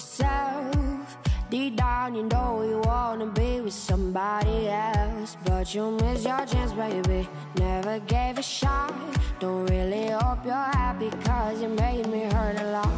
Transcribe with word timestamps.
yourself. 0.00 1.18
Deep 1.50 1.76
down, 1.76 2.14
you 2.14 2.22
know 2.22 2.62
you 2.62 2.80
wanna 2.84 3.26
be 3.26 3.60
with 3.60 3.74
somebody 3.74 4.68
else. 4.68 5.36
But 5.44 5.74
you 5.74 5.90
miss 5.90 6.24
your 6.24 6.46
chance, 6.46 6.72
baby. 6.72 7.28
Never 7.56 7.98
gave 8.00 8.38
a 8.38 8.42
shot. 8.42 8.94
Don't 9.40 9.66
really 9.66 10.08
hope 10.08 10.42
you're 10.44 10.70
happy, 10.80 11.10
cause 11.24 11.60
you 11.60 11.68
made 11.68 12.06
me 12.06 12.22
hurt 12.34 12.56
a 12.60 12.66
lot. 12.76 12.94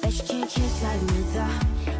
Bet 0.00 0.12
she 0.12 0.22
can't 0.26 0.50
kiss 0.50 0.82
like 0.82 1.02
me, 1.10 1.20
though. 1.32 1.58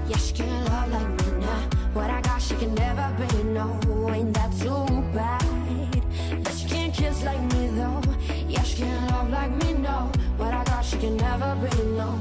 Yeah, 0.09 0.17
she 0.17 0.33
can't 0.35 0.69
love 0.69 0.91
like 0.97 1.11
me 1.21 1.29
now. 1.47 1.63
What 1.95 2.11
I 2.11 2.21
got, 2.21 2.43
she 2.43 2.55
can 2.57 2.75
never 2.75 3.09
be, 3.21 3.45
no. 3.45 3.67
Ain't 4.13 4.35
that 4.35 4.51
too 4.61 4.87
bad? 5.15 5.45
Bet 6.43 6.55
she 6.59 6.67
can't 6.69 6.93
kiss 6.95 7.23
like 7.23 7.43
me, 7.53 7.69
though. 7.79 8.01
Yeah, 8.49 8.63
she 8.63 8.83
can't 8.83 9.11
love 9.11 9.31
like 9.31 9.53
me, 9.63 9.75
no. 9.75 10.11
What 10.37 10.53
I 10.53 10.65
got, 10.65 10.85
she 10.85 10.97
can 10.97 11.17
never 11.17 11.55
be, 11.63 11.83
no. 12.01 12.21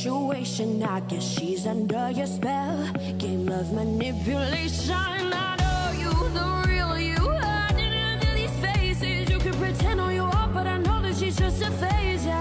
Situation. 0.00 0.82
I 0.82 1.00
guess 1.00 1.22
she's 1.22 1.66
under 1.66 2.10
your 2.10 2.26
spell. 2.26 2.88
Game 3.18 3.50
of 3.50 3.70
manipulation. 3.72 4.94
I 4.94 5.56
know 5.60 5.82
you, 6.02 6.12
the 6.36 6.46
real 6.68 6.98
you. 6.98 7.20
Hiding 7.20 7.92
under 8.10 8.32
these 8.34 8.56
faces. 8.64 9.28
You 9.28 9.38
can 9.38 9.52
pretend 9.60 10.00
all 10.00 10.10
you 10.10 10.22
want, 10.22 10.54
but 10.54 10.66
I 10.66 10.78
know 10.78 11.02
that 11.02 11.16
she's 11.16 11.36
just 11.36 11.60
a 11.62 11.70
phase, 11.82 12.24
yeah. 12.24 12.40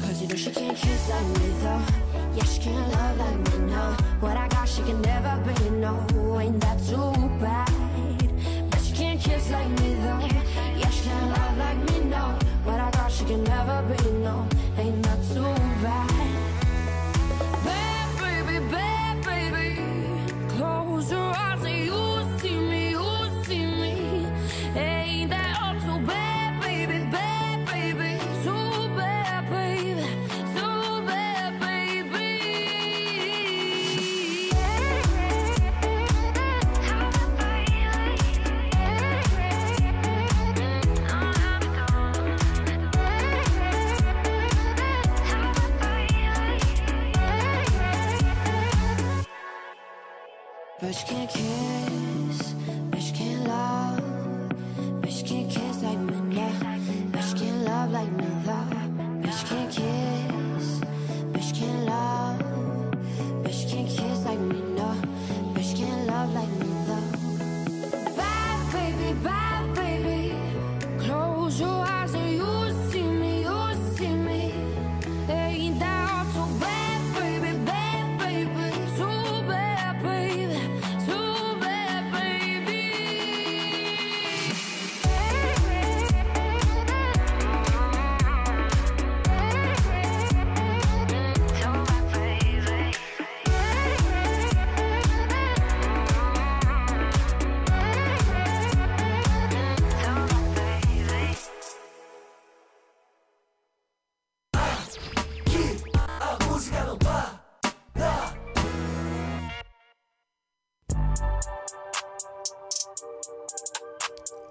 Cause 0.00 0.22
you 0.22 0.26
know 0.26 0.34
she 0.34 0.50
can't 0.50 0.76
kiss 0.76 1.08
like 1.08 1.28
me, 1.38 1.48
though. 1.62 1.82
Yeah, 2.36 2.44
she 2.50 2.60
can't 2.62 2.88
love 2.94 3.16
like 3.16 3.40
me, 3.46 3.58
no. 3.74 3.84
What 4.18 4.36
I 4.36 4.48
got, 4.48 4.68
she 4.68 4.82
can 4.82 5.00
never 5.02 5.34
be, 5.46 5.70
no. 5.84 5.92
Ain't 6.40 6.60
that 6.62 6.78
too 6.88 7.12
bad? 7.40 7.72
But 8.70 8.80
she 8.80 8.92
can't 8.92 9.20
kiss 9.20 9.50
like 9.52 9.70
me, 9.80 9.94
though. 10.02 10.26
Yeah, 10.80 10.90
she 10.90 11.04
can't 11.08 11.28
love 11.36 11.56
like 11.58 11.80
me, 11.88 11.96
no. 12.10 12.24
What 12.64 12.80
I 12.80 12.90
got, 12.90 13.12
she 13.12 13.24
can 13.24 13.44
never 13.44 13.78
be, 13.90 14.10
no. 14.26 14.48
Ain't 14.78 15.00
that 15.04 15.20
too 15.32 15.54
bad? 15.84 16.11
Bad 16.11 16.11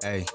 Hey. 0.01 0.25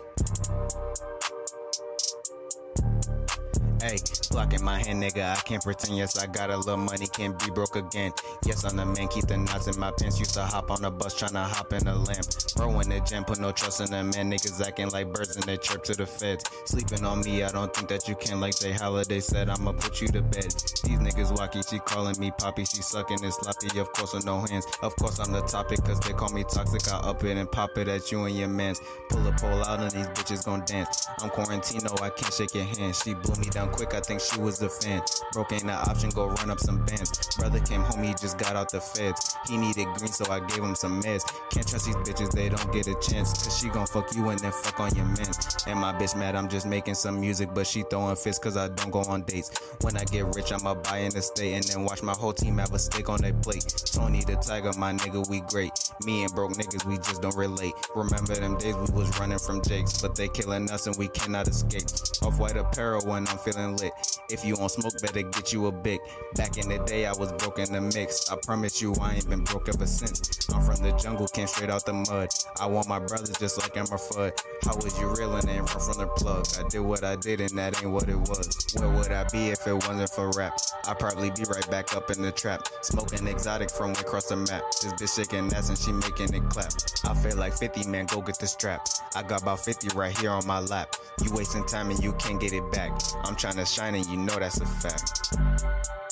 Hey, 3.86 3.98
Glock 4.34 4.52
in 4.52 4.64
my 4.64 4.82
hand, 4.82 5.00
nigga. 5.00 5.30
I 5.30 5.36
can't 5.36 5.62
pretend. 5.62 5.96
Yes, 5.96 6.18
I 6.18 6.26
got 6.26 6.50
a 6.50 6.56
little 6.56 6.76
money, 6.76 7.06
can't 7.06 7.38
be 7.38 7.52
broke 7.52 7.76
again. 7.76 8.12
Yes, 8.44 8.64
I'm 8.64 8.76
the 8.76 8.84
man, 8.84 9.06
keep 9.06 9.28
the 9.28 9.36
knots 9.36 9.68
in 9.68 9.78
my 9.78 9.92
pants. 9.92 10.18
Used 10.18 10.34
to 10.34 10.42
hop 10.42 10.72
on 10.72 10.82
the 10.82 10.90
bus, 10.90 11.14
tryna 11.14 11.44
hop 11.44 11.72
in 11.72 11.84
the 11.84 11.94
lamp. 11.94 12.26
Bro 12.56 12.80
in 12.80 12.88
the 12.88 12.98
gym, 13.08 13.22
put 13.24 13.38
no 13.38 13.52
trust 13.52 13.80
in 13.80 13.90
them, 13.92 14.10
man. 14.10 14.32
Niggas 14.32 14.60
acting 14.66 14.90
like 14.90 15.12
birds 15.12 15.36
and 15.36 15.44
they 15.44 15.56
chirp 15.56 15.84
to 15.84 15.94
the 15.94 16.04
feds. 16.04 16.44
Sleeping 16.64 17.04
on 17.04 17.20
me, 17.20 17.44
I 17.44 17.52
don't 17.52 17.72
think 17.72 17.88
that 17.90 18.08
you 18.08 18.16
can. 18.16 18.40
Like 18.40 18.58
Jay 18.58 18.72
Holiday 18.72 19.20
said, 19.20 19.48
I'ma 19.48 19.70
put 19.70 20.00
you 20.00 20.08
to 20.08 20.20
bed. 20.20 20.50
These 20.50 20.98
niggas 20.98 21.30
wacky, 21.36 21.62
she 21.70 21.78
calling 21.78 22.18
me 22.18 22.32
poppy, 22.36 22.64
she 22.64 22.82
sucking 22.82 23.22
and 23.22 23.32
sloppy. 23.32 23.78
Of 23.78 23.92
course, 23.92 24.14
with 24.14 24.26
no 24.26 24.40
hands. 24.40 24.66
Of 24.82 24.96
course, 24.96 25.20
I'm 25.20 25.30
the 25.30 25.42
topic, 25.42 25.84
cause 25.84 26.00
they 26.00 26.12
call 26.12 26.30
me 26.30 26.42
toxic. 26.42 26.92
I 26.92 26.96
up 27.08 27.22
it 27.22 27.36
and 27.36 27.50
pop 27.50 27.78
it 27.78 27.86
at 27.86 28.10
you 28.10 28.24
and 28.24 28.36
your 28.36 28.48
mans. 28.48 28.80
Pull 29.10 29.24
a 29.28 29.32
pole 29.32 29.62
out 29.62 29.78
and 29.78 29.92
these 29.92 30.08
bitches 30.08 30.44
gon' 30.44 30.64
dance. 30.64 31.06
I'm 31.20 31.30
Quarantino, 31.30 32.02
I 32.02 32.10
can't 32.10 32.34
shake 32.34 32.52
your 32.52 32.64
hand. 32.64 32.96
She 32.96 33.14
blew 33.14 33.36
me 33.36 33.46
down 33.50 33.70
quick, 33.76 33.94
I 33.94 34.00
think 34.00 34.20
she 34.20 34.40
was 34.40 34.60
a 34.62 34.68
fan. 34.68 35.02
Broke 35.32 35.52
ain't 35.52 35.64
an 35.64 35.70
option, 35.70 36.10
go 36.10 36.28
run 36.28 36.50
up 36.50 36.58
some 36.60 36.84
bands. 36.86 37.36
Brother 37.36 37.60
came 37.60 37.82
home, 37.82 38.02
he 38.02 38.14
just 38.14 38.38
got 38.38 38.56
out 38.56 38.70
the 38.70 38.80
feds. 38.80 39.36
He 39.46 39.56
needed 39.56 39.86
green, 39.94 40.12
so 40.12 40.30
I 40.30 40.40
gave 40.40 40.62
him 40.62 40.74
some 40.74 41.02
meds. 41.02 41.22
Can't 41.50 41.66
trust 41.66 41.86
these 41.86 41.96
bitches, 41.96 42.30
they 42.30 42.48
don't 42.48 42.72
get 42.72 42.86
a 42.86 42.94
chance. 43.00 43.32
Cause 43.44 43.58
she 43.58 43.68
gon' 43.68 43.86
fuck 43.86 44.14
you 44.14 44.28
and 44.30 44.38
then 44.40 44.52
fuck 44.52 44.80
on 44.80 44.94
your 44.94 45.04
mans. 45.04 45.38
And 45.66 45.78
my 45.78 45.92
bitch 45.92 46.16
mad, 46.16 46.34
I'm 46.34 46.48
just 46.48 46.66
making 46.66 46.94
some 46.94 47.20
music, 47.20 47.50
but 47.54 47.66
she 47.66 47.82
throwing 47.90 48.16
fists 48.16 48.42
cause 48.42 48.56
I 48.56 48.68
don't 48.68 48.90
go 48.90 49.00
on 49.00 49.22
dates. 49.22 49.50
When 49.82 49.96
I 49.96 50.04
get 50.04 50.34
rich, 50.34 50.52
I'ma 50.52 50.74
buy 50.74 50.98
an 50.98 51.16
estate 51.16 51.54
and 51.54 51.64
then 51.64 51.84
watch 51.84 52.02
my 52.02 52.12
whole 52.12 52.32
team 52.32 52.58
have 52.58 52.72
a 52.72 52.78
steak 52.78 53.08
on 53.08 53.20
their 53.20 53.34
plate. 53.34 53.66
Tony 53.92 54.24
the 54.24 54.36
Tiger, 54.36 54.72
my 54.78 54.92
nigga, 54.92 55.28
we 55.28 55.40
great. 55.40 55.85
Me 56.04 56.24
and 56.24 56.34
broke 56.34 56.52
niggas, 56.52 56.84
we 56.84 56.96
just 56.96 57.22
don't 57.22 57.36
relate. 57.36 57.74
Remember 57.94 58.34
them 58.34 58.56
days 58.58 58.74
we 58.74 58.98
was 58.98 59.18
running 59.18 59.38
from 59.38 59.62
Jakes, 59.62 60.00
but 60.00 60.14
they 60.14 60.28
killing 60.28 60.70
us 60.70 60.86
and 60.86 60.96
we 60.96 61.08
cannot 61.08 61.48
escape. 61.48 61.86
Off 62.22 62.38
white 62.38 62.56
apparel 62.56 63.00
when 63.06 63.26
I'm 63.28 63.38
feeling 63.38 63.76
lit. 63.76 63.92
If 64.28 64.44
you 64.44 64.56
on 64.56 64.68
smoke, 64.68 64.94
better 65.00 65.22
get 65.22 65.52
you 65.52 65.66
a 65.66 65.72
big. 65.72 66.00
Back 66.34 66.58
in 66.58 66.68
the 66.68 66.78
day, 66.78 67.06
I 67.06 67.12
was 67.12 67.32
broke 67.34 67.58
in 67.58 67.72
the 67.72 67.80
mix. 67.80 68.30
I 68.30 68.36
promise 68.36 68.82
you, 68.82 68.94
I 69.00 69.14
ain't 69.14 69.28
been 69.28 69.44
broke 69.44 69.68
ever 69.68 69.86
since. 69.86 70.48
I'm 70.50 70.62
from 70.62 70.82
the 70.82 70.92
jungle, 70.92 71.28
came 71.28 71.46
straight 71.46 71.70
out 71.70 71.86
the 71.86 71.92
mud. 71.92 72.28
I 72.60 72.66
want 72.66 72.88
my 72.88 72.98
brothers 72.98 73.36
just 73.38 73.60
like 73.60 73.76
Emma 73.76 73.96
Fudd. 73.96 74.32
How 74.62 74.74
was 74.76 74.98
you 74.98 75.12
real 75.14 75.34
and 75.36 75.46
run 75.48 75.66
from 75.66 75.98
the 75.98 76.08
plug? 76.16 76.46
I 76.58 76.68
did 76.68 76.80
what 76.80 77.04
I 77.04 77.16
did 77.16 77.40
and 77.40 77.56
that 77.58 77.82
ain't 77.82 77.92
what 77.92 78.08
it 78.08 78.16
was. 78.16 78.66
Where 78.76 78.90
would 78.90 79.12
I 79.12 79.24
be 79.30 79.48
if 79.50 79.66
it 79.66 79.74
wasn't 79.74 80.10
for 80.10 80.30
rap? 80.32 80.58
I'd 80.88 80.98
probably 80.98 81.30
be 81.30 81.44
right 81.44 81.68
back 81.70 81.94
up 81.94 82.10
in 82.10 82.22
the 82.22 82.32
trap. 82.32 82.68
Smoking 82.82 83.26
exotic 83.26 83.70
from 83.70 83.92
across 83.92 84.26
the 84.26 84.36
map. 84.36 84.62
This 84.82 84.92
bitch 84.94 85.16
shaking 85.16 85.52
ass 85.52 85.68
and 85.68 85.78
she 85.78 85.92
making 85.92 86.34
it 86.34 86.48
clap. 86.50 86.72
I 87.04 87.14
feel 87.14 87.36
like 87.36 87.54
50, 87.56 87.88
man, 87.88 88.06
go 88.06 88.20
get 88.20 88.38
the 88.38 88.46
strap. 88.46 88.88
I 89.14 89.22
got 89.22 89.42
about 89.42 89.60
50 89.60 89.96
right 89.96 90.16
here 90.18 90.30
on 90.30 90.46
my 90.46 90.60
lap. 90.60 90.96
You 91.22 91.32
wasting 91.32 91.64
time 91.66 91.90
and 91.90 92.02
you 92.02 92.12
can't 92.14 92.40
get 92.40 92.52
it 92.52 92.70
back. 92.72 92.92
I'm 93.24 93.36
trying 93.36 93.56
to 93.56 93.64
shine 93.64 93.94
and 93.94 94.06
you 94.06 94.15
know 94.16 94.38
that's 94.38 94.60
a 94.60 94.66
fact. 94.66 96.05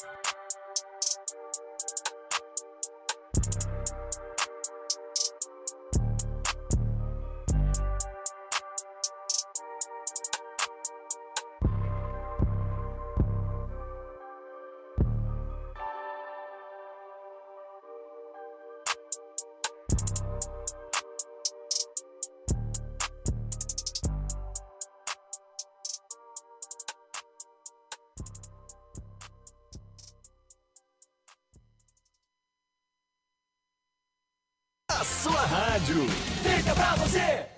rádio. 35.74 36.06
Fica 36.42 36.72
pra 36.72 36.94
você! 36.96 37.53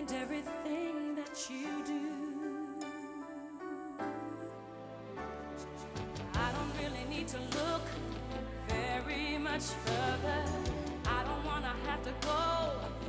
and 0.00 0.12
everything 0.12 1.14
that 1.14 1.50
you 1.50 1.84
do. 1.84 2.00
I 6.34 6.52
don't 6.52 6.72
really 6.82 7.04
need 7.14 7.28
to 7.28 7.36
look 7.58 7.82
very 8.66 9.36
much 9.36 9.64
further. 9.84 10.42
I 11.04 11.22
don't 11.24 11.44
wanna 11.44 11.74
have 11.86 12.02
to 12.04 12.12
go. 12.26 12.99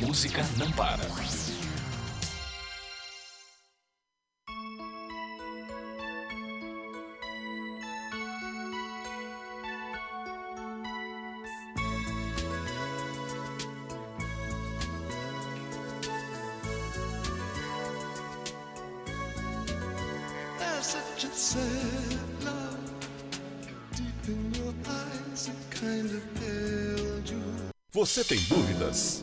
Música 0.00 0.44
não 0.56 0.70
para. 0.72 1.02
Você 28.02 28.24
tem 28.24 28.38
dúvidas? 28.48 29.22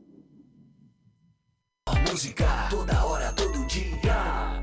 Música 2.21 2.67
toda 2.69 3.03
hora, 3.03 3.33
todo 3.33 3.65
dia. 3.65 4.61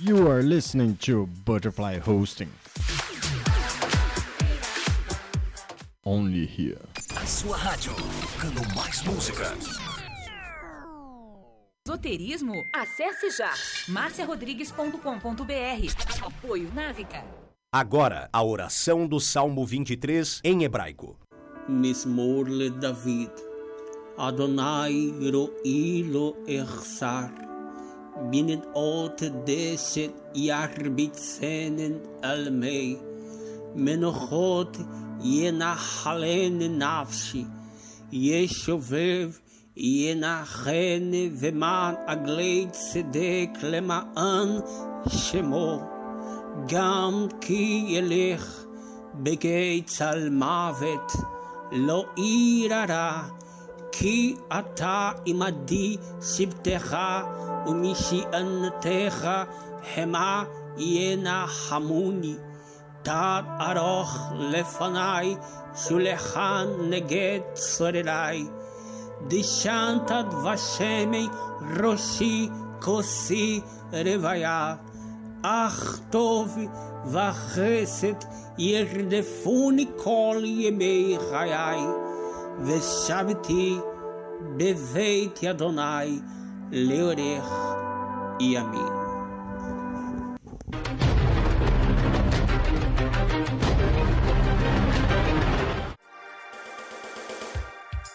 You 0.00 0.30
are 0.30 0.42
listening 0.42 0.96
to 1.02 1.26
Butterfly 1.44 1.98
Hosting. 1.98 2.48
Only 6.06 6.46
here. 6.46 6.80
A 7.14 7.26
sua 7.26 7.58
rádio, 7.58 7.92
tocando 8.22 8.62
mais 8.74 9.02
músicas. 9.02 9.78
Esoterismo? 11.86 12.54
Acesse 12.74 13.28
já 13.36 13.52
marciarodrigues.com.br. 13.88 16.24
Apoio 16.24 16.72
Návica. 16.72 17.22
Agora, 17.70 18.30
a 18.32 18.42
oração 18.42 19.06
do 19.06 19.20
Salmo 19.20 19.66
23 19.66 20.40
em 20.42 20.64
hebraico. 20.64 21.25
מזמור 21.68 22.44
לדוד. 22.48 23.30
אדוני 24.16 25.10
רואי 25.32 26.02
לו 26.02 26.34
אחסר, 26.62 27.26
בנדעות 28.30 29.22
דשת 29.44 30.10
ירביצנן 30.34 31.92
על 32.22 32.50
מי, 32.50 32.96
מנוחות 33.74 34.76
ינחלן 35.22 36.58
נפשי, 36.58 37.44
ישובב 38.12 39.30
ינחן 39.76 41.10
ומען 41.38 41.94
עגלי 42.06 42.66
צדק 42.70 43.50
למען 43.62 44.48
שמו, 45.08 45.80
גם 46.68 47.26
כי 47.40 47.84
ילך 47.88 48.64
בגי 49.14 49.82
צל 49.86 50.28
מוות. 50.30 51.35
לא 51.72 52.04
ירא 52.16 53.10
כי 53.92 54.36
אתה 54.58 55.10
עמדי 55.24 55.96
שבטך 56.22 56.96
ומשענתך 57.66 59.28
המה 59.96 60.44
ינחמוני. 60.78 62.34
תת 63.02 63.44
ארוך 63.60 64.18
לפניי, 64.38 65.36
שולחן 65.76 66.66
נגד 66.90 67.40
צורריי. 67.54 68.46
דשנתת 69.28 70.24
ושמי 70.44 71.28
ראשי 71.82 72.48
כוסי 72.82 73.60
רוויה. 73.92 74.74
אך 75.42 75.98
טוב 76.10 76.58
וחסד 77.05 78.13
ירדפוני 78.57 79.85
כל 79.97 80.41
ימי 80.45 81.17
חיי, 81.29 81.79
ושבתי 82.63 83.77
בבית 84.57 85.43
אדוני 85.43 86.19
לאורך 86.71 87.53
ימים. 88.39 89.01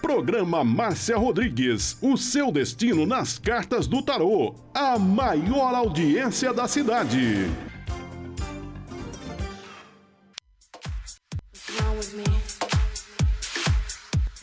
Programa 0.02 0.64
Márcia 0.64 1.18
Rodrigues, 1.18 1.98
o 2.00 2.16
seu 2.16 2.50
destino 2.50 3.04
nas 3.04 3.38
cartas 3.38 3.86
do 3.86 4.00
tarô, 4.02 4.54
a 4.74 4.98
maior 4.98 5.74
audiência 5.74 6.54
da 6.54 6.66
cidade. 6.66 7.50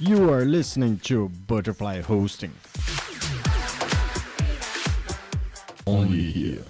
You 0.01 0.33
are 0.33 0.45
listening 0.45 0.99
to 1.05 1.29
Butterfly 1.49 2.03
Hosting. 2.03 2.53
Only 5.87 6.31
here. 6.31 6.65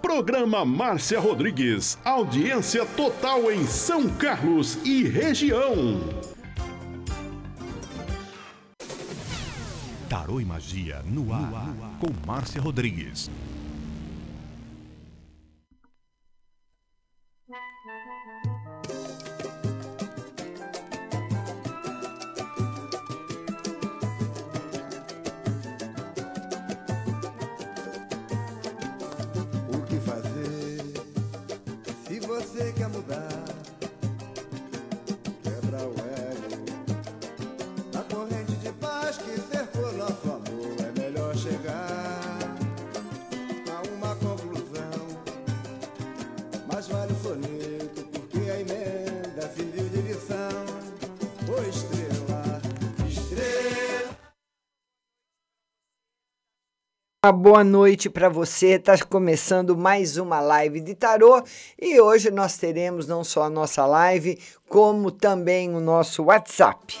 Programa 0.00 0.64
Márcia 0.64 1.18
Rodrigues, 1.20 1.98
audiência 2.04 2.84
total 2.96 3.50
em 3.50 3.66
São 3.66 4.08
Carlos 4.16 4.78
e 4.84 5.04
região. 5.04 6.00
Tarô 10.08 10.40
e 10.40 10.44
Magia 10.44 11.02
no 11.06 11.32
ar, 11.32 11.50
no 11.50 11.56
ar. 11.56 11.74
com 12.00 12.26
Márcia 12.26 12.60
Rodrigues. 12.60 13.30
Uma 57.24 57.30
boa 57.30 57.62
noite 57.62 58.10
para 58.10 58.28
você. 58.28 58.70
Está 58.70 58.98
começando 58.98 59.76
mais 59.76 60.16
uma 60.16 60.40
live 60.40 60.80
de 60.80 60.92
tarô 60.92 61.40
e 61.80 62.00
hoje 62.00 62.32
nós 62.32 62.56
teremos 62.56 63.06
não 63.06 63.22
só 63.22 63.44
a 63.44 63.48
nossa 63.48 63.86
live, 63.86 64.40
como 64.68 65.08
também 65.08 65.72
o 65.72 65.78
nosso 65.78 66.24
WhatsApp. 66.24 66.98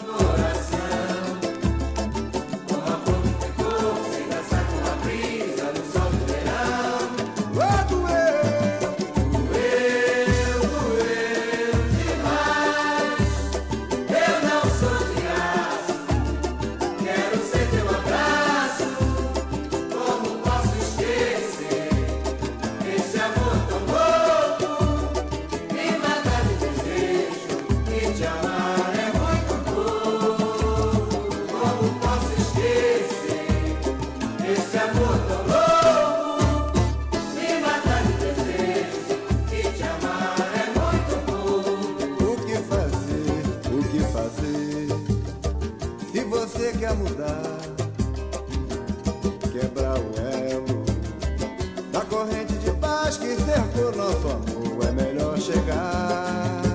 De 52.44 52.70
paz 52.72 53.16
que 53.16 53.36
cercou 53.36 53.92
nosso 53.96 54.28
amor, 54.28 54.88
é 54.88 54.92
melhor 54.92 55.38
chegar 55.38 56.71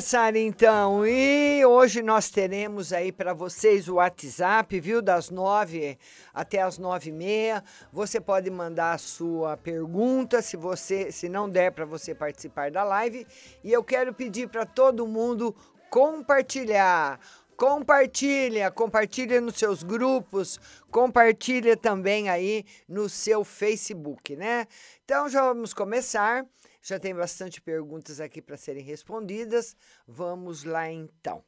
começar 0.00 0.34
então. 0.34 1.06
E 1.06 1.62
hoje 1.66 2.00
nós 2.00 2.30
teremos 2.30 2.90
aí 2.90 3.12
para 3.12 3.34
vocês 3.34 3.86
o 3.86 3.96
WhatsApp, 3.96 4.80
viu? 4.80 5.02
Das 5.02 5.28
nove 5.28 5.98
até 6.32 6.62
as 6.62 6.78
nove 6.78 7.10
e 7.10 7.12
meia. 7.12 7.62
Você 7.92 8.18
pode 8.18 8.48
mandar 8.50 8.94
a 8.94 8.98
sua 8.98 9.58
pergunta, 9.58 10.40
se 10.40 10.56
você, 10.56 11.12
se 11.12 11.28
não 11.28 11.50
der 11.50 11.72
para 11.72 11.84
você 11.84 12.14
participar 12.14 12.70
da 12.70 12.82
live. 12.82 13.26
E 13.62 13.70
eu 13.70 13.84
quero 13.84 14.14
pedir 14.14 14.48
para 14.48 14.64
todo 14.64 15.06
mundo 15.06 15.54
compartilhar. 15.90 17.20
Compartilha, 17.54 18.70
compartilha 18.70 19.38
nos 19.38 19.56
seus 19.56 19.82
grupos, 19.82 20.58
compartilha 20.90 21.76
também 21.76 22.30
aí 22.30 22.64
no 22.88 23.06
seu 23.06 23.44
Facebook, 23.44 24.34
né? 24.34 24.66
Então 25.04 25.28
já 25.28 25.42
vamos 25.42 25.74
começar. 25.74 26.46
Já 26.82 26.98
tem 26.98 27.14
bastante 27.14 27.60
perguntas 27.60 28.20
aqui 28.20 28.40
para 28.40 28.56
serem 28.56 28.82
respondidas. 28.82 29.76
Vamos 30.06 30.64
lá 30.64 30.90
então. 30.90 31.44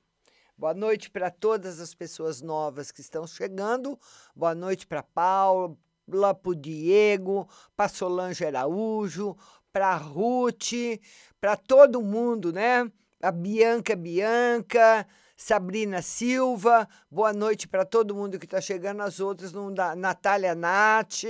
Boa 0.56 0.74
noite 0.74 1.10
para 1.10 1.30
todas 1.30 1.80
as 1.80 1.94
pessoas 1.94 2.42
novas 2.42 2.92
que 2.92 3.00
estão 3.00 3.26
chegando. 3.26 3.98
Boa 4.36 4.54
noite 4.54 4.86
para 4.86 5.02
Paula, 5.02 5.74
para 6.06 6.50
o 6.50 6.54
Diego, 6.54 7.48
para 7.74 7.88
Solange 7.88 8.44
Araújo, 8.44 9.34
para 9.72 9.96
Ruth, 9.96 11.00
para 11.40 11.56
todo 11.56 12.02
mundo, 12.02 12.52
né? 12.52 12.90
A 13.22 13.32
Bianca 13.32 13.96
Bianca, 13.96 15.06
Sabrina 15.34 16.02
Silva. 16.02 16.86
Boa 17.10 17.32
noite 17.32 17.66
para 17.66 17.86
todo 17.86 18.14
mundo 18.14 18.38
que 18.38 18.44
está 18.44 18.60
chegando. 18.60 19.00
As 19.00 19.18
outras 19.18 19.50
não 19.50 19.72
dá. 19.72 19.96
Natália 19.96 20.54
Nath. 20.54 21.24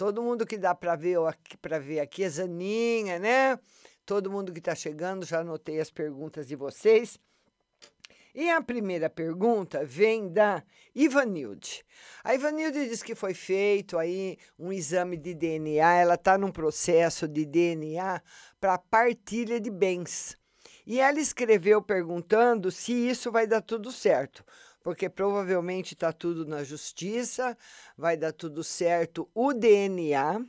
Todo 0.00 0.22
mundo 0.22 0.46
que 0.46 0.56
dá 0.56 0.74
para 0.74 0.96
ver 0.96 1.18
para 1.60 1.78
ver 1.78 2.00
aqui, 2.00 2.24
a 2.24 2.28
Zaninha, 2.30 3.18
né? 3.18 3.58
Todo 4.06 4.30
mundo 4.30 4.50
que 4.50 4.58
está 4.58 4.74
chegando, 4.74 5.26
já 5.26 5.40
anotei 5.40 5.78
as 5.78 5.90
perguntas 5.90 6.48
de 6.48 6.56
vocês. 6.56 7.18
E 8.34 8.48
a 8.48 8.62
primeira 8.62 9.10
pergunta 9.10 9.84
vem 9.84 10.32
da 10.32 10.64
Ivanilde. 10.94 11.84
A 12.24 12.34
Ivanilde 12.34 12.88
diz 12.88 13.02
que 13.02 13.14
foi 13.14 13.34
feito 13.34 13.98
aí 13.98 14.38
um 14.58 14.72
exame 14.72 15.18
de 15.18 15.34
DNA, 15.34 15.96
ela 15.96 16.14
está 16.14 16.38
num 16.38 16.50
processo 16.50 17.28
de 17.28 17.44
DNA 17.44 18.22
para 18.58 18.78
partilha 18.78 19.60
de 19.60 19.70
bens. 19.70 20.34
E 20.86 20.98
ela 20.98 21.20
escreveu 21.20 21.82
perguntando 21.82 22.70
se 22.70 22.94
isso 22.94 23.30
vai 23.30 23.46
dar 23.46 23.60
tudo 23.60 23.92
certo 23.92 24.42
porque 24.82 25.08
provavelmente 25.08 25.94
está 25.94 26.12
tudo 26.12 26.46
na 26.46 26.64
justiça, 26.64 27.56
vai 27.96 28.16
dar 28.16 28.32
tudo 28.32 28.64
certo 28.64 29.28
o 29.34 29.52
DNA, 29.52 30.44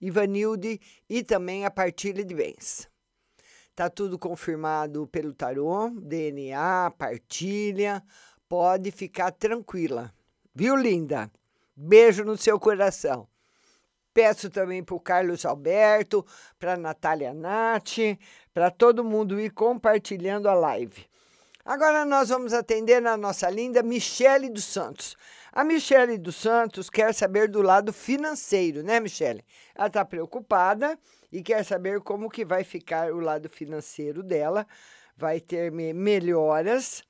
Ivanilde 0.00 0.80
e 1.08 1.22
também 1.22 1.64
a 1.64 1.70
partilha 1.70 2.24
de 2.24 2.34
bens. 2.34 2.88
Está 3.70 3.88
tudo 3.90 4.18
confirmado 4.18 5.06
pelo 5.08 5.32
tarô, 5.32 5.90
DNA, 5.90 6.92
partilha, 6.96 8.02
pode 8.48 8.90
ficar 8.90 9.32
tranquila. 9.32 10.12
Viu, 10.54 10.76
linda? 10.76 11.30
Beijo 11.74 12.22
no 12.24 12.36
seu 12.36 12.60
coração. 12.60 13.26
Peço 14.12 14.48
também 14.48 14.84
para 14.84 14.94
o 14.94 15.00
Carlos 15.00 15.44
Alberto, 15.44 16.24
para 16.56 16.74
a 16.74 16.76
Natália 16.76 17.34
Nath, 17.34 17.98
para 18.52 18.70
todo 18.70 19.02
mundo 19.02 19.40
ir 19.40 19.50
compartilhando 19.50 20.48
a 20.48 20.54
live. 20.54 21.04
Agora 21.66 22.04
nós 22.04 22.28
vamos 22.28 22.52
atender 22.52 23.06
a 23.06 23.16
nossa 23.16 23.48
linda 23.48 23.82
Michele 23.82 24.50
dos 24.50 24.66
Santos. 24.66 25.16
A 25.50 25.64
Michele 25.64 26.18
dos 26.18 26.36
Santos 26.36 26.90
quer 26.90 27.14
saber 27.14 27.48
do 27.48 27.62
lado 27.62 27.90
financeiro, 27.90 28.82
né, 28.82 29.00
Michele? 29.00 29.42
Ela 29.74 29.86
está 29.86 30.04
preocupada 30.04 30.98
e 31.32 31.42
quer 31.42 31.64
saber 31.64 32.00
como 32.00 32.28
que 32.28 32.44
vai 32.44 32.64
ficar 32.64 33.10
o 33.14 33.18
lado 33.18 33.48
financeiro 33.48 34.22
dela. 34.22 34.66
Vai 35.16 35.40
ter 35.40 35.72
melhoras, 35.72 37.02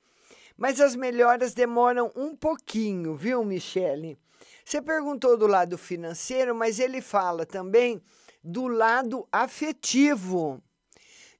mas 0.55 0.79
as 0.79 0.95
melhoras 0.95 1.53
demoram 1.53 2.09
um 2.15 2.33
pouquinho, 2.33 3.13
viu, 3.13 3.43
Michele? 3.43 4.17
Você 4.63 4.81
perguntou 4.81 5.35
do 5.35 5.47
lado 5.47 5.77
financeiro, 5.77 6.55
mas 6.55 6.79
ele 6.79 7.01
fala 7.01 7.45
também 7.45 8.01
do 8.41 8.69
lado 8.69 9.27
afetivo 9.33 10.63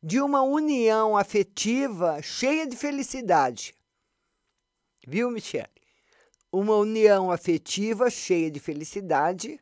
de 0.05 0.21
uma 0.21 0.43
união 0.43 1.17
afetiva 1.17 2.21
cheia 2.21 2.67
de 2.67 2.77
felicidade. 2.77 3.73
Viu, 5.07 5.31
Michele? 5.31 5.67
Uma 6.51 6.75
união 6.75 7.31
afetiva 7.31 8.07
cheia 8.11 8.51
de 8.51 8.59
felicidade 8.59 9.59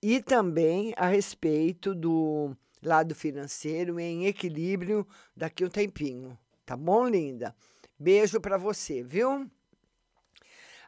e 0.00 0.22
também 0.22 0.94
a 0.96 1.06
respeito 1.06 1.94
do 1.94 2.56
lado 2.82 3.14
financeiro 3.14 4.00
em 4.00 4.24
equilíbrio 4.24 5.06
daqui 5.36 5.66
um 5.66 5.68
tempinho. 5.68 6.38
Tá 6.64 6.74
bom, 6.74 7.06
linda? 7.06 7.54
Beijo 7.98 8.40
para 8.40 8.56
você, 8.56 9.02
viu? 9.02 9.50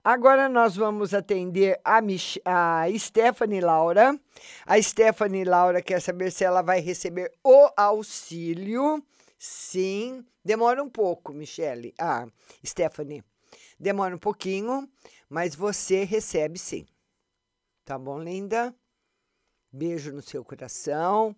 Agora 0.06 0.50
nós 0.50 0.76
vamos 0.76 1.14
atender 1.14 1.80
a, 1.82 2.02
Mich 2.02 2.38
a 2.44 2.84
Stephanie 2.98 3.62
Laura. 3.62 4.20
A 4.66 4.80
Stephanie 4.82 5.44
Laura 5.44 5.80
quer 5.80 5.98
saber 5.98 6.30
se 6.30 6.44
ela 6.44 6.60
vai 6.60 6.78
receber 6.80 7.32
o 7.42 7.70
auxílio. 7.74 9.02
Sim, 9.38 10.22
demora 10.44 10.82
um 10.82 10.90
pouco, 10.90 11.32
Michele. 11.32 11.94
Ah, 11.98 12.26
Stephanie. 12.62 13.24
Demora 13.80 14.14
um 14.14 14.18
pouquinho, 14.18 14.86
mas 15.26 15.54
você 15.54 16.04
recebe 16.04 16.58
sim. 16.58 16.84
Tá 17.82 17.98
bom, 17.98 18.18
linda? 18.18 18.74
Beijo 19.72 20.12
no 20.12 20.20
seu 20.20 20.44
coração. 20.44 21.34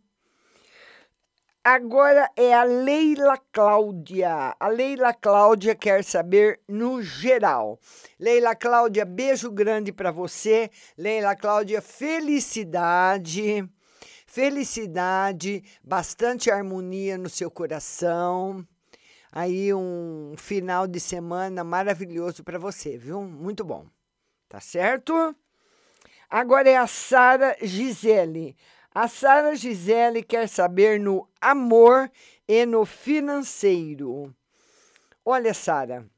Agora 1.69 2.31
é 2.37 2.55
a 2.55 2.63
Leila 2.63 3.37
Cláudia. 3.51 4.55
A 4.61 4.69
Leila 4.69 5.13
Cláudia 5.13 5.75
quer 5.75 6.05
saber 6.05 6.61
no 6.69 7.03
geral. 7.03 7.81
Leila 8.21 8.55
Cláudia, 8.55 9.05
beijo 9.05 9.51
grande 9.51 9.91
para 9.91 10.13
você. 10.13 10.71
Leila 10.97 11.35
Cláudia, 11.35 11.83
felicidade. 11.83 13.69
Felicidade, 14.29 15.65
bastante 15.83 16.53
harmonia 16.53 17.19
no 17.19 17.29
seu 17.29 17.51
coração. 17.51 18.65
Aí 19.33 19.75
um 19.75 20.35
final 20.37 20.87
de 20.87 21.01
semana 21.01 21.65
maravilhoso 21.65 22.45
para 22.45 22.61
você, 22.61 22.97
viu? 22.97 23.23
Muito 23.23 23.65
bom. 23.65 23.87
Tá 24.49 24.61
certo? 24.61 25.35
Agora 26.31 26.71
é 26.71 26.77
a 26.77 26.87
Sara 26.87 27.57
Gisele. 27.61 28.57
A 28.99 29.09
Sara 29.09 29.55
Gisele 29.55 30.23
quer 30.23 30.49
saber 30.49 30.99
no 30.99 31.29
amor 31.39 32.11
e 32.49 32.65
no 32.65 32.87
financeiro. 32.87 34.35
Olha, 35.23 35.53
Sara, 35.53 36.09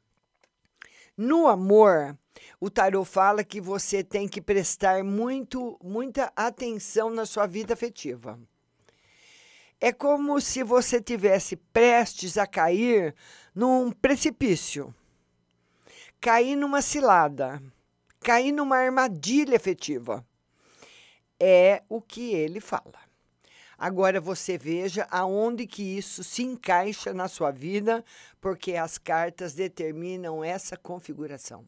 no 1.17 1.49
amor, 1.49 2.17
o 2.61 2.71
tarot 2.71 3.05
fala 3.05 3.43
que 3.43 3.61
você 3.61 4.05
tem 4.05 4.29
que 4.29 4.41
prestar 4.41 5.03
muito, 5.03 5.77
muita 5.83 6.33
atenção 6.37 7.11
na 7.11 7.27
sua 7.27 7.49
vida 7.49 7.75
afetiva. 7.75 8.39
É 9.81 9.93
como 9.93 10.41
se 10.41 10.63
você 10.63 11.03
tivesse 11.03 11.57
prestes 11.57 12.39
a 12.39 12.47
cair 12.47 13.13
num 13.53 13.91
precipício, 13.91 14.95
cair 16.21 16.55
numa 16.55 16.81
cilada, 16.81 17.61
cair 18.21 18.53
numa 18.53 18.77
armadilha 18.77 19.57
afetiva 19.57 20.25
é 21.41 21.83
o 21.89 22.01
que 22.01 22.35
ele 22.35 22.61
fala. 22.61 23.09
Agora 23.77 24.21
você 24.21 24.59
veja 24.59 25.07
aonde 25.11 25.67
que 25.67 25.83
isso 25.83 26.25
se 26.25 26.43
encaixa 26.43 27.15
na 27.15 27.29
sua 27.29 27.53
vida, 27.53 28.05
porque 28.41 28.75
as 28.75 28.99
cartas 28.99 29.55
determinam 29.55 30.43
essa 30.43 30.77
configuração. 30.77 31.67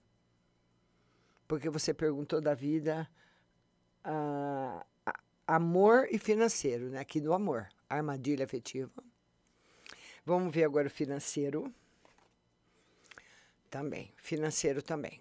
Porque 1.46 1.70
você 1.70 1.94
perguntou 1.94 2.40
da 2.40 2.52
vida 2.52 3.08
ah, 4.02 4.84
amor 5.46 6.08
e 6.10 6.18
financeiro, 6.18 6.90
né? 6.90 7.00
Aqui 7.00 7.20
do 7.20 7.32
amor, 7.32 7.68
armadilha 7.88 8.44
afetiva. 8.44 9.02
Vamos 10.24 10.52
ver 10.52 10.64
agora 10.64 10.88
o 10.88 10.90
financeiro. 10.90 11.72
Também, 13.68 14.12
financeiro 14.16 14.82
também. 14.82 15.20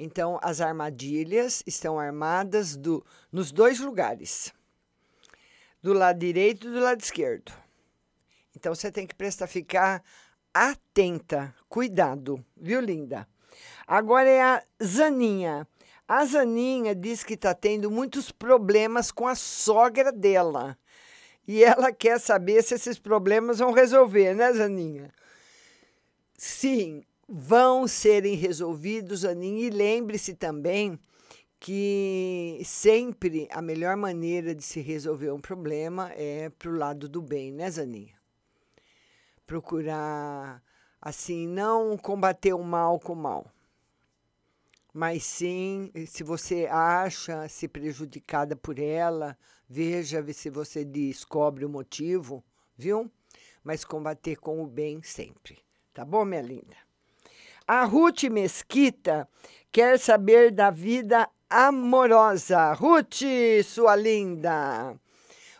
Então, 0.00 0.38
as 0.40 0.60
armadilhas 0.60 1.60
estão 1.66 1.98
armadas 1.98 2.76
do, 2.76 3.04
nos 3.32 3.50
dois 3.50 3.80
lugares, 3.80 4.54
do 5.82 5.92
lado 5.92 6.20
direito 6.20 6.68
e 6.68 6.70
do 6.70 6.78
lado 6.78 7.00
esquerdo. 7.00 7.52
Então, 8.56 8.72
você 8.72 8.92
tem 8.92 9.08
que 9.08 9.14
prestar 9.14 9.48
ficar 9.48 10.04
atenta, 10.54 11.52
cuidado, 11.68 12.44
viu, 12.56 12.80
linda? 12.80 13.26
Agora 13.88 14.28
é 14.28 14.40
a 14.40 14.62
Zaninha. 14.80 15.66
A 16.06 16.24
Zaninha 16.24 16.94
diz 16.94 17.24
que 17.24 17.34
está 17.34 17.52
tendo 17.52 17.90
muitos 17.90 18.30
problemas 18.30 19.10
com 19.10 19.26
a 19.26 19.34
sogra 19.34 20.12
dela. 20.12 20.78
E 21.46 21.64
ela 21.64 21.90
quer 21.90 22.20
saber 22.20 22.62
se 22.62 22.74
esses 22.74 23.00
problemas 23.00 23.58
vão 23.58 23.72
resolver, 23.72 24.32
né, 24.34 24.52
Zaninha? 24.52 25.12
Sim, 26.36 27.02
vão 27.28 27.86
serem 27.86 28.34
resolvidos, 28.34 29.24
Aninha. 29.24 29.66
E 29.66 29.70
lembre-se 29.70 30.34
também 30.34 30.98
que 31.60 32.60
sempre 32.64 33.48
a 33.50 33.60
melhor 33.60 33.96
maneira 33.96 34.54
de 34.54 34.62
se 34.62 34.80
resolver 34.80 35.30
um 35.32 35.40
problema 35.40 36.10
é 36.12 36.50
para 36.50 36.70
o 36.70 36.76
lado 36.76 37.08
do 37.08 37.20
bem, 37.20 37.52
né, 37.52 37.70
Zaninha? 37.70 38.18
procurar, 39.48 40.62
assim, 41.00 41.48
não 41.48 41.96
combater 41.96 42.52
o 42.52 42.62
mal 42.62 43.00
com 43.00 43.14
o 43.14 43.16
mal. 43.16 43.50
Mas 44.92 45.24
sim, 45.24 45.90
se 46.06 46.22
você 46.22 46.66
acha 46.70 47.48
se 47.48 47.66
prejudicada 47.66 48.54
por 48.54 48.78
ela, 48.78 49.36
veja 49.66 50.22
se 50.34 50.50
você 50.50 50.84
descobre 50.84 51.64
o 51.64 51.68
motivo, 51.68 52.44
viu? 52.76 53.10
Mas 53.64 53.84
combater 53.84 54.36
com 54.36 54.62
o 54.62 54.66
bem 54.66 55.02
sempre. 55.02 55.58
Tá 55.94 56.04
bom, 56.04 56.24
minha 56.24 56.42
linda? 56.42 56.87
A 57.70 57.84
Ruth 57.84 58.22
Mesquita 58.30 59.28
quer 59.70 59.98
saber 59.98 60.50
da 60.50 60.70
vida 60.70 61.28
amorosa. 61.50 62.72
Ruth, 62.72 63.20
sua 63.62 63.94
linda. 63.94 64.98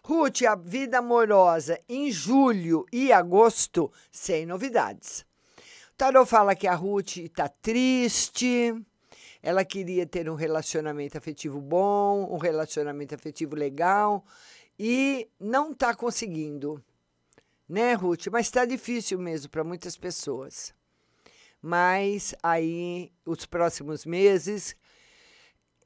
Ruth, 0.03 0.41
a 0.49 0.55
vida 0.55 1.01
amorosa 1.01 1.79
em 1.87 2.11
julho 2.11 2.87
e 2.91 3.13
agosto, 3.13 3.93
sem 4.11 4.47
novidades. 4.47 5.27
Tarô 5.99 6.25
fala 6.25 6.57
que 6.57 6.67
a 6.67 6.75
Ruth 6.75 7.19
está 7.19 7.47
triste, 7.47 8.75
ela 9.43 9.63
queria 9.63 10.07
ter 10.07 10.31
um 10.31 10.35
relacionamento 10.35 11.19
afetivo 11.19 11.61
bom, 11.61 12.27
um 12.33 12.39
relacionamento 12.39 13.15
afetivo 13.15 13.55
legal 13.55 14.25
e 14.79 15.29
não 15.39 15.73
está 15.73 15.95
conseguindo, 15.95 16.83
né, 17.69 17.93
Ruth? 17.93 18.29
Mas 18.33 18.47
está 18.47 18.65
difícil 18.65 19.19
mesmo 19.19 19.51
para 19.51 19.63
muitas 19.63 19.95
pessoas. 19.95 20.78
Mas 21.61 22.35
aí, 22.43 23.13
os 23.27 23.45
próximos 23.45 24.07
meses, 24.07 24.77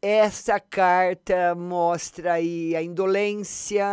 essa 0.00 0.60
carta 0.60 1.54
mostra 1.54 2.34
aí 2.34 2.76
a 2.76 2.82
indolência, 2.82 3.86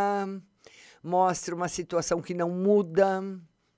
mostra 1.03 1.55
uma 1.55 1.67
situação 1.67 2.21
que 2.21 2.33
não 2.33 2.49
muda, 2.49 3.21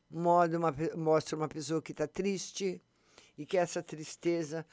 mostra 0.10 0.58
uma, 0.58 0.76
mostra 0.96 1.36
uma 1.36 1.48
pessoa 1.48 1.82
que 1.82 1.92
está 1.92 2.08
triste 2.08 2.82
e 3.38 3.46
que 3.46 3.58
essa 3.58 3.84
tristeza 3.84 4.66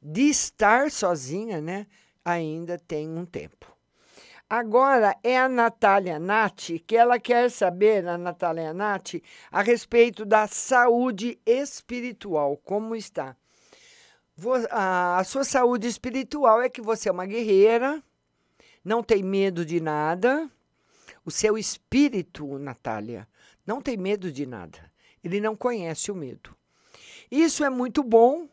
de 0.00 0.28
estar 0.28 0.90
sozinha, 0.90 1.60
né, 1.60 1.86
ainda 2.24 2.78
tem 2.78 3.08
um 3.08 3.24
tempo. 3.24 3.75
Agora 4.48 5.16
é 5.22 5.36
a 5.38 5.48
Natália 5.48 6.18
Nati, 6.18 6.78
que 6.78 6.96
ela 6.96 7.18
quer 7.18 7.50
saber, 7.50 8.06
a 8.06 8.16
Natália 8.16 8.72
Nati, 8.72 9.22
a 9.50 9.60
respeito 9.62 10.24
da 10.24 10.46
saúde 10.46 11.38
espiritual, 11.44 12.56
como 12.58 12.94
está 12.94 13.36
a 14.70 15.24
sua 15.24 15.44
saúde 15.44 15.86
espiritual 15.86 16.60
é 16.60 16.68
que 16.68 16.82
você 16.82 17.08
é 17.08 17.12
uma 17.12 17.24
guerreira, 17.24 18.02
não 18.84 19.02
tem 19.02 19.22
medo 19.22 19.64
de 19.64 19.80
nada. 19.80 20.50
O 21.24 21.30
seu 21.30 21.56
espírito, 21.58 22.58
Natália, 22.58 23.26
não 23.66 23.80
tem 23.80 23.96
medo 23.96 24.30
de 24.30 24.46
nada. 24.46 24.78
Ele 25.24 25.40
não 25.40 25.56
conhece 25.56 26.12
o 26.12 26.14
medo. 26.14 26.54
Isso 27.30 27.64
é 27.64 27.70
muito 27.70 28.04
bom, 28.04 28.48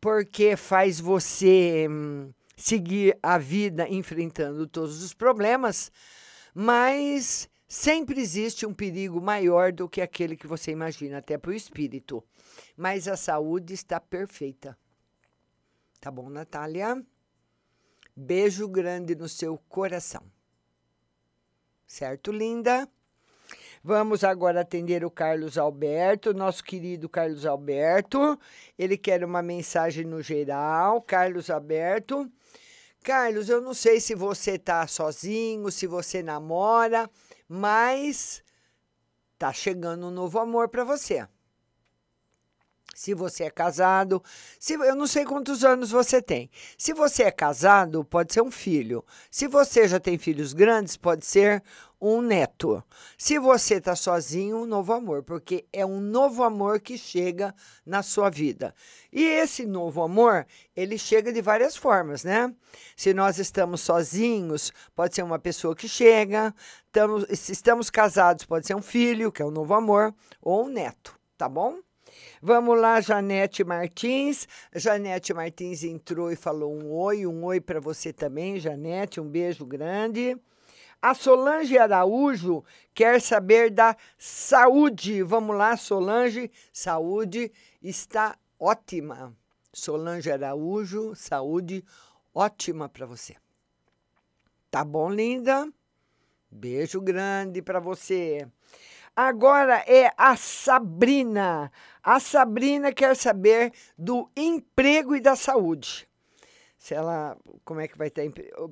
porque 0.00 0.56
faz 0.56 1.00
você 1.00 1.88
hum, 1.90 2.32
seguir 2.58 3.16
a 3.22 3.38
vida 3.38 3.88
enfrentando 3.88 4.66
todos 4.66 5.02
os 5.02 5.14
problemas, 5.14 5.92
mas 6.52 7.48
sempre 7.68 8.20
existe 8.20 8.66
um 8.66 8.74
perigo 8.74 9.20
maior 9.20 9.72
do 9.72 9.88
que 9.88 10.00
aquele 10.00 10.36
que 10.36 10.46
você 10.46 10.72
imagina, 10.72 11.18
até 11.18 11.38
para 11.38 11.52
o 11.52 11.54
espírito. 11.54 12.22
Mas 12.76 13.06
a 13.06 13.16
saúde 13.16 13.74
está 13.74 14.00
perfeita. 14.00 14.76
Tá 16.00 16.10
bom, 16.10 16.28
Natália? 16.28 17.00
Beijo 18.16 18.66
grande 18.66 19.14
no 19.14 19.28
seu 19.28 19.56
coração. 19.68 20.22
Certo, 21.86 22.32
linda? 22.32 22.88
Vamos 23.84 24.24
agora 24.24 24.62
atender 24.62 25.04
o 25.04 25.10
Carlos 25.10 25.56
Alberto, 25.56 26.34
nosso 26.34 26.64
querido 26.64 27.08
Carlos 27.08 27.46
Alberto. 27.46 28.38
Ele 28.76 28.96
quer 28.96 29.24
uma 29.24 29.40
mensagem 29.40 30.04
no 30.04 30.20
geral. 30.20 31.00
Carlos 31.00 31.48
Alberto. 31.48 32.30
Carlos, 33.02 33.48
eu 33.48 33.60
não 33.60 33.74
sei 33.74 34.00
se 34.00 34.14
você 34.14 34.58
tá 34.58 34.86
sozinho, 34.86 35.70
se 35.70 35.86
você 35.86 36.22
namora, 36.22 37.10
mas 37.48 38.42
tá 39.38 39.52
chegando 39.52 40.06
um 40.06 40.10
novo 40.10 40.38
amor 40.38 40.68
para 40.68 40.84
você 40.84 41.26
se 42.98 43.14
você 43.14 43.44
é 43.44 43.50
casado. 43.50 44.20
Se, 44.58 44.74
eu 44.74 44.96
não 44.96 45.06
sei 45.06 45.24
quantos 45.24 45.64
anos 45.64 45.92
você 45.92 46.20
tem. 46.20 46.50
Se 46.76 46.92
você 46.92 47.22
é 47.22 47.30
casado, 47.30 48.04
pode 48.04 48.34
ser 48.34 48.42
um 48.42 48.50
filho. 48.50 49.04
Se 49.30 49.46
você 49.46 49.86
já 49.86 50.00
tem 50.00 50.18
filhos 50.18 50.52
grandes, 50.52 50.96
pode 50.96 51.24
ser 51.24 51.62
um 52.00 52.20
neto. 52.20 52.82
Se 53.16 53.38
você 53.38 53.74
está 53.74 53.96
sozinho, 53.96 54.58
um 54.58 54.66
novo 54.66 54.92
amor, 54.92 55.22
porque 55.22 55.66
é 55.72 55.84
um 55.84 56.00
novo 56.00 56.42
amor 56.42 56.80
que 56.80 56.96
chega 56.96 57.54
na 57.84 58.02
sua 58.02 58.30
vida. 58.30 58.74
E 59.12 59.22
esse 59.24 59.66
novo 59.66 60.02
amor, 60.02 60.46
ele 60.76 60.96
chega 60.96 61.32
de 61.32 61.42
várias 61.42 61.76
formas, 61.76 62.24
né? 62.24 62.52
Se 62.96 63.12
nós 63.12 63.38
estamos 63.38 63.80
sozinhos, 63.80 64.72
pode 64.94 65.14
ser 65.14 65.22
uma 65.22 65.38
pessoa 65.38 65.74
que 65.74 65.88
chega. 65.88 66.54
Estamos, 66.86 67.26
se 67.38 67.52
estamos 67.52 67.90
casados, 67.90 68.44
pode 68.44 68.66
ser 68.66 68.74
um 68.74 68.82
filho, 68.82 69.32
que 69.32 69.42
é 69.42 69.44
um 69.44 69.50
novo 69.50 69.74
amor, 69.74 70.14
ou 70.40 70.66
um 70.66 70.68
neto, 70.68 71.18
tá 71.36 71.48
bom? 71.48 71.78
Vamos 72.40 72.78
lá, 72.80 73.00
Janete 73.00 73.64
Martins. 73.64 74.46
Janete 74.74 75.34
Martins 75.34 75.82
entrou 75.82 76.30
e 76.30 76.36
falou 76.36 76.72
um 76.72 76.90
oi, 76.92 77.26
um 77.26 77.44
oi 77.44 77.60
para 77.60 77.80
você 77.80 78.12
também, 78.12 78.58
Janete, 78.58 79.20
um 79.20 79.28
beijo 79.28 79.66
grande. 79.66 80.36
A 81.00 81.14
Solange 81.14 81.78
Araújo 81.78 82.64
quer 82.92 83.20
saber 83.20 83.70
da 83.70 83.96
saúde. 84.18 85.22
Vamos 85.22 85.56
lá, 85.56 85.76
Solange, 85.76 86.50
saúde 86.72 87.52
está 87.80 88.36
ótima. 88.58 89.32
Solange 89.72 90.30
Araújo, 90.30 91.14
saúde 91.14 91.84
ótima 92.34 92.88
para 92.88 93.06
você. 93.06 93.36
Tá 94.70 94.84
bom, 94.84 95.08
linda? 95.08 95.72
Beijo 96.50 97.00
grande 97.00 97.62
para 97.62 97.78
você. 97.78 98.48
Agora 99.14 99.84
é 99.86 100.12
a 100.16 100.34
Sabrina. 100.34 101.70
A 102.02 102.18
Sabrina 102.18 102.92
quer 102.92 103.14
saber 103.14 103.72
do 103.96 104.28
emprego 104.36 105.14
e 105.14 105.20
da 105.20 105.36
saúde. 105.36 106.07
Se 106.78 106.94
ela, 106.94 107.36
como 107.64 107.80
é 107.80 107.88
que 107.88 107.98
vai 107.98 108.06
estar 108.06 108.22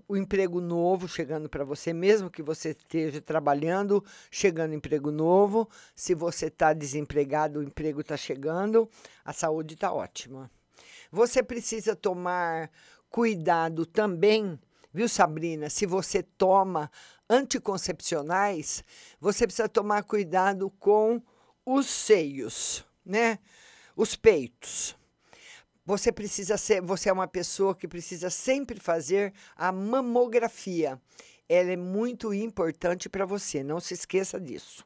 o 0.07 0.17
emprego 0.17 0.61
novo 0.61 1.09
chegando 1.09 1.49
para 1.49 1.65
você, 1.65 1.93
mesmo 1.93 2.31
que 2.31 2.41
você 2.41 2.71
esteja 2.71 3.21
trabalhando, 3.21 4.03
chegando 4.31 4.75
emprego 4.75 5.11
novo. 5.11 5.69
Se 5.95 6.15
você 6.15 6.47
está 6.47 6.73
desempregado, 6.73 7.59
o 7.59 7.63
emprego 7.65 8.01
está 8.01 8.17
chegando, 8.17 8.89
a 9.25 9.33
saúde 9.33 9.75
está 9.75 9.93
ótima. 9.93 10.49
Você 11.11 11.43
precisa 11.43 11.97
tomar 11.97 12.71
cuidado 13.11 13.85
também, 13.85 14.59
viu, 14.93 15.09
Sabrina? 15.09 15.69
Se 15.69 15.85
você 15.85 16.23
toma 16.23 16.91
anticoncepcionais, 17.29 18.85
você 19.21 19.47
precisa 19.47 19.69
tomar 19.69 20.05
cuidado 20.05 20.71
com 20.79 21.21
os 21.65 21.87
seios, 21.87 22.85
né? 23.05 23.41
Os 23.97 24.15
peitos. 24.15 24.97
Você 25.87 26.11
precisa 26.11 26.57
ser, 26.57 26.83
você 26.83 27.09
é 27.09 27.13
uma 27.13 27.29
pessoa 27.29 27.73
que 27.73 27.87
precisa 27.87 28.29
sempre 28.29 28.81
fazer 28.81 29.33
a 29.55 29.71
mamografia. 29.71 31.01
Ela 31.49 31.71
é 31.71 31.77
muito 31.77 32.35
importante 32.35 33.09
para 33.09 33.25
você, 33.25 33.63
não 33.63 33.79
se 33.79 33.95
esqueça 33.95 34.41
disso. 34.41 34.85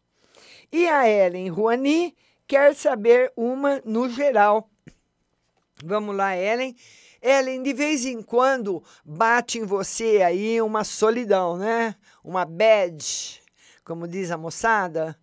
E 0.70 0.86
a 0.86 1.08
Ellen 1.08 1.48
Rouani 1.48 2.14
quer 2.46 2.74
saber 2.74 3.32
uma 3.34 3.80
no 3.82 4.10
geral. 4.10 4.68
Vamos 5.82 6.14
lá, 6.14 6.36
Ellen. 6.36 6.76
Ellen, 7.22 7.62
de 7.62 7.72
vez 7.72 8.04
em 8.04 8.20
quando 8.20 8.84
bate 9.02 9.58
em 9.58 9.64
você 9.64 10.20
aí 10.22 10.60
uma 10.60 10.84
solidão, 10.84 11.56
né? 11.56 11.94
Uma 12.22 12.44
bad, 12.44 13.42
como 13.84 14.06
diz 14.06 14.30
a 14.30 14.36
moçada, 14.36 15.18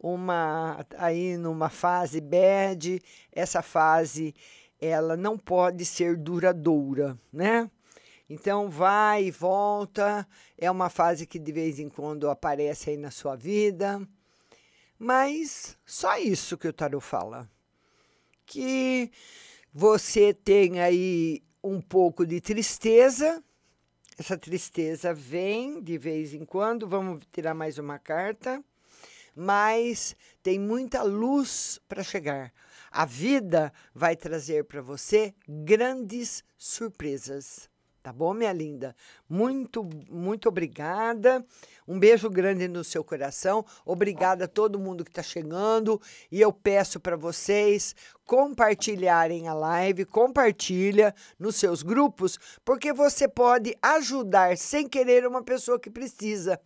uma 0.00 0.86
aí 0.96 1.36
numa 1.36 1.68
fase 1.68 2.18
bad, 2.18 3.02
essa 3.30 3.60
fase 3.60 4.34
ela 4.80 5.16
não 5.16 5.36
pode 5.36 5.84
ser 5.84 6.16
duradoura, 6.16 7.18
né? 7.32 7.70
Então 8.30 8.68
vai 8.68 9.24
e 9.24 9.30
volta, 9.30 10.28
é 10.56 10.70
uma 10.70 10.90
fase 10.90 11.26
que 11.26 11.38
de 11.38 11.50
vez 11.50 11.78
em 11.78 11.88
quando 11.88 12.28
aparece 12.28 12.90
aí 12.90 12.96
na 12.96 13.10
sua 13.10 13.34
vida. 13.34 14.06
Mas 14.98 15.78
só 15.86 16.18
isso 16.18 16.58
que 16.58 16.68
o 16.68 16.72
tarot 16.72 17.04
fala. 17.04 17.48
Que 18.44 19.10
você 19.72 20.34
tem 20.34 20.80
aí 20.80 21.42
um 21.62 21.80
pouco 21.80 22.26
de 22.26 22.40
tristeza. 22.40 23.42
Essa 24.18 24.36
tristeza 24.36 25.14
vem 25.14 25.80
de 25.80 25.96
vez 25.96 26.34
em 26.34 26.44
quando. 26.44 26.86
Vamos 26.88 27.24
tirar 27.32 27.54
mais 27.54 27.78
uma 27.78 27.98
carta. 27.98 28.62
Mas 29.34 30.16
tem 30.42 30.58
muita 30.58 31.02
luz 31.02 31.80
para 31.88 32.02
chegar. 32.02 32.52
A 32.90 33.04
vida 33.04 33.72
vai 33.94 34.16
trazer 34.16 34.64
para 34.64 34.80
você 34.80 35.34
grandes 35.46 36.42
surpresas, 36.56 37.68
tá 38.02 38.12
bom, 38.12 38.32
minha 38.32 38.52
linda? 38.52 38.96
Muito, 39.28 39.86
muito 40.10 40.48
obrigada. 40.48 41.44
Um 41.86 41.98
beijo 41.98 42.30
grande 42.30 42.66
no 42.66 42.82
seu 42.82 43.04
coração. 43.04 43.64
Obrigada 43.84 44.46
a 44.46 44.48
todo 44.48 44.78
mundo 44.78 45.04
que 45.04 45.10
está 45.10 45.22
chegando. 45.22 46.00
E 46.30 46.40
eu 46.40 46.52
peço 46.52 46.98
para 46.98 47.16
vocês 47.16 47.94
compartilharem 48.28 49.48
a 49.48 49.54
live, 49.54 50.04
compartilha 50.04 51.14
nos 51.38 51.56
seus 51.56 51.82
grupos, 51.82 52.38
porque 52.62 52.92
você 52.92 53.26
pode 53.26 53.74
ajudar 53.80 54.58
sem 54.58 54.86
querer 54.86 55.26
uma 55.26 55.42
pessoa 55.42 55.80
que 55.80 55.88
precisa. 55.88 56.60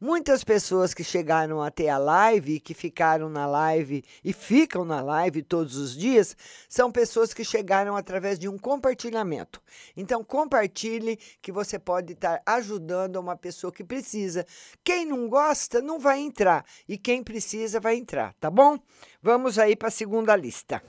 Muitas 0.00 0.42
pessoas 0.42 0.92
que 0.94 1.04
chegaram 1.04 1.62
até 1.62 1.88
a 1.88 1.98
live, 1.98 2.58
que 2.58 2.74
ficaram 2.74 3.28
na 3.28 3.46
live 3.46 4.02
e 4.24 4.32
ficam 4.32 4.84
na 4.84 5.00
live 5.00 5.42
todos 5.42 5.76
os 5.76 5.94
dias, 5.94 6.34
são 6.68 6.90
pessoas 6.90 7.32
que 7.32 7.44
chegaram 7.44 7.94
através 7.94 8.38
de 8.38 8.48
um 8.48 8.58
compartilhamento. 8.58 9.62
Então, 9.96 10.24
compartilhe 10.24 11.18
que 11.40 11.52
você 11.52 11.78
pode 11.78 12.14
estar 12.14 12.42
ajudando 12.44 13.16
uma 13.16 13.36
pessoa 13.36 13.72
que 13.72 13.84
precisa. 13.84 14.44
Quem 14.82 15.04
não 15.04 15.28
gosta 15.28 15.80
não 15.82 16.00
vai 16.00 16.18
entrar 16.18 16.64
e 16.88 16.98
quem 16.98 17.22
precisa 17.22 17.78
vai 17.78 17.94
entrar, 17.94 18.34
tá 18.40 18.50
bom? 18.50 18.78
Vamos 19.24 19.56
aí 19.56 19.76
para 19.76 19.86
a 19.86 19.90
segunda 19.92 20.34
lista. 20.34 20.82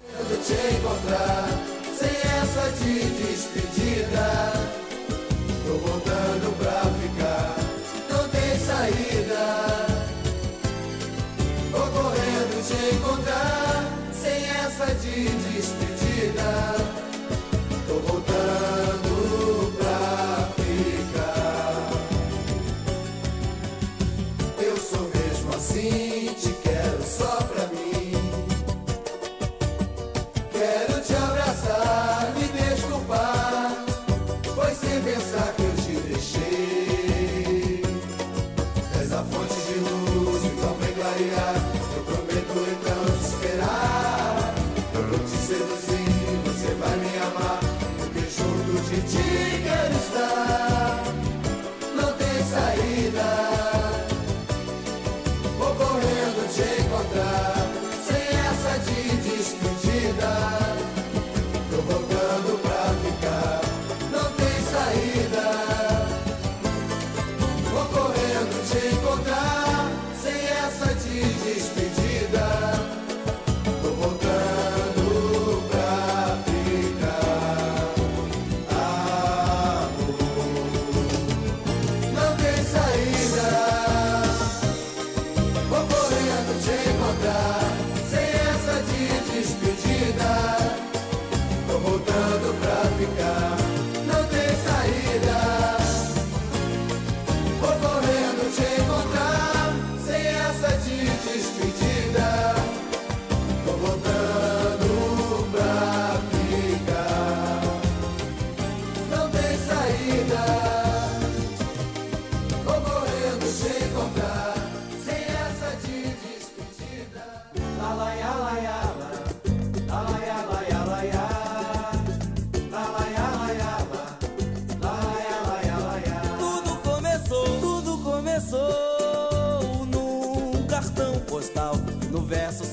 Te 0.43 0.75
encontrar 0.75 1.45
sem 1.95 2.09
essa 2.09 2.71
de 2.83 3.13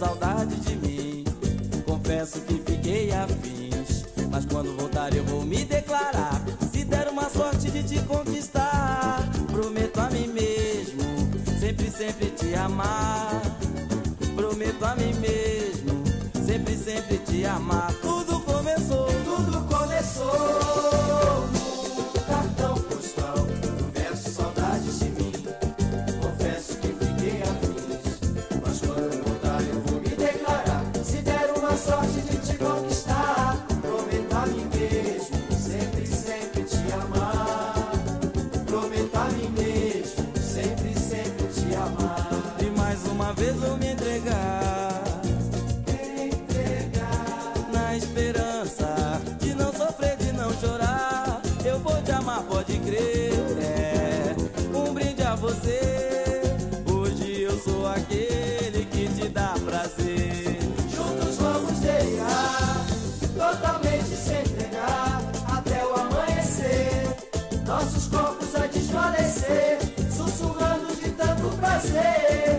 saudade 0.01 0.57
de 0.61 0.77
mim. 0.77 1.25
Confesso 1.85 2.41
que 2.41 2.55
fiquei 2.55 3.13
afins, 3.13 4.07
mas 4.31 4.47
quando 4.47 4.75
voltar 4.75 5.15
eu 5.15 5.23
vou 5.25 5.45
me 5.45 5.63
declarar. 5.63 6.41
Se 6.73 6.85
der 6.85 7.09
uma 7.09 7.29
sorte 7.29 7.71
de 7.71 7.83
te 7.83 8.01
conquistar, 8.07 9.29
prometo 9.53 10.01
a 10.01 10.09
mim 10.09 10.29
mesmo, 10.29 11.05
sempre, 11.61 11.91
sempre 11.91 12.31
te 12.31 12.55
amar. 12.55 13.43
Prometo 14.35 14.83
a 14.87 14.97
mim 14.97 15.13
mesmo, 15.21 16.03
sempre, 16.47 16.75
sempre 16.79 17.19
te 17.19 17.45
amar. 17.45 17.93
Tudo 18.01 18.41
começou, 18.41 19.07
Tudo 19.27 19.61
começou 19.69 20.60
tanto 71.93 72.50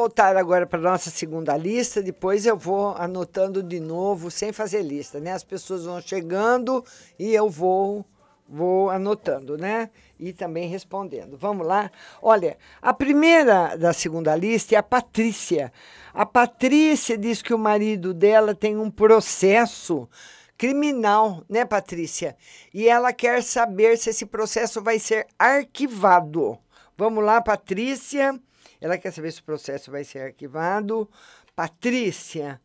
voltar 0.00 0.34
agora 0.34 0.66
para 0.66 0.80
nossa 0.80 1.10
segunda 1.10 1.54
lista. 1.58 2.02
Depois 2.02 2.46
eu 2.46 2.56
vou 2.56 2.94
anotando 2.96 3.62
de 3.62 3.78
novo, 3.78 4.30
sem 4.30 4.50
fazer 4.50 4.80
lista, 4.80 5.20
né? 5.20 5.32
As 5.32 5.44
pessoas 5.44 5.84
vão 5.84 6.00
chegando 6.00 6.82
e 7.18 7.34
eu 7.34 7.50
vou 7.50 8.02
vou 8.48 8.88
anotando, 8.88 9.58
né? 9.58 9.90
E 10.18 10.32
também 10.32 10.68
respondendo. 10.68 11.36
Vamos 11.36 11.66
lá? 11.66 11.90
Olha, 12.22 12.56
a 12.80 12.94
primeira 12.94 13.76
da 13.76 13.92
segunda 13.92 14.34
lista 14.34 14.74
é 14.74 14.78
a 14.78 14.82
Patrícia. 14.82 15.70
A 16.14 16.24
Patrícia 16.24 17.18
diz 17.18 17.42
que 17.42 17.52
o 17.52 17.58
marido 17.58 18.14
dela 18.14 18.54
tem 18.54 18.78
um 18.78 18.90
processo 18.90 20.08
criminal, 20.56 21.44
né, 21.46 21.66
Patrícia? 21.66 22.36
E 22.72 22.88
ela 22.88 23.12
quer 23.12 23.42
saber 23.42 23.98
se 23.98 24.08
esse 24.08 24.24
processo 24.24 24.80
vai 24.80 24.98
ser 24.98 25.26
arquivado. 25.38 26.58
Vamos 26.96 27.22
lá, 27.22 27.42
Patrícia. 27.42 28.40
Ela 28.80 28.98
quer 28.98 29.12
saber 29.12 29.32
se 29.32 29.40
o 29.40 29.44
processo 29.44 29.90
vai 29.90 30.04
ser 30.04 30.20
arquivado. 30.20 31.08
Patrícia, 31.54 32.60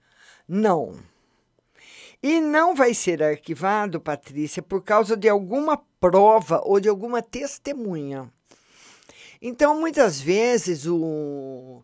não. 0.47 0.97
E 2.23 2.39
não 2.39 2.73
vai 2.73 2.93
ser 2.93 3.21
arquivado, 3.21 3.99
Patrícia, 3.99 4.63
por 4.63 4.83
causa 4.83 5.15
de 5.17 5.27
alguma 5.27 5.77
prova 5.99 6.61
ou 6.63 6.79
de 6.79 6.87
alguma 6.87 7.21
testemunha. 7.21 8.31
Então, 9.41 9.79
muitas 9.79 10.19
vezes, 10.19 10.85
o, 10.87 11.83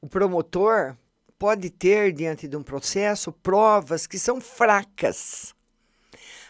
o 0.00 0.08
promotor 0.08 0.96
pode 1.38 1.70
ter, 1.70 2.12
diante 2.12 2.46
de 2.46 2.56
um 2.56 2.62
processo, 2.62 3.32
provas 3.32 4.06
que 4.06 4.18
são 4.18 4.40
fracas. 4.40 5.53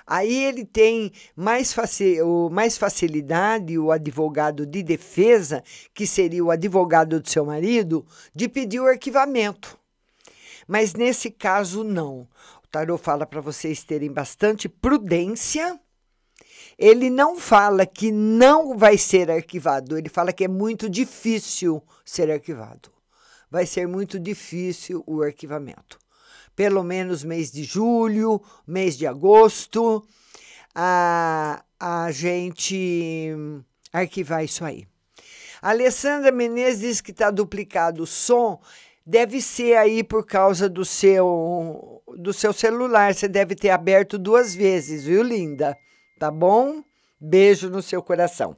Aí 0.06 0.44
ele 0.44 0.66
tem 0.66 1.10
mais, 1.34 1.72
faci 1.72 2.20
o, 2.20 2.50
mais 2.50 2.76
facilidade, 2.76 3.78
o 3.78 3.90
advogado 3.90 4.66
de 4.66 4.82
defesa, 4.82 5.64
que 5.94 6.06
seria 6.06 6.44
o 6.44 6.50
advogado 6.50 7.18
do 7.18 7.28
seu 7.28 7.46
marido, 7.46 8.06
de 8.34 8.46
pedir 8.48 8.80
o 8.80 8.86
arquivamento. 8.86 9.78
Mas 10.68 10.92
nesse 10.94 11.30
caso, 11.30 11.82
não. 11.82 12.28
O 12.62 12.68
tarô 12.70 12.98
fala 12.98 13.24
para 13.24 13.40
vocês 13.40 13.82
terem 13.82 14.12
bastante 14.12 14.68
prudência. 14.68 15.80
Ele 16.76 17.08
não 17.08 17.38
fala 17.38 17.86
que 17.86 18.12
não 18.12 18.76
vai 18.76 18.98
ser 18.98 19.30
arquivado, 19.30 19.96
ele 19.96 20.08
fala 20.08 20.32
que 20.32 20.44
é 20.44 20.48
muito 20.48 20.90
difícil 20.90 21.82
ser 22.04 22.30
arquivado. 22.30 22.92
Vai 23.50 23.64
ser 23.64 23.86
muito 23.86 24.18
difícil 24.18 25.02
o 25.06 25.22
arquivamento 25.22 26.03
pelo 26.54 26.82
menos 26.82 27.24
mês 27.24 27.50
de 27.50 27.64
julho, 27.64 28.40
mês 28.66 28.96
de 28.96 29.06
agosto, 29.06 30.06
a, 30.74 31.64
a 31.78 32.10
gente 32.10 33.32
arquivar 33.92 34.44
isso 34.44 34.64
aí. 34.64 34.86
A 35.60 35.70
Alessandra 35.70 36.30
Menezes 36.30 36.80
diz 36.80 37.00
que 37.00 37.10
está 37.10 37.30
duplicado 37.30 38.02
o 38.02 38.06
som. 38.06 38.60
Deve 39.06 39.40
ser 39.40 39.76
aí 39.76 40.02
por 40.02 40.26
causa 40.26 40.68
do 40.68 40.84
seu 40.84 42.02
do 42.16 42.32
seu 42.32 42.52
celular. 42.52 43.14
Você 43.14 43.28
deve 43.28 43.54
ter 43.54 43.70
aberto 43.70 44.18
duas 44.18 44.54
vezes, 44.54 45.04
viu, 45.04 45.22
linda? 45.22 45.76
Tá 46.18 46.30
bom? 46.30 46.82
Beijo 47.20 47.68
no 47.70 47.82
seu 47.82 48.02
coração. 48.02 48.56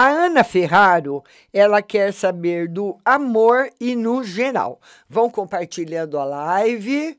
A 0.00 0.10
Ana 0.10 0.44
Ferraro, 0.44 1.24
ela 1.52 1.82
quer 1.82 2.12
saber 2.12 2.68
do 2.68 3.00
amor 3.04 3.68
e 3.80 3.96
no 3.96 4.22
geral. 4.22 4.80
Vão 5.08 5.28
compartilhando 5.28 6.16
a 6.20 6.24
live 6.24 7.18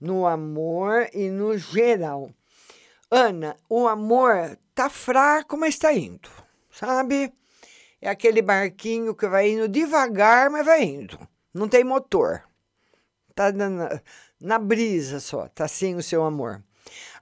no 0.00 0.24
amor 0.24 1.08
e 1.12 1.28
no 1.28 1.58
geral. 1.58 2.30
Ana, 3.10 3.56
o 3.68 3.88
amor 3.88 4.56
tá 4.72 4.88
fraco, 4.88 5.56
mas 5.56 5.76
tá 5.76 5.92
indo, 5.92 6.30
sabe? 6.70 7.32
É 8.00 8.08
aquele 8.08 8.40
barquinho 8.40 9.16
que 9.16 9.26
vai 9.26 9.50
indo 9.50 9.66
devagar, 9.66 10.48
mas 10.48 10.64
vai 10.64 10.84
indo. 10.84 11.18
Não 11.52 11.68
tem 11.68 11.82
motor. 11.82 12.44
Tá 13.34 13.50
na, 13.50 14.00
na 14.40 14.60
brisa 14.60 15.18
só, 15.18 15.48
tá 15.48 15.64
assim 15.64 15.96
o 15.96 16.02
seu 16.04 16.22
amor. 16.22 16.62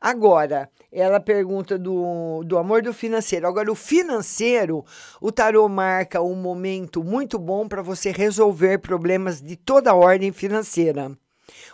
Agora, 0.01 0.71
ela 0.91 1.21
pergunta 1.21 1.79
do, 1.79 2.43
do 2.45 2.57
amor 2.57 2.81
do 2.81 2.93
financeiro. 2.93 3.47
Agora, 3.47 3.71
o 3.71 3.75
financeiro, 3.75 4.83
o 5.21 5.31
tarô 5.31 5.69
marca 5.69 6.23
um 6.23 6.35
momento 6.35 7.05
muito 7.05 7.39
bom 7.39 7.69
para 7.69 7.83
você 7.83 8.11
resolver 8.11 8.79
problemas 8.79 9.43
de 9.43 9.57
toda 9.57 9.95
ordem 9.95 10.33
financeira. 10.33 11.13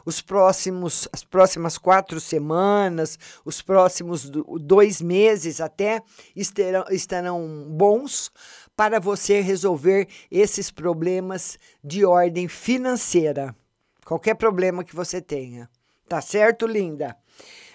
Os 0.04 0.20
próximos, 0.20 1.06
as 1.12 1.22
próximas 1.22 1.78
quatro 1.78 2.18
semanas, 2.18 3.16
os 3.44 3.62
próximos 3.62 4.28
dois 4.60 5.00
meses 5.00 5.60
até 5.60 6.02
estarão, 6.34 6.84
estarão 6.90 7.66
bons 7.68 8.32
para 8.74 8.98
você 8.98 9.40
resolver 9.40 10.08
esses 10.30 10.70
problemas 10.70 11.58
de 11.82 12.04
ordem 12.04 12.48
financeira. 12.48 13.54
Qualquer 14.04 14.34
problema 14.34 14.82
que 14.82 14.96
você 14.96 15.20
tenha. 15.20 15.68
Tá 16.08 16.20
certo, 16.20 16.66
linda? 16.66 17.16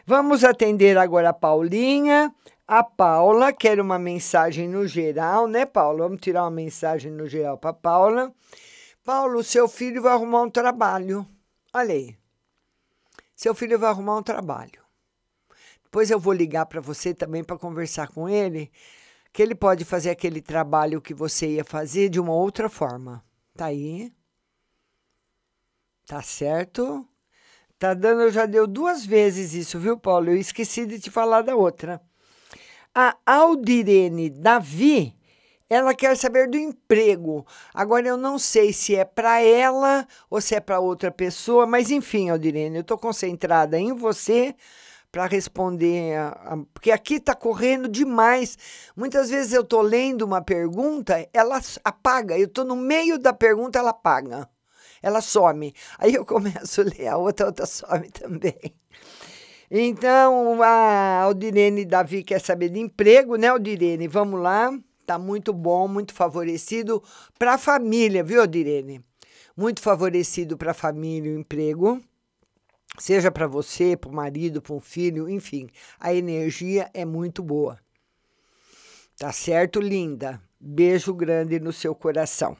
Vamos 0.05 0.43
atender 0.43 0.97
agora 0.97 1.29
a 1.29 1.33
Paulinha. 1.33 2.33
A 2.67 2.83
Paula 2.83 3.51
quer 3.51 3.79
uma 3.79 3.99
mensagem 3.99 4.67
no 4.67 4.87
geral, 4.87 5.47
né, 5.47 5.65
Paula? 5.65 6.03
Vamos 6.03 6.21
tirar 6.21 6.43
uma 6.43 6.51
mensagem 6.51 7.11
no 7.11 7.27
geral 7.27 7.57
para 7.57 7.73
Paula. 7.73 8.33
Paulo, 9.03 9.43
seu 9.43 9.67
filho 9.67 10.01
vai 10.01 10.13
arrumar 10.13 10.43
um 10.43 10.49
trabalho. 10.49 11.27
Olha 11.73 11.93
aí. 11.93 12.15
Seu 13.35 13.53
filho 13.55 13.77
vai 13.79 13.89
arrumar 13.89 14.17
um 14.17 14.23
trabalho. 14.23 14.81
Depois 15.83 16.09
eu 16.09 16.19
vou 16.19 16.31
ligar 16.31 16.65
para 16.67 16.79
você 16.79 17.13
também 17.13 17.43
para 17.43 17.57
conversar 17.57 18.07
com 18.07 18.29
ele, 18.29 18.71
que 19.33 19.41
ele 19.41 19.53
pode 19.53 19.83
fazer 19.83 20.09
aquele 20.09 20.41
trabalho 20.41 21.01
que 21.01 21.13
você 21.13 21.47
ia 21.47 21.65
fazer 21.65 22.07
de 22.07 22.19
uma 22.19 22.33
outra 22.33 22.69
forma. 22.69 23.23
Tá 23.55 23.65
aí? 23.65 24.13
Tá 26.05 26.21
certo? 26.21 27.05
Tá 27.81 27.95
dando, 27.95 28.29
já 28.29 28.45
deu 28.45 28.67
duas 28.67 29.03
vezes 29.03 29.55
isso, 29.55 29.79
viu, 29.79 29.97
Paulo? 29.97 30.29
Eu 30.29 30.37
esqueci 30.37 30.85
de 30.85 30.99
te 30.99 31.09
falar 31.09 31.41
da 31.41 31.55
outra. 31.55 31.99
A 32.93 33.17
Aldirene 33.25 34.29
Davi, 34.29 35.15
ela 35.67 35.95
quer 35.95 36.15
saber 36.15 36.47
do 36.47 36.59
emprego. 36.59 37.43
Agora 37.73 38.07
eu 38.07 38.17
não 38.17 38.37
sei 38.37 38.71
se 38.71 38.95
é 38.95 39.03
para 39.03 39.41
ela 39.41 40.07
ou 40.29 40.39
se 40.39 40.53
é 40.53 40.59
para 40.59 40.79
outra 40.79 41.09
pessoa, 41.09 41.65
mas 41.65 41.89
enfim, 41.89 42.29
Aldirene, 42.29 42.75
eu 42.75 42.81
estou 42.81 42.99
concentrada 42.99 43.79
em 43.79 43.93
você 43.93 44.53
para 45.11 45.25
responder, 45.25 46.17
a, 46.17 46.27
a, 46.27 46.57
porque 46.75 46.91
aqui 46.91 47.15
está 47.15 47.33
correndo 47.33 47.89
demais. 47.89 48.59
Muitas 48.95 49.31
vezes 49.31 49.53
eu 49.53 49.61
estou 49.61 49.81
lendo 49.81 50.21
uma 50.21 50.43
pergunta, 50.43 51.27
ela 51.33 51.59
apaga. 51.83 52.37
Eu 52.37 52.45
estou 52.45 52.63
no 52.63 52.75
meio 52.75 53.17
da 53.17 53.33
pergunta, 53.33 53.79
ela 53.79 53.89
apaga 53.89 54.47
ela 55.01 55.21
some. 55.21 55.73
Aí 55.97 56.13
eu 56.15 56.25
começo 56.25 56.81
a 56.81 56.83
ler 56.83 57.07
a 57.07 57.17
outra, 57.17 57.45
a 57.45 57.49
outra 57.49 57.65
some 57.65 58.09
também. 58.11 58.75
Então, 59.69 60.61
a 60.61 61.21
Aldirene 61.21 61.85
Davi 61.85 62.23
quer 62.23 62.41
saber 62.41 62.69
de 62.69 62.79
emprego, 62.79 63.37
né, 63.37 63.47
Aldirene? 63.47 64.07
Vamos 64.07 64.41
lá. 64.41 64.77
Tá 65.05 65.17
muito 65.17 65.53
bom, 65.53 65.87
muito 65.87 66.13
favorecido 66.13 67.01
para 67.39 67.53
a 67.53 67.57
família, 67.57 68.23
viu, 68.23 68.41
Aldirene? 68.41 69.03
Muito 69.55 69.81
favorecido 69.81 70.57
para 70.57 70.71
a 70.71 70.73
família 70.73 71.31
o 71.31 71.39
emprego. 71.39 72.01
Seja 72.99 73.31
para 73.31 73.47
você, 73.47 73.95
para 73.95 74.09
o 74.09 74.13
marido, 74.13 74.61
para 74.61 74.73
um 74.73 74.79
filho, 74.79 75.29
enfim, 75.29 75.69
a 75.99 76.13
energia 76.13 76.89
é 76.93 77.05
muito 77.05 77.41
boa. 77.41 77.79
Tá 79.17 79.31
certo, 79.31 79.79
linda? 79.79 80.41
Beijo 80.59 81.13
grande 81.13 81.59
no 81.59 81.71
seu 81.71 81.95
coração. 81.95 82.57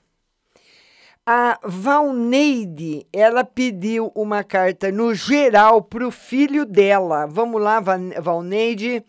A 1.25 1.59
Valneide, 1.63 3.05
ela 3.13 3.43
pediu 3.43 4.11
uma 4.15 4.43
carta 4.43 4.91
no 4.91 5.13
geral 5.13 5.83
para 5.83 6.07
o 6.07 6.09
filho 6.09 6.65
dela. 6.65 7.27
Vamos 7.27 7.61
lá, 7.61 7.79
Valneide, 8.19 9.05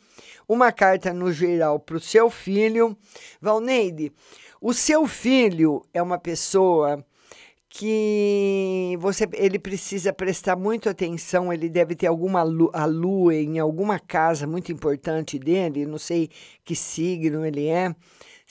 uma 0.46 0.70
carta 0.70 1.10
no 1.14 1.32
geral 1.32 1.80
para 1.80 1.96
o 1.96 2.00
seu 2.00 2.28
filho. 2.28 2.94
Valneide, 3.40 4.12
o 4.60 4.74
seu 4.74 5.06
filho 5.06 5.82
é 5.94 6.02
uma 6.02 6.18
pessoa 6.18 7.02
que 7.66 8.94
você 9.00 9.26
ele 9.32 9.58
precisa 9.58 10.12
prestar 10.12 10.54
muito 10.56 10.90
atenção, 10.90 11.50
ele 11.50 11.70
deve 11.70 11.94
ter 11.96 12.06
alguma 12.06 12.40
a 12.74 12.84
lua 12.84 13.34
em 13.34 13.58
alguma 13.58 13.98
casa 13.98 14.46
muito 14.46 14.70
importante 14.70 15.38
dele, 15.38 15.86
não 15.86 15.96
sei 15.96 16.28
que 16.62 16.76
signo 16.76 17.46
ele 17.46 17.68
é, 17.68 17.96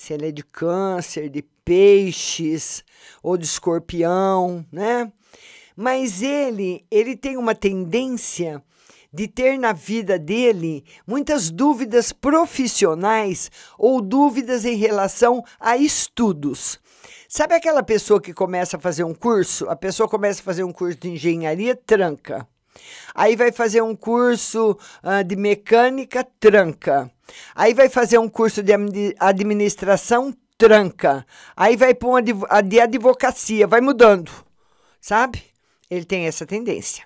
se 0.01 0.13
ele 0.13 0.29
é 0.29 0.31
de 0.31 0.43
câncer, 0.43 1.29
de 1.29 1.43
peixes 1.63 2.83
ou 3.21 3.37
de 3.37 3.45
escorpião, 3.45 4.65
né? 4.71 5.11
Mas 5.75 6.23
ele, 6.23 6.83
ele 6.89 7.15
tem 7.15 7.37
uma 7.37 7.53
tendência 7.53 8.63
de 9.13 9.27
ter 9.27 9.59
na 9.59 9.73
vida 9.73 10.17
dele 10.17 10.83
muitas 11.05 11.51
dúvidas 11.51 12.11
profissionais 12.11 13.51
ou 13.77 14.01
dúvidas 14.01 14.65
em 14.65 14.75
relação 14.75 15.43
a 15.59 15.77
estudos. 15.77 16.79
Sabe 17.29 17.53
aquela 17.53 17.83
pessoa 17.83 18.19
que 18.19 18.33
começa 18.33 18.77
a 18.77 18.79
fazer 18.79 19.03
um 19.03 19.13
curso? 19.13 19.69
A 19.69 19.75
pessoa 19.75 20.09
começa 20.09 20.41
a 20.41 20.43
fazer 20.43 20.63
um 20.63 20.73
curso 20.73 20.97
de 20.97 21.11
engenharia, 21.11 21.75
tranca. 21.75 22.47
Aí 23.13 23.35
vai 23.35 23.51
fazer 23.51 23.83
um 23.83 23.95
curso 23.95 24.75
uh, 25.03 25.23
de 25.23 25.35
mecânica, 25.35 26.27
tranca. 26.39 27.11
Aí 27.55 27.73
vai 27.73 27.89
fazer 27.89 28.17
um 28.17 28.29
curso 28.29 28.61
de 28.63 28.73
administração, 29.19 30.33
tranca. 30.57 31.25
Aí 31.55 31.75
vai 31.75 31.93
para 31.93 32.07
uma 32.07 32.21
de 32.21 32.79
advocacia, 32.79 33.65
vai 33.67 33.81
mudando, 33.81 34.31
sabe? 34.99 35.43
Ele 35.89 36.05
tem 36.05 36.27
essa 36.27 36.45
tendência. 36.45 37.05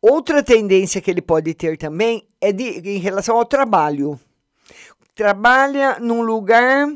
Outra 0.00 0.42
tendência 0.42 1.00
que 1.00 1.10
ele 1.10 1.20
pode 1.20 1.52
ter 1.54 1.76
também 1.76 2.26
é 2.40 2.52
de, 2.52 2.64
em 2.64 2.98
relação 2.98 3.36
ao 3.36 3.44
trabalho. 3.44 4.18
Trabalha 5.14 5.98
num 5.98 6.22
lugar, 6.22 6.88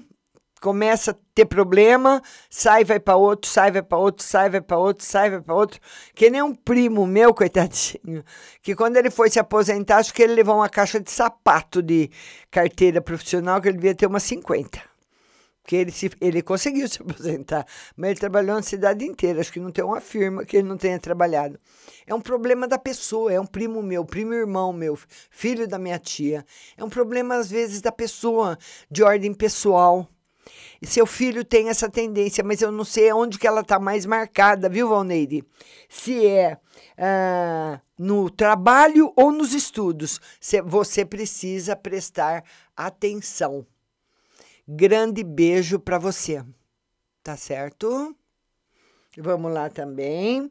começa 0.63 1.11
a 1.11 1.15
ter 1.35 1.45
problema, 1.45 2.23
sai, 2.49 2.85
vai 2.85 3.01
para 3.01 3.17
outro, 3.17 3.51
sai, 3.51 3.73
vai 3.73 3.83
para 3.83 3.99
outro, 3.99 4.25
sai, 4.25 4.49
vai 4.49 4.61
para 4.61 4.79
outro, 4.79 5.05
sai, 5.05 5.29
vai 5.29 5.41
para 5.41 5.55
outro. 5.55 5.81
Que 6.15 6.31
nem 6.31 6.41
um 6.41 6.55
primo 6.55 7.05
meu, 7.05 7.35
coitadinho, 7.35 8.25
que 8.63 8.77
quando 8.77 8.97
ele 8.97 9.11
foi 9.11 9.29
se 9.29 9.41
aposentar, 9.41 9.97
acho 9.97 10.15
que 10.15 10.23
ele 10.23 10.35
levou 10.35 10.55
uma 10.55 10.69
caixa 10.69 11.01
de 11.01 11.11
sapato 11.11 11.83
de 11.83 12.09
carteira 12.49 13.01
profissional, 13.03 13.61
que 13.61 13.69
ele 13.69 13.77
devia 13.77 13.95
ter 13.95 14.07
umas 14.07 14.23
50. 14.23 14.81
Porque 15.63 15.77
ele, 15.77 15.91
se, 15.91 16.11
ele 16.21 16.43
conseguiu 16.43 16.89
se 16.89 17.03
aposentar, 17.03 17.67
mas 17.97 18.11
ele 18.11 18.21
trabalhou 18.21 18.55
na 18.55 18.63
cidade 18.63 19.05
inteira. 19.05 19.41
Acho 19.41 19.53
que 19.53 19.61
não 19.61 19.73
tem 19.73 19.85
uma 19.85 20.01
firma 20.01 20.45
que 20.45 20.57
ele 20.57 20.69
não 20.69 20.77
tenha 20.77 20.99
trabalhado. 20.99 21.59
É 22.07 22.15
um 22.15 22.21
problema 22.21 22.69
da 22.69 22.79
pessoa, 22.79 23.33
é 23.33 23.41
um 23.41 23.47
primo 23.47 23.83
meu, 23.83 24.05
primo 24.05 24.33
irmão 24.33 24.73
meu, 24.73 24.97
filho 25.29 25.67
da 25.67 25.79
minha 25.79 25.99
tia. 25.99 26.45
É 26.77 26.85
um 26.85 26.89
problema, 26.89 27.35
às 27.37 27.51
vezes, 27.51 27.81
da 27.81 27.91
pessoa, 27.91 28.57
de 28.89 29.03
ordem 29.03 29.35
pessoal. 29.35 30.09
Seu 30.85 31.07
filho 31.07 31.45
tem 31.45 31.69
essa 31.69 31.89
tendência, 31.89 32.43
mas 32.43 32.61
eu 32.61 32.73
não 32.73 32.85
sei 32.85 33.13
onde 33.13 33.39
que 33.39 33.47
ela 33.47 33.61
está 33.61 33.79
mais 33.79 34.05
marcada, 34.05 34.69
viu, 34.69 34.89
Valneide? 34.89 35.45
Se 35.89 36.27
é 36.27 36.59
ah, 36.99 37.81
no 37.99 38.29
trabalho 38.29 39.13
ou 39.17 39.31
nos 39.31 39.55
estudos. 39.55 40.21
Você 40.65 41.05
precisa 41.05 41.77
prestar 41.77 42.45
atenção. 42.77 43.67
Grande 44.67 45.23
beijo 45.23 45.79
para 45.79 45.99
você. 45.99 46.45
Tá 47.23 47.37
certo? 47.37 48.17
Vamos 49.17 49.53
lá 49.53 49.69
também. 49.69 50.51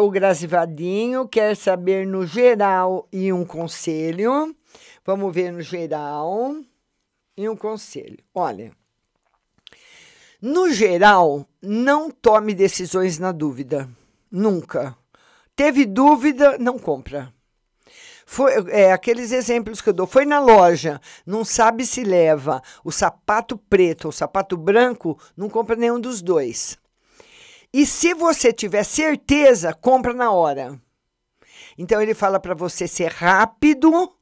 O 0.00 0.10
Grazivadinho 0.10 1.28
quer 1.28 1.56
saber 1.56 2.06
no 2.06 2.26
geral 2.26 3.08
e 3.12 3.32
um 3.32 3.44
conselho. 3.44 4.54
Vamos 5.04 5.34
ver 5.34 5.52
no 5.52 5.62
geral 5.62 6.56
e 7.36 7.48
um 7.48 7.56
conselho. 7.56 8.18
Olha, 8.34 8.72
no 10.40 10.70
geral, 10.70 11.46
não 11.60 12.10
tome 12.10 12.54
decisões 12.54 13.18
na 13.18 13.32
dúvida. 13.32 13.88
Nunca. 14.30 14.96
Teve 15.56 15.84
dúvida, 15.84 16.56
não 16.58 16.78
compra. 16.78 17.32
Foi, 18.24 18.52
é, 18.68 18.92
aqueles 18.92 19.32
exemplos 19.32 19.80
que 19.80 19.88
eu 19.88 19.92
dou. 19.92 20.06
Foi 20.06 20.24
na 20.24 20.38
loja, 20.38 21.00
não 21.26 21.44
sabe 21.44 21.84
se 21.84 22.04
leva 22.04 22.62
o 22.84 22.92
sapato 22.92 23.56
preto 23.56 24.04
ou 24.04 24.10
o 24.10 24.12
sapato 24.12 24.56
branco, 24.56 25.18
não 25.36 25.48
compra 25.48 25.74
nenhum 25.74 25.98
dos 25.98 26.22
dois. 26.22 26.78
E 27.72 27.84
se 27.84 28.14
você 28.14 28.52
tiver 28.52 28.84
certeza, 28.84 29.72
compra 29.74 30.12
na 30.12 30.30
hora. 30.30 30.80
Então 31.76 32.00
ele 32.00 32.14
fala 32.14 32.38
para 32.38 32.54
você 32.54 32.86
ser 32.86 33.10
rápido 33.10 34.12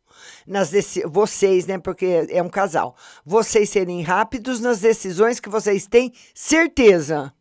nas 0.47 0.70
vocês, 1.07 1.66
né, 1.66 1.78
porque 1.78 2.26
é 2.30 2.42
um 2.42 2.49
casal. 2.49 2.97
Vocês 3.24 3.68
serem 3.70 4.03
rápidos 4.03 4.61
nas 4.61 4.80
decisões 4.80 5.40
que 5.40 5.49
vocês 5.49 5.86
têm 5.86 6.12
certeza 6.34 7.32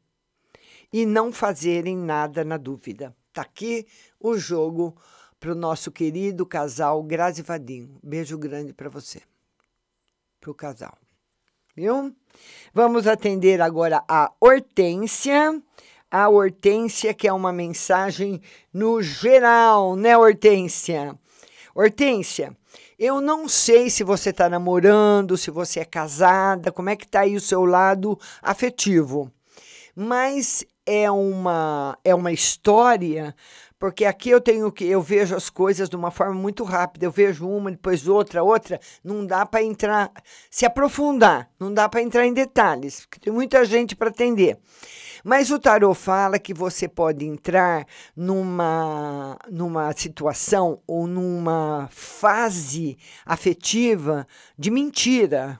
e 0.91 1.06
não 1.06 1.32
fazerem 1.32 1.97
nada 1.97 2.43
na 2.43 2.58
dúvida. 2.58 3.16
Tá 3.34 3.41
aqui 3.41 3.86
o 4.20 4.38
jogo 4.38 4.95
para 5.39 5.51
o 5.51 5.56
nosso 5.56 5.91
querido 5.91 6.45
casal 6.45 7.03
Grazi 7.03 7.41
Vadinho. 7.41 7.99
Beijo 8.01 8.38
grande 8.38 8.74
para 8.74 8.89
você. 8.89 9.22
Para 10.39 10.51
o 10.51 10.56
casal. 10.56 10.97
Viu? 11.76 12.16
Vamos 12.74 13.06
atender 13.06 13.62
agora 13.62 14.03
a 14.08 14.32
Hortência. 14.39 15.62
A 16.10 16.30
Hortência, 16.30 17.14
que 17.14 17.28
é 17.28 17.34
uma 17.34 17.51
mensagem 17.51 18.41
no 18.74 19.01
geral, 19.01 19.97
né, 19.97 20.18
Hortência? 20.18 21.20
Hortência, 21.76 22.56
eu 22.98 23.20
não 23.20 23.48
sei 23.48 23.89
se 23.89 24.04
você 24.04 24.30
está 24.30 24.50
namorando, 24.50 25.38
se 25.38 25.52
você 25.52 25.82
é 25.82 25.86
casada, 25.86 26.72
como 26.72 26.89
é 26.89 26.96
que 26.96 27.06
está 27.06 27.22
aí 27.22 27.36
o 27.36 27.41
seu 27.41 27.66
lado 27.66 28.18
afetivo. 28.41 29.32
Mas 29.96 30.66
é 30.86 31.10
uma 31.10 31.98
é 32.04 32.14
uma 32.14 32.32
história, 32.32 33.36
porque 33.80 34.06
aqui 34.06 34.30
eu 34.30 34.39
tenho 34.41 34.72
que 34.72 34.86
eu 34.86 35.02
vejo 35.02 35.36
as 35.36 35.50
coisas 35.50 35.89
de 35.89 35.96
uma 35.96 36.12
forma 36.12 36.36
muito 36.36 36.64
rápida. 36.64 37.06
Eu 37.06 37.12
vejo 37.12 37.48
uma, 37.48 37.72
depois 37.72 38.08
outra, 38.08 38.43
outra, 38.43 38.80
não 39.04 39.26
dá 39.26 39.46
para 39.46 39.64
entrar, 39.64 40.12
se 40.50 40.66
aprofundar, 40.66 41.50
não 41.60 41.74
dá 41.74 41.89
para 41.89 42.02
entrar 42.02 42.26
em 42.26 42.34
detalhes, 42.34 43.02
porque 43.02 43.20
tem 43.20 43.34
muita 43.34 43.66
gente 43.66 43.96
para 43.96 44.10
atender. 44.10 44.58
Mas 45.28 45.49
o 45.49 45.57
tarô 45.57 45.95
fala 45.95 46.38
que 46.38 46.53
você 46.53 46.88
pode 46.88 47.26
entrar 47.26 47.88
numa, 48.15 49.36
numa 49.49 49.91
situação 49.91 50.80
ou 50.86 51.07
numa 51.07 51.89
fase 51.91 52.95
afetiva 53.26 54.28
de 54.55 54.69
mentira. 54.69 55.59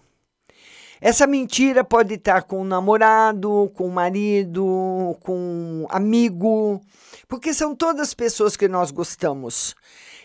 Essa 1.02 1.26
mentira 1.26 1.84
pode 1.84 2.14
estar 2.14 2.44
com 2.44 2.62
o 2.62 2.64
namorado, 2.64 3.72
com 3.74 3.88
o 3.88 3.92
marido, 3.92 5.18
com 5.22 5.36
um 5.36 5.88
amigo, 5.90 6.80
porque 7.28 7.52
são 7.52 7.76
todas 7.76 8.14
pessoas 8.14 8.56
que 8.56 8.68
nós 8.68 8.92
gostamos. 8.92 9.76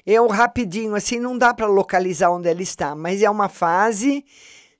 Eu 0.04 0.28
rapidinho 0.28 0.94
assim 0.94 1.18
não 1.18 1.38
dá 1.38 1.54
para 1.54 1.66
localizar 1.66 2.30
onde 2.30 2.46
ela 2.46 2.60
está, 2.60 2.94
mas 2.94 3.22
é 3.22 3.30
uma 3.30 3.48
fase 3.48 4.22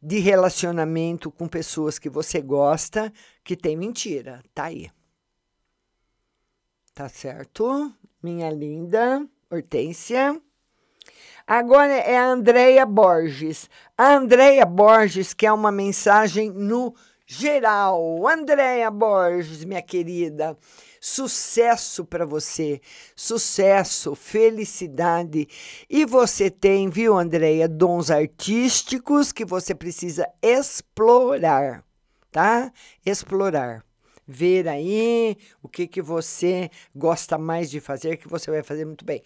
de 0.03 0.19
relacionamento 0.19 1.31
com 1.31 1.47
pessoas 1.47 1.99
que 1.99 2.09
você 2.09 2.41
gosta 2.41 3.13
que 3.45 3.57
tem 3.57 3.77
mentira. 3.77 4.43
Tá 4.55 4.65
aí. 4.65 4.91
Tá 6.95 7.09
certo? 7.09 7.93
Minha 8.23 8.51
linda 8.51 9.27
Hortência. 9.51 10.41
Agora 11.45 11.93
é 11.93 12.17
a 12.17 12.29
Andrea 12.29 12.87
Borges. 12.87 13.69
A 13.99 14.15
Andrea 14.15 14.65
Borges 14.65 15.35
quer 15.35 15.51
uma 15.51 15.73
mensagem 15.73 16.51
no 16.51 16.95
geral. 17.27 18.29
Andrea 18.29 18.89
Borges, 18.93 19.65
minha 19.65 19.83
querida, 19.83 20.57
sucesso 21.01 22.05
para 22.05 22.27
você. 22.27 22.81
Sucesso, 23.17 24.15
felicidade. 24.15 25.49
E 25.89 26.05
você 26.05 26.51
tem, 26.51 26.91
viu, 26.91 27.17
Andrea, 27.17 27.67
dons 27.67 28.11
artísticos 28.11 29.33
que 29.33 29.45
você 29.45 29.75
precisa 29.75 30.29
explorar, 30.43 31.83
tá? 32.31 32.71
Explorar 33.05 33.83
ver 34.33 34.69
aí 34.69 35.37
o 35.61 35.69
que, 35.69 35.89
que 35.89 36.01
você 36.01 36.71
gosta 36.95 37.37
mais 37.37 37.69
de 37.69 37.81
fazer, 37.81 38.17
que 38.17 38.29
você 38.29 38.49
vai 38.49 38.63
fazer 38.63 38.85
muito 38.85 39.05
bem. 39.05 39.21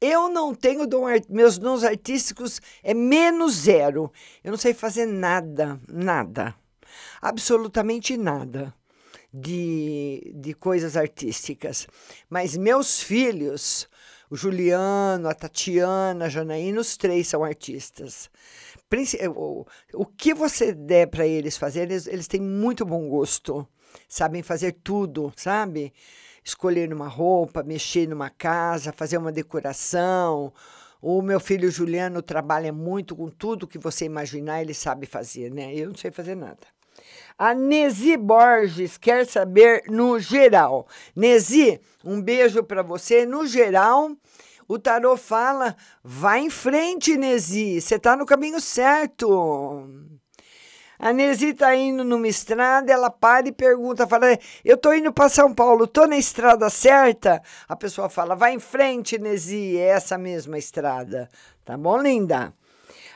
Eu 0.00 0.28
não 0.28 0.52
tenho 0.52 0.84
dom, 0.84 1.04
meus 1.28 1.58
dons 1.58 1.84
artísticos 1.84 2.60
é 2.82 2.92
menos 2.92 3.54
zero. 3.54 4.12
Eu 4.42 4.50
não 4.50 4.58
sei 4.58 4.74
fazer 4.74 5.06
nada, 5.06 5.80
nada, 5.88 6.56
absolutamente 7.22 8.16
nada 8.16 8.74
de, 9.32 10.32
de 10.34 10.54
coisas 10.54 10.96
artísticas. 10.96 11.86
Mas 12.28 12.56
meus 12.56 13.00
filhos, 13.00 13.88
o 14.30 14.36
Juliano, 14.36 15.28
a 15.28 15.34
Tatiana, 15.34 16.26
a 16.26 16.28
Janaína, 16.28 16.80
os 16.80 16.96
três 16.96 17.28
são 17.28 17.44
artistas. 17.44 18.30
O 19.92 20.06
que 20.06 20.32
você 20.34 20.72
der 20.72 21.08
para 21.08 21.26
eles 21.26 21.56
fazer, 21.56 21.82
eles, 21.82 22.06
eles 22.06 22.26
têm 22.26 22.40
muito 22.40 22.84
bom 22.84 23.08
gosto 23.08 23.68
sabem 24.08 24.42
fazer 24.42 24.72
tudo, 24.82 25.32
sabe? 25.36 25.92
Escolher 26.44 26.92
uma 26.92 27.08
roupa, 27.08 27.62
mexer 27.62 28.08
numa 28.08 28.30
casa, 28.30 28.92
fazer 28.92 29.18
uma 29.18 29.32
decoração. 29.32 30.52
O 31.00 31.22
meu 31.22 31.38
filho 31.38 31.70
Juliano 31.70 32.22
trabalha 32.22 32.72
muito 32.72 33.14
com 33.14 33.28
tudo 33.28 33.68
que 33.68 33.78
você 33.78 34.04
imaginar, 34.04 34.62
ele 34.62 34.74
sabe 34.74 35.06
fazer, 35.06 35.52
né? 35.52 35.74
Eu 35.74 35.88
não 35.88 35.94
sei 35.94 36.10
fazer 36.10 36.34
nada. 36.34 36.66
A 37.38 37.54
Nesi 37.54 38.16
Borges 38.16 38.98
quer 38.98 39.24
saber 39.24 39.84
no 39.86 40.18
geral. 40.18 40.88
Nesi, 41.14 41.80
um 42.04 42.20
beijo 42.20 42.64
para 42.64 42.82
você. 42.82 43.24
No 43.24 43.46
geral, 43.46 44.10
o 44.66 44.76
tarô 44.76 45.16
fala: 45.16 45.76
vai 46.02 46.40
em 46.40 46.50
frente, 46.50 47.16
Nesi, 47.16 47.80
você 47.80 47.94
está 47.94 48.16
no 48.16 48.26
caminho 48.26 48.60
certo. 48.60 49.88
A 50.98 51.12
Nesi 51.12 51.50
está 51.50 51.76
indo 51.76 52.02
numa 52.02 52.26
estrada, 52.26 52.92
ela 52.92 53.08
para 53.08 53.46
e 53.46 53.52
pergunta, 53.52 54.04
fala, 54.04 54.36
eu 54.64 54.74
estou 54.74 54.92
indo 54.92 55.12
para 55.12 55.28
São 55.28 55.54
Paulo, 55.54 55.84
estou 55.84 56.08
na 56.08 56.18
estrada 56.18 56.68
certa? 56.68 57.40
A 57.68 57.76
pessoa 57.76 58.08
fala, 58.08 58.34
vai 58.34 58.54
em 58.54 58.58
frente, 58.58 59.16
Nesi, 59.16 59.78
é 59.78 59.90
essa 59.90 60.18
mesma 60.18 60.58
estrada. 60.58 61.28
Tá 61.64 61.76
bom, 61.76 62.02
linda? 62.02 62.52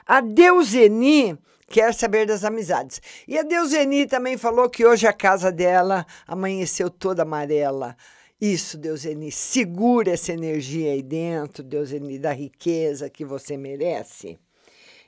A 0.06 0.20
Deuseni 0.20 1.36
quer 1.72 1.94
saber 1.94 2.26
das 2.26 2.44
amizades. 2.44 3.00
E 3.26 3.38
a 3.38 3.42
Deuseni 3.42 4.06
também 4.06 4.36
falou 4.36 4.68
que 4.68 4.84
hoje 4.84 5.06
a 5.06 5.12
casa 5.12 5.50
dela 5.50 6.06
amanheceu 6.26 6.90
toda 6.90 7.22
amarela. 7.22 7.96
Isso, 8.38 8.76
Deuseni, 8.76 9.32
segura 9.32 10.10
essa 10.10 10.32
energia 10.32 10.92
aí 10.92 11.02
dentro, 11.02 11.64
Deuseni, 11.64 12.18
da 12.18 12.32
riqueza 12.32 13.08
que 13.08 13.24
você 13.24 13.56
merece. 13.56 14.38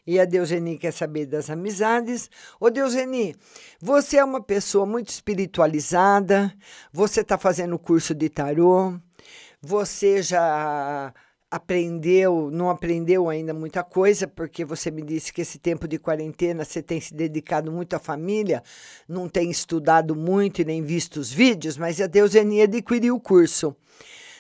E 0.07 0.19
a 0.19 0.25
Deuseni 0.25 0.79
quer 0.79 0.93
saber 0.93 1.27
das 1.27 1.51
amizades. 1.51 2.31
Ô, 2.59 2.71
Deuseni, 2.71 3.37
você 3.79 4.17
é 4.17 4.25
uma 4.25 4.43
pessoa 4.43 4.87
muito 4.87 5.11
espiritualizada, 5.11 6.55
você 6.91 7.21
está 7.21 7.37
fazendo 7.37 7.79
curso 7.79 8.15
de 8.15 8.31
tarô, 8.31 8.95
você 9.61 10.23
já 10.23 11.13
aprendeu, 11.55 12.51
não 12.51 12.69
aprendeu 12.69 13.29
ainda 13.29 13.55
muita 13.55 13.85
coisa, 13.85 14.27
porque 14.27 14.65
você 14.65 14.91
me 14.91 15.03
disse 15.03 15.33
que 15.33 15.41
esse 15.41 15.57
tempo 15.57 15.87
de 15.87 16.01
quarentena 16.01 16.65
você 16.65 16.83
tem 16.83 17.01
se 17.01 17.15
dedicado 17.15 17.71
muito 17.71 17.95
à 17.95 18.01
família, 18.01 18.61
não 19.09 19.29
tem 19.29 19.53
estudado 19.53 20.17
muito 20.17 20.61
e 20.61 20.65
nem 20.65 20.83
visto 20.83 21.19
os 21.19 21.31
vídeos, 21.31 21.79
mas 21.79 22.01
a 22.01 22.09
Deuseni 22.09 22.63
adquiriu 22.63 23.15
o 23.15 23.21
curso. 23.21 23.73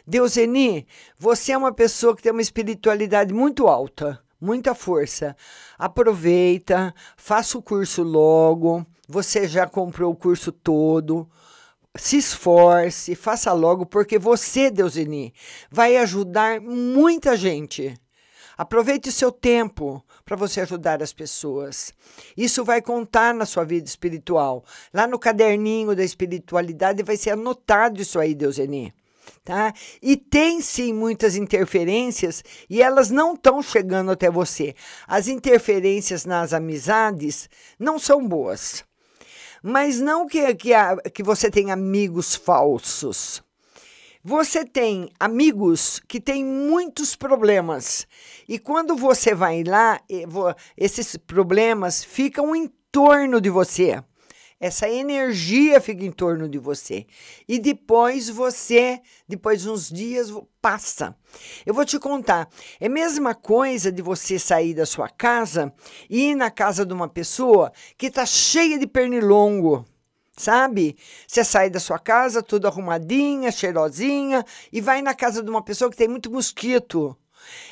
Deuseni, 0.05 0.89
você 1.17 1.53
é 1.53 1.57
uma 1.57 1.73
pessoa 1.73 2.17
que 2.17 2.23
tem 2.23 2.33
uma 2.33 2.43
espiritualidade 2.43 3.33
muito 3.33 3.69
alta, 3.69 4.21
muita 4.41 4.75
força. 4.75 5.37
Aproveita, 5.79 6.93
faça 7.17 7.57
o 7.57 7.62
curso 7.62 8.03
logo. 8.03 8.85
Você 9.09 9.47
já 9.47 9.69
comprou 9.69 10.11
o 10.11 10.17
curso 10.17 10.51
todo 10.51 11.31
se 11.97 12.17
esforce, 12.17 13.15
faça 13.15 13.53
logo, 13.53 13.87
porque 13.87 14.19
você, 14.19 14.71
Deuseni, 14.71 15.33
vai 15.71 15.97
ajudar 15.97 16.61
muita 16.61 17.37
gente. 17.37 17.95
Aproveite 18.57 19.09
o 19.09 19.13
seu 19.13 19.33
tempo 19.33 20.05
para 20.25 20.37
você 20.37 20.61
ajudar 20.61 21.03
as 21.03 21.13
pessoas. 21.13 21.93
Isso 22.37 22.65
vai 22.65 22.81
contar 22.81 23.35
na 23.35 23.47
sua 23.47 23.65
vida 23.65 23.87
espiritual. 23.87 24.65
Lá 24.93 25.07
no 25.07 25.19
caderninho 25.19 25.95
da 25.95 26.05
espiritualidade 26.05 27.03
vai 27.03 27.17
ser 27.17 27.31
anotado 27.31 28.01
isso 28.01 28.19
aí, 28.19 28.35
Deuseni. 28.35 28.93
Tá? 29.45 29.73
E 30.03 30.17
tem 30.17 30.61
sim 30.61 30.93
muitas 30.93 31.37
interferências 31.37 32.43
e 32.69 32.83
elas 32.83 33.11
não 33.11 33.35
estão 33.35 33.63
chegando 33.63 34.11
até 34.11 34.31
você. 34.31 34.75
As 35.07 35.29
interferências 35.29 36.25
nas 36.25 36.53
amizades 36.53 37.49
não 37.79 37.99
são 37.99 38.27
boas. 38.27 38.85
Mas 39.67 39.99
não 39.99 40.27
que, 40.27 40.55
que, 40.57 40.73
que 41.15 41.23
você 41.23 41.51
tem 41.51 41.71
amigos 41.71 42.35
falsos. 42.35 43.43
Você 44.23 44.62
tem 44.62 45.09
amigos 45.19 46.03
que 46.07 46.21
têm 46.21 46.45
muitos 46.45 47.17
problemas. 47.17 48.07
E 48.47 48.59
quando 48.59 48.95
você 48.95 49.35
vai 49.35 49.65
lá, 49.65 50.03
esses 50.77 51.17
problemas 51.17 52.05
ficam 52.05 52.55
em 52.55 52.71
torno 52.93 53.41
de 53.41 53.49
você. 53.49 54.05
Essa 54.61 54.89
energia 54.89 55.81
fica 55.81 56.05
em 56.05 56.13
torno 56.13 56.49
de 56.49 56.59
você. 56.59 57.07
E 57.47 57.59
depois 57.59 58.29
você, 58.29 59.01
depois 59.29 59.63
de 59.63 59.71
uns 59.71 59.91
dias, 59.91 60.33
passa. 60.63 61.17
Eu 61.67 61.75
vou 61.75 61.85
te 61.85 61.99
contar. 61.99 62.49
É 62.81 62.87
a 62.87 62.91
mesma 62.91 63.35
coisa 63.35 63.91
de 63.91 64.01
você 64.01 64.39
sair 64.39 64.75
da 64.75 64.87
sua 64.87 65.09
casa 65.09 65.73
e 66.09 66.31
ir 66.31 66.35
na 66.35 66.51
casa 66.51 66.87
de 66.87 66.93
uma 66.93 67.09
pessoa 67.09 67.73
que 67.99 68.07
está 68.07 68.25
cheia 68.25 68.79
de 68.79 68.87
pernilongo 68.87 69.85
sabe? 70.37 70.97
Você 71.29 71.45
sai 71.45 71.71
da 71.71 71.79
sua 71.79 71.99
casa, 71.99 72.43
tudo 72.43 72.67
arrumadinha, 72.67 73.53
cheirosinha, 73.53 74.45
e 74.73 74.81
vai 74.81 75.01
na 75.01 75.15
casa 75.15 75.41
de 75.41 75.49
uma 75.49 75.63
pessoa 75.63 75.89
que 75.89 75.97
tem 75.97 76.09
muito 76.09 76.29
mosquito. 76.29 77.17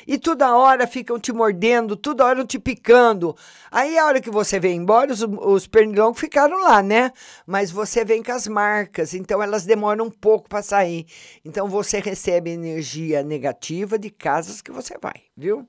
E 0.07 0.17
toda 0.17 0.55
hora 0.55 0.87
ficam 0.87 1.19
te 1.19 1.31
mordendo, 1.31 1.95
toda 1.95 2.25
hora 2.25 2.45
te 2.45 2.59
picando. 2.59 3.35
Aí 3.71 3.97
a 3.97 4.05
hora 4.05 4.21
que 4.21 4.29
você 4.29 4.59
vem 4.59 4.77
embora, 4.77 5.11
os, 5.11 5.21
os 5.21 5.67
pernilongos 5.67 6.19
ficaram 6.19 6.59
lá, 6.61 6.81
né? 6.81 7.11
Mas 7.45 7.71
você 7.71 8.03
vem 8.03 8.23
com 8.23 8.31
as 8.31 8.47
marcas, 8.47 9.13
então 9.13 9.41
elas 9.41 9.65
demoram 9.65 10.05
um 10.05 10.11
pouco 10.11 10.49
para 10.49 10.61
sair. 10.61 11.05
Então 11.43 11.67
você 11.67 11.99
recebe 11.99 12.51
energia 12.51 13.23
negativa 13.23 13.97
de 13.97 14.09
casas 14.09 14.61
que 14.61 14.71
você 14.71 14.97
vai, 15.01 15.23
viu? 15.35 15.67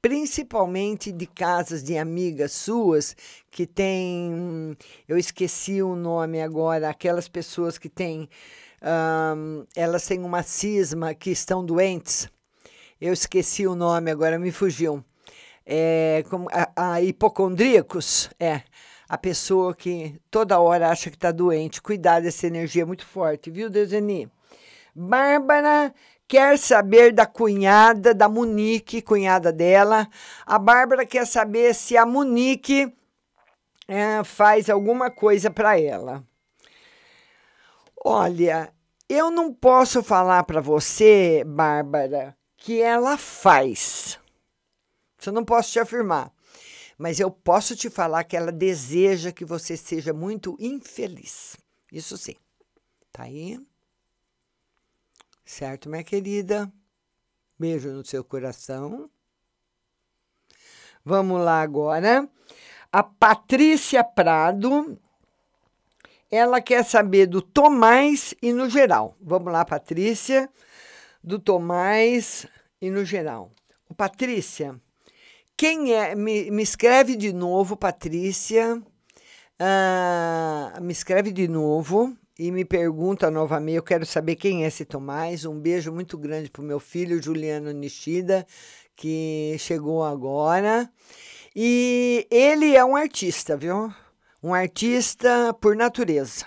principalmente 0.00 1.10
de 1.10 1.26
casas 1.26 1.82
de 1.82 1.96
amigas 1.96 2.52
suas 2.52 3.16
que 3.50 3.66
tem, 3.66 4.76
eu 5.08 5.18
esqueci 5.18 5.82
o 5.82 5.96
nome 5.96 6.40
agora, 6.40 6.88
aquelas 6.88 7.28
pessoas 7.28 7.78
que 7.78 7.88
têm, 7.88 8.28
um, 8.82 9.66
elas 9.74 10.06
têm 10.06 10.20
uma 10.20 10.42
cisma 10.42 11.14
que 11.14 11.30
estão 11.30 11.64
doentes. 11.64 12.28
Eu 13.00 13.12
esqueci 13.12 13.66
o 13.66 13.76
nome 13.76 14.10
agora, 14.10 14.38
me 14.38 14.50
fugiu. 14.50 15.04
É, 15.64 16.24
como, 16.28 16.48
a, 16.50 16.94
a 16.94 17.02
hipocondríacos, 17.02 18.30
é 18.40 18.62
a 19.08 19.16
pessoa 19.16 19.74
que 19.74 20.20
toda 20.30 20.58
hora 20.58 20.90
acha 20.90 21.08
que 21.08 21.16
está 21.16 21.30
doente. 21.30 21.80
Cuidado, 21.80 22.26
essa 22.26 22.46
energia 22.46 22.82
é 22.82 22.84
muito 22.84 23.06
forte, 23.06 23.50
viu, 23.50 23.70
Deuseni? 23.70 24.28
Bárbara 24.94 25.94
quer 26.26 26.58
saber 26.58 27.12
da 27.12 27.24
cunhada, 27.24 28.12
da 28.12 28.28
Monique, 28.28 29.00
cunhada 29.00 29.52
dela. 29.52 30.08
A 30.44 30.58
Bárbara 30.58 31.06
quer 31.06 31.26
saber 31.26 31.74
se 31.74 31.96
a 31.96 32.04
Monique 32.04 32.92
é, 33.86 34.22
faz 34.24 34.68
alguma 34.68 35.10
coisa 35.10 35.50
para 35.50 35.80
ela. 35.80 36.24
Olha, 38.04 38.72
eu 39.08 39.30
não 39.30 39.52
posso 39.52 40.02
falar 40.02 40.44
para 40.44 40.60
você, 40.60 41.42
Bárbara, 41.46 42.36
que 42.58 42.82
ela 42.82 43.16
faz. 43.16 44.18
Isso 45.18 45.30
eu 45.30 45.32
não 45.32 45.44
posso 45.44 45.70
te 45.72 45.78
afirmar. 45.78 46.32
Mas 46.98 47.20
eu 47.20 47.30
posso 47.30 47.76
te 47.76 47.88
falar 47.88 48.24
que 48.24 48.36
ela 48.36 48.50
deseja 48.50 49.32
que 49.32 49.44
você 49.44 49.76
seja 49.76 50.12
muito 50.12 50.56
infeliz. 50.58 51.56
Isso 51.90 52.18
sim. 52.18 52.34
Tá 53.12 53.22
aí? 53.22 53.58
Certo, 55.44 55.88
minha 55.88 56.02
querida? 56.02 56.70
Beijo 57.56 57.90
no 57.90 58.04
seu 58.04 58.24
coração. 58.24 59.08
Vamos 61.04 61.40
lá 61.40 61.62
agora. 61.62 62.28
A 62.92 63.02
Patrícia 63.02 64.02
Prado, 64.02 65.00
ela 66.30 66.60
quer 66.60 66.84
saber 66.84 67.26
do 67.26 67.40
Tomás 67.40 68.34
e 68.42 68.52
no 68.52 68.68
geral. 68.68 69.16
Vamos 69.20 69.52
lá, 69.52 69.64
Patrícia 69.64 70.50
do 71.28 71.38
Tomás 71.38 72.46
e 72.80 72.88
no 72.90 73.04
geral. 73.04 73.52
O 73.86 73.94
Patrícia, 73.94 74.80
quem 75.54 75.92
é? 75.92 76.14
Me, 76.14 76.50
me 76.50 76.62
escreve 76.62 77.14
de 77.16 77.34
novo, 77.34 77.76
Patrícia. 77.76 78.82
Ah, 79.60 80.78
me 80.80 80.90
escreve 80.90 81.30
de 81.30 81.46
novo 81.46 82.16
e 82.38 82.50
me 82.50 82.64
pergunta 82.64 83.30
novamente. 83.30 83.76
Eu 83.76 83.82
quero 83.82 84.06
saber 84.06 84.36
quem 84.36 84.64
é 84.64 84.68
esse 84.68 84.86
Tomás. 84.86 85.44
Um 85.44 85.60
beijo 85.60 85.92
muito 85.92 86.16
grande 86.16 86.50
para 86.50 86.62
o 86.62 86.64
meu 86.64 86.80
filho, 86.80 87.22
Juliano 87.22 87.72
Nishida, 87.72 88.46
que 88.96 89.54
chegou 89.58 90.02
agora. 90.02 90.90
E 91.54 92.26
ele 92.30 92.74
é 92.74 92.82
um 92.82 92.96
artista, 92.96 93.54
viu? 93.54 93.92
Um 94.42 94.54
artista 94.54 95.52
por 95.60 95.76
natureza. 95.76 96.46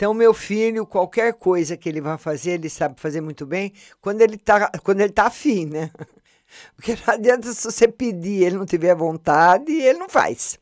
Então, 0.00 0.14
meu 0.14 0.32
filho, 0.32 0.86
qualquer 0.86 1.34
coisa 1.34 1.76
que 1.76 1.86
ele 1.86 2.00
vai 2.00 2.16
fazer, 2.16 2.52
ele 2.52 2.70
sabe 2.70 2.98
fazer 2.98 3.20
muito 3.20 3.44
bem 3.44 3.70
quando 4.00 4.22
ele 4.22 4.36
está 4.36 4.70
quando 4.82 5.02
ele 5.02 5.12
tá 5.12 5.26
afim, 5.26 5.66
né? 5.66 5.90
Porque 6.74 6.96
não 7.06 7.14
adianta 7.14 7.52
se 7.52 7.70
você 7.70 7.86
pedir, 7.86 8.44
ele 8.44 8.56
não 8.56 8.64
tiver 8.64 8.94
vontade, 8.94 9.70
ele 9.70 9.98
não 9.98 10.08
faz. 10.08 10.58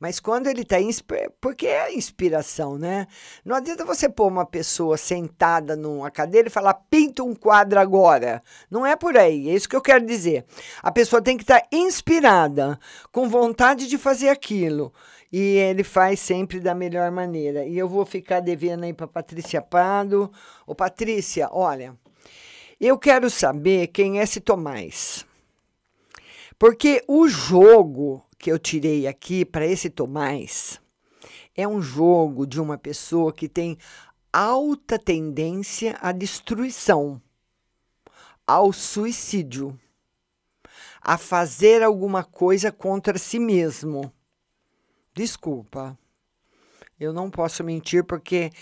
Mas 0.00 0.18
quando 0.18 0.46
ele 0.46 0.62
está 0.62 0.76
porque 1.38 1.66
é 1.66 1.94
inspiração, 1.94 2.78
né? 2.78 3.06
Não 3.44 3.56
adianta 3.56 3.84
você 3.84 4.08
pôr 4.08 4.26
uma 4.26 4.46
pessoa 4.46 4.96
sentada 4.96 5.76
numa 5.76 6.10
cadeira 6.10 6.48
e 6.48 6.50
falar, 6.50 6.72
pinta 6.72 7.22
um 7.22 7.34
quadro 7.34 7.78
agora. 7.78 8.42
Não 8.70 8.86
é 8.86 8.96
por 8.96 9.18
aí, 9.18 9.50
é 9.50 9.54
isso 9.54 9.68
que 9.68 9.76
eu 9.76 9.82
quero 9.82 10.06
dizer. 10.06 10.46
A 10.82 10.90
pessoa 10.90 11.20
tem 11.20 11.36
que 11.36 11.42
estar 11.42 11.60
tá 11.60 11.68
inspirada, 11.70 12.80
com 13.12 13.28
vontade 13.28 13.86
de 13.86 13.98
fazer 13.98 14.30
aquilo 14.30 14.94
e 15.32 15.38
ele 15.38 15.84
faz 15.84 16.20
sempre 16.20 16.60
da 16.60 16.74
melhor 16.74 17.10
maneira. 17.10 17.64
E 17.64 17.76
eu 17.76 17.88
vou 17.88 18.06
ficar 18.06 18.40
devendo 18.40 18.84
aí 18.84 18.92
para 18.92 19.06
Patrícia 19.06 19.60
Pado. 19.60 20.30
Ô, 20.66 20.74
Patrícia, 20.74 21.48
olha, 21.52 21.96
eu 22.80 22.98
quero 22.98 23.28
saber 23.28 23.88
quem 23.88 24.18
é 24.18 24.22
esse 24.22 24.40
Tomás. 24.40 25.26
Porque 26.58 27.04
o 27.06 27.28
jogo 27.28 28.24
que 28.38 28.50
eu 28.50 28.58
tirei 28.58 29.06
aqui 29.06 29.44
para 29.44 29.66
esse 29.66 29.90
Tomás 29.90 30.80
é 31.54 31.66
um 31.66 31.82
jogo 31.82 32.46
de 32.46 32.60
uma 32.60 32.78
pessoa 32.78 33.32
que 33.32 33.48
tem 33.48 33.76
alta 34.32 34.98
tendência 34.98 35.96
à 36.00 36.12
destruição, 36.12 37.20
ao 38.46 38.72
suicídio, 38.72 39.78
a 41.00 41.18
fazer 41.18 41.82
alguma 41.82 42.22
coisa 42.24 42.70
contra 42.70 43.18
si 43.18 43.38
mesmo. 43.38 44.12
Desculpa. 45.18 45.98
Eu 46.98 47.12
não 47.12 47.28
posso 47.28 47.64
mentir 47.64 48.04
porque 48.04 48.52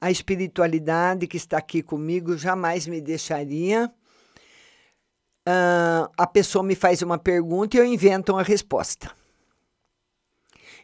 a 0.00 0.10
espiritualidade 0.10 1.28
que 1.28 1.36
está 1.36 1.58
aqui 1.58 1.84
comigo 1.84 2.36
jamais 2.36 2.88
me 2.88 3.00
deixaria. 3.00 3.88
Uh, 5.48 6.10
a 6.18 6.26
pessoa 6.26 6.64
me 6.64 6.74
faz 6.74 7.00
uma 7.00 7.16
pergunta 7.16 7.76
e 7.76 7.80
eu 7.80 7.84
invento 7.84 8.32
uma 8.32 8.42
resposta. 8.42 9.12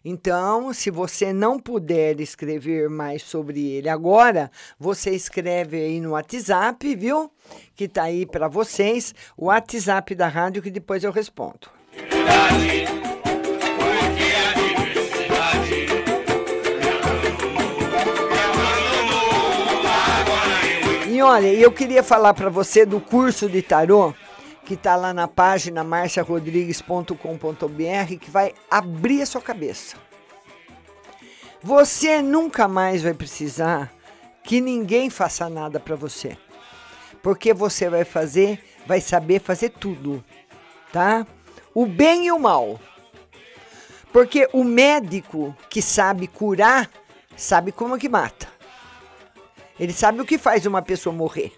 Então, 0.05 0.73
se 0.73 0.93
você 0.93 1.33
não 1.33 1.59
puder 1.59 2.21
escrever 2.21 2.89
mais 2.89 3.23
sobre 3.23 3.67
ele 3.67 3.89
agora, 3.89 4.49
você 4.79 5.11
escreve 5.11 5.77
aí 5.77 6.01
no 6.01 6.11
WhatsApp, 6.11 6.95
viu? 6.95 7.33
Que 7.75 7.85
está 7.85 8.05
aí 8.05 8.25
para 8.25 8.47
vocês, 8.47 9.13
o 9.37 9.47
WhatsApp 9.47 10.15
da 10.15 10.29
rádio 10.29 10.63
que 10.63 10.71
depois 10.71 11.03
eu 11.03 11.11
respondo. 11.11 11.69
E 21.17 21.23
olha, 21.23 21.47
eu 21.47 21.73
queria 21.73 22.03
falar 22.03 22.35
para 22.35 22.51
você 22.51 22.85
do 22.85 23.01
curso 23.01 23.49
de 23.49 23.63
tarô 23.63 24.13
que 24.67 24.75
está 24.75 24.97
lá 24.97 25.15
na 25.15 25.27
página 25.27 25.83
marciarodrigues.com.br 25.83 28.17
que 28.21 28.31
vai 28.31 28.53
abrir 28.71 29.23
a 29.23 29.27
sua 29.27 29.41
cabeça. 29.41 29.97
Você 31.63 32.21
nunca 32.21 32.69
mais 32.69 33.03
vai 33.03 33.15
precisar 33.15 33.91
que 34.45 34.61
ninguém 34.61 35.09
faça 35.09 35.49
nada 35.49 35.81
para 35.81 35.97
você. 35.97 36.37
Porque 37.23 37.55
você 37.55 37.89
vai 37.89 38.05
fazer, 38.05 38.63
vai 38.87 39.01
saber 39.01 39.41
fazer 39.41 39.71
tudo, 39.71 40.23
tá? 40.93 41.27
O 41.73 41.87
bem 41.87 42.27
e 42.27 42.33
o 42.33 42.39
mal. 42.39 42.79
Porque 44.13 44.47
o 44.53 44.63
médico 44.63 45.57
que 45.71 45.81
sabe 45.81 46.27
curar, 46.27 46.91
sabe 47.35 47.73
como 47.73 47.97
que 47.97 48.07
mata. 48.07 48.56
Ele 49.79 49.93
sabe 49.93 50.21
o 50.21 50.25
que 50.25 50.39
faz 50.39 50.67
uma 50.67 50.83
pessoa 50.83 51.15
morrer. 51.15 51.53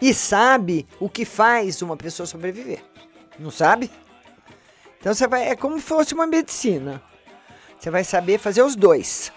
E 0.00 0.12
sabe 0.12 0.86
o 0.98 1.08
que 1.08 1.24
faz 1.24 1.80
uma 1.82 1.96
pessoa 1.96 2.26
sobreviver. 2.26 2.82
Não 3.38 3.50
sabe? 3.50 3.90
Então 4.98 5.14
você 5.14 5.26
vai, 5.26 5.48
é 5.48 5.56
como 5.56 5.78
se 5.78 5.84
fosse 5.84 6.14
uma 6.14 6.26
medicina. 6.26 7.02
Você 7.78 7.90
vai 7.90 8.04
saber 8.04 8.38
fazer 8.38 8.62
os 8.62 8.74
dois. 8.74 9.32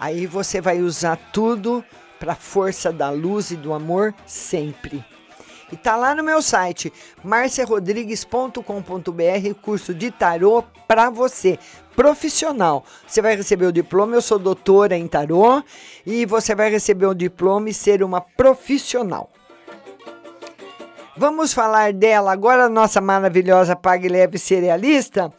Aí 0.00 0.26
você 0.26 0.60
vai 0.60 0.80
usar 0.80 1.16
tudo 1.32 1.84
para 2.18 2.32
a 2.32 2.36
força 2.36 2.92
da 2.92 3.10
luz 3.10 3.50
e 3.50 3.56
do 3.56 3.72
amor 3.72 4.14
sempre. 4.26 5.04
E 5.70 5.76
tá 5.76 5.96
lá 5.96 6.14
no 6.14 6.22
meu 6.22 6.40
site, 6.40 6.92
marciarodrigues.com.br, 7.24 9.54
curso 9.60 9.92
de 9.92 10.10
tarô 10.10 10.62
para 10.86 11.10
você, 11.10 11.58
profissional. 11.96 12.84
Você 13.06 13.22
vai 13.22 13.34
receber 13.34 13.66
o 13.66 13.72
diploma, 13.72 14.14
eu 14.14 14.22
sou 14.22 14.38
doutora 14.38 14.96
em 14.96 15.08
tarô, 15.08 15.62
e 16.04 16.26
você 16.26 16.54
vai 16.54 16.70
receber 16.70 17.06
o 17.06 17.14
diploma 17.14 17.70
e 17.70 17.74
ser 17.74 18.02
uma 18.02 18.20
profissional. 18.20 19.30
Vamos 21.16 21.54
falar 21.54 21.94
dela 21.94 22.30
agora, 22.30 22.68
nossa 22.68 23.00
maravilhosa 23.00 23.74
Pague 23.74 24.06
Leve 24.06 24.38
Cerealista, 24.38 25.32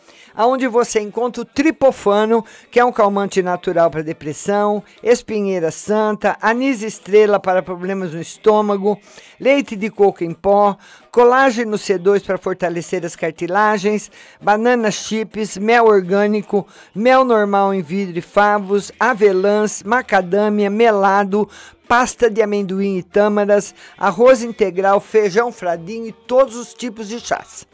onde 0.45 0.67
você 0.67 0.99
encontra 0.99 1.41
o 1.41 1.45
tripofano, 1.45 2.43
que 2.69 2.79
é 2.79 2.85
um 2.85 2.91
calmante 2.91 3.41
natural 3.41 3.89
para 3.89 4.03
depressão, 4.03 4.83
espinheira 5.01 5.71
santa, 5.71 6.37
anis 6.41 6.83
estrela 6.83 7.39
para 7.39 7.63
problemas 7.63 8.13
no 8.13 8.21
estômago, 8.21 8.99
leite 9.39 9.75
de 9.75 9.89
coco 9.89 10.23
em 10.23 10.33
pó, 10.33 10.77
colágeno 11.11 11.77
C2 11.77 12.23
para 12.23 12.37
fortalecer 12.37 13.05
as 13.05 13.15
cartilagens, 13.15 14.11
banana 14.41 14.91
chips, 14.91 15.57
mel 15.57 15.85
orgânico, 15.85 16.67
mel 16.93 17.23
normal 17.23 17.73
em 17.73 17.81
vidro 17.81 18.19
e 18.19 18.21
favos, 18.21 18.91
avelãs, 18.99 19.81
macadâmia, 19.83 20.69
melado, 20.69 21.49
pasta 21.87 22.29
de 22.29 22.41
amendoim 22.41 22.97
e 22.97 23.03
tâmaras, 23.03 23.73
arroz 23.97 24.43
integral, 24.43 24.99
feijão 24.99 25.51
fradinho 25.51 26.07
e 26.07 26.11
todos 26.11 26.55
os 26.55 26.73
tipos 26.73 27.07
de 27.07 27.19
chás. 27.19 27.65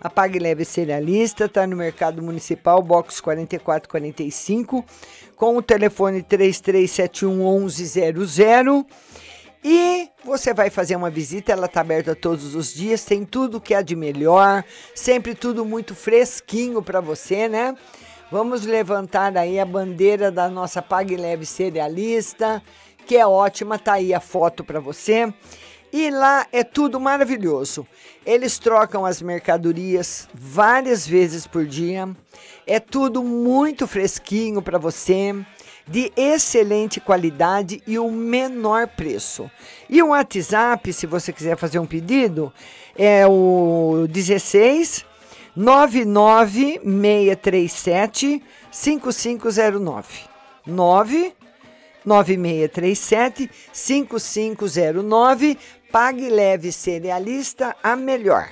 A 0.00 0.08
Pague 0.08 0.38
Leve 0.38 0.64
Cerealista 0.64 1.44
está 1.44 1.66
no 1.66 1.76
Mercado 1.76 2.22
Municipal, 2.22 2.82
box 2.82 3.20
4445, 3.20 4.84
com 5.36 5.56
o 5.56 5.62
telefone 5.62 6.22
3371 6.22 7.60
1100. 7.60 8.86
E 9.62 10.08
você 10.24 10.54
vai 10.54 10.70
fazer 10.70 10.96
uma 10.96 11.10
visita, 11.10 11.52
ela 11.52 11.66
está 11.66 11.82
aberta 11.82 12.16
todos 12.16 12.54
os 12.54 12.72
dias, 12.72 13.04
tem 13.04 13.26
tudo 13.26 13.60
que 13.60 13.74
há 13.74 13.82
de 13.82 13.94
melhor, 13.94 14.64
sempre 14.94 15.34
tudo 15.34 15.66
muito 15.66 15.94
fresquinho 15.94 16.82
para 16.82 17.02
você, 17.02 17.46
né? 17.46 17.74
Vamos 18.32 18.64
levantar 18.64 19.36
aí 19.36 19.60
a 19.60 19.66
bandeira 19.66 20.30
da 20.30 20.48
nossa 20.48 20.80
Pague 20.80 21.16
Leve 21.16 21.44
Cerealista 21.44 22.62
que 23.10 23.16
é 23.16 23.26
ótima, 23.26 23.76
tá 23.76 23.94
aí 23.94 24.14
a 24.14 24.20
foto 24.20 24.62
para 24.62 24.78
você. 24.78 25.34
E 25.92 26.08
lá 26.10 26.46
é 26.52 26.62
tudo 26.62 27.00
maravilhoso. 27.00 27.84
Eles 28.24 28.58
trocam 28.58 29.04
as 29.04 29.20
mercadorias 29.20 30.28
várias 30.32 31.04
vezes 31.06 31.46
por 31.46 31.66
dia. 31.66 32.08
É 32.66 32.78
tudo 32.78 33.24
muito 33.24 33.88
fresquinho 33.88 34.62
para 34.62 34.78
você, 34.78 35.34
de 35.88 36.12
excelente 36.16 37.00
qualidade 37.00 37.82
e 37.86 37.98
o 37.98 38.10
menor 38.10 38.86
preço. 38.86 39.50
E 39.88 40.02
o 40.02 40.08
WhatsApp, 40.08 40.92
se 40.92 41.06
você 41.06 41.32
quiser 41.32 41.56
fazer 41.56 41.78
um 41.80 41.86
pedido, 41.86 42.52
é 42.96 43.26
o 43.26 44.06
16 44.08 45.06
99637 45.56 48.42
5509. 48.70 50.30
9 50.64 51.34
9637 52.04 53.50
5509. 53.72 55.58
Pague 55.90 56.30
leve 56.30 56.70
cerealista 56.70 57.76
a 57.82 57.96
melhor. 57.96 58.48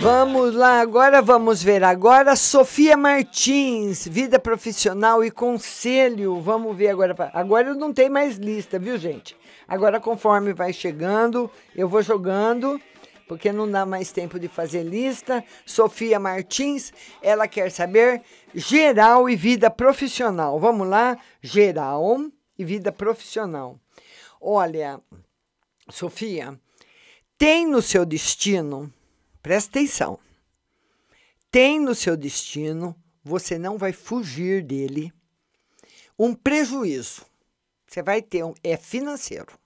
Vamos 0.00 0.54
lá, 0.54 0.80
agora 0.80 1.20
vamos 1.20 1.62
ver. 1.62 1.84
Agora, 1.84 2.34
Sofia 2.34 2.96
Martins, 2.96 4.08
vida 4.08 4.38
profissional 4.38 5.22
e 5.22 5.30
conselho. 5.30 6.40
Vamos 6.40 6.74
ver 6.74 6.88
agora. 6.88 7.14
Agora 7.34 7.68
eu 7.68 7.74
não 7.74 7.92
tenho 7.92 8.10
mais 8.10 8.38
lista, 8.38 8.78
viu, 8.78 8.96
gente? 8.96 9.36
Agora, 9.68 10.00
conforme 10.00 10.54
vai 10.54 10.72
chegando, 10.72 11.50
eu 11.76 11.86
vou 11.86 12.00
jogando, 12.00 12.80
porque 13.28 13.52
não 13.52 13.70
dá 13.70 13.84
mais 13.84 14.10
tempo 14.10 14.40
de 14.40 14.48
fazer 14.48 14.84
lista. 14.84 15.44
Sofia 15.66 16.18
Martins, 16.18 16.94
ela 17.20 17.46
quer 17.46 17.70
saber 17.70 18.22
geral 18.54 19.28
e 19.28 19.36
vida 19.36 19.70
profissional. 19.70 20.58
Vamos 20.58 20.88
lá, 20.88 21.18
geral 21.42 22.24
e 22.58 22.64
vida 22.64 22.90
profissional. 22.90 23.78
Olha, 24.40 24.98
Sofia, 25.90 26.58
tem 27.36 27.66
no 27.66 27.82
seu 27.82 28.06
destino 28.06 28.90
Presta 29.42 29.78
atenção. 29.78 30.18
Tem 31.50 31.80
no 31.80 31.94
seu 31.94 32.16
destino, 32.16 32.94
você 33.24 33.58
não 33.58 33.78
vai 33.78 33.92
fugir 33.92 34.62
dele, 34.62 35.12
um 36.18 36.34
prejuízo. 36.34 37.24
Você 37.86 38.02
vai 38.02 38.22
ter 38.22 38.44
um, 38.44 38.54
é 38.62 38.76
financeiro. 38.76 39.58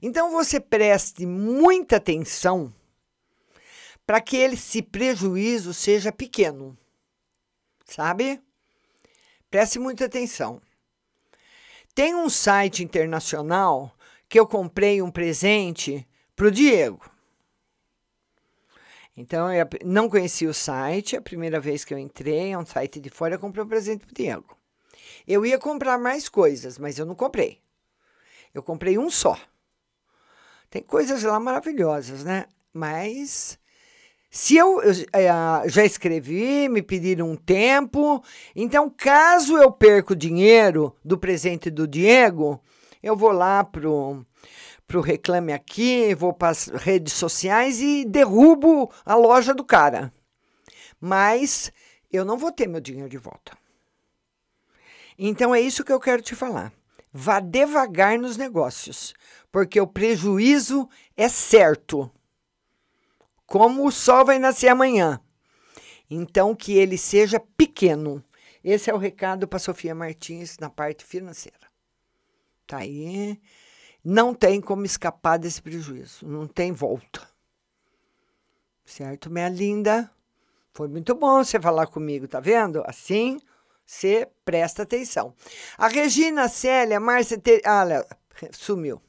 Então 0.00 0.32
você 0.32 0.58
preste 0.58 1.24
muita 1.24 1.96
atenção 1.96 2.74
para 4.04 4.20
que 4.20 4.36
esse 4.38 4.82
prejuízo 4.82 5.72
seja 5.72 6.10
pequeno. 6.10 6.76
Sabe? 7.84 8.40
Preste 9.50 9.78
muita 9.78 10.06
atenção. 10.06 10.60
Tem 11.94 12.14
um 12.14 12.28
site 12.28 12.82
internacional 12.82 13.94
que 14.28 14.40
eu 14.40 14.46
comprei 14.46 15.02
um 15.02 15.10
presente 15.10 16.08
para 16.34 16.46
o 16.46 16.50
Diego. 16.50 17.11
Então, 19.16 19.52
eu 19.52 19.66
não 19.84 20.08
conhecia 20.08 20.48
o 20.48 20.54
site, 20.54 21.16
a 21.16 21.20
primeira 21.20 21.60
vez 21.60 21.84
que 21.84 21.92
eu 21.92 21.98
entrei, 21.98 22.52
é 22.52 22.58
um 22.58 22.64
site 22.64 22.98
de 22.98 23.10
fora, 23.10 23.34
eu 23.34 23.38
comprei 23.38 23.62
um 23.62 23.68
presente 23.68 24.06
pro 24.06 24.14
Diego. 24.14 24.56
Eu 25.26 25.44
ia 25.44 25.58
comprar 25.58 25.98
mais 25.98 26.28
coisas, 26.28 26.78
mas 26.78 26.98
eu 26.98 27.04
não 27.04 27.14
comprei. 27.14 27.60
Eu 28.54 28.62
comprei 28.62 28.98
um 28.98 29.10
só. 29.10 29.38
Tem 30.70 30.82
coisas 30.82 31.22
lá 31.22 31.38
maravilhosas, 31.38 32.24
né? 32.24 32.46
Mas 32.72 33.58
se 34.30 34.56
eu, 34.56 34.80
eu 34.80 34.92
é, 35.12 35.28
já 35.68 35.84
escrevi, 35.84 36.66
me 36.66 36.80
pediram 36.80 37.30
um 37.30 37.36
tempo, 37.36 38.24
então 38.56 38.88
caso 38.88 39.58
eu 39.58 39.70
perca 39.70 40.14
o 40.14 40.16
dinheiro 40.16 40.96
do 41.04 41.18
presente 41.18 41.68
do 41.68 41.86
Diego, 41.86 42.58
eu 43.02 43.14
vou 43.14 43.30
lá 43.30 43.62
pro 43.62 44.24
para 44.92 44.98
o 44.98 45.02
Reclame 45.02 45.54
Aqui, 45.54 46.14
vou 46.14 46.34
para 46.34 46.50
as 46.50 46.66
redes 46.66 47.14
sociais 47.14 47.80
e 47.80 48.04
derrubo 48.04 48.92
a 49.06 49.14
loja 49.14 49.54
do 49.54 49.64
cara. 49.64 50.12
Mas 51.00 51.72
eu 52.12 52.26
não 52.26 52.36
vou 52.36 52.52
ter 52.52 52.66
meu 52.66 52.78
dinheiro 52.78 53.08
de 53.08 53.16
volta. 53.16 53.56
Então 55.18 55.54
é 55.54 55.60
isso 55.62 55.82
que 55.82 55.92
eu 55.92 55.98
quero 55.98 56.20
te 56.20 56.34
falar. 56.34 56.70
Vá 57.10 57.40
devagar 57.40 58.18
nos 58.18 58.36
negócios, 58.36 59.14
porque 59.50 59.80
o 59.80 59.86
prejuízo 59.86 60.86
é 61.16 61.26
certo. 61.26 62.10
Como 63.46 63.86
o 63.86 63.90
sol 63.90 64.26
vai 64.26 64.38
nascer 64.38 64.68
amanhã. 64.68 65.18
Então 66.10 66.54
que 66.54 66.74
ele 66.74 66.98
seja 66.98 67.40
pequeno. 67.56 68.22
Esse 68.62 68.90
é 68.90 68.94
o 68.94 68.98
recado 68.98 69.48
para 69.48 69.58
Sofia 69.58 69.94
Martins 69.94 70.58
na 70.58 70.68
parte 70.68 71.02
financeira. 71.02 71.66
Tá 72.66 72.78
aí. 72.78 73.40
Não 74.04 74.34
tem 74.34 74.60
como 74.60 74.84
escapar 74.84 75.38
desse 75.38 75.60
prejuízo, 75.62 76.26
não 76.26 76.46
tem 76.46 76.72
volta. 76.72 77.20
Certo, 78.84 79.30
minha 79.30 79.48
linda? 79.48 80.10
Foi 80.72 80.88
muito 80.88 81.14
bom 81.14 81.44
você 81.44 81.60
falar 81.60 81.86
comigo, 81.86 82.26
tá 82.26 82.40
vendo? 82.40 82.82
Assim, 82.86 83.38
você 83.86 84.28
presta 84.44 84.82
atenção. 84.82 85.34
A 85.76 85.88
Regina 85.88 86.48
Célia, 86.48 86.98
Márcia. 86.98 87.38
Te... 87.38 87.60
Ah, 87.64 87.84
lá, 87.84 88.04
sumiu. 88.52 89.00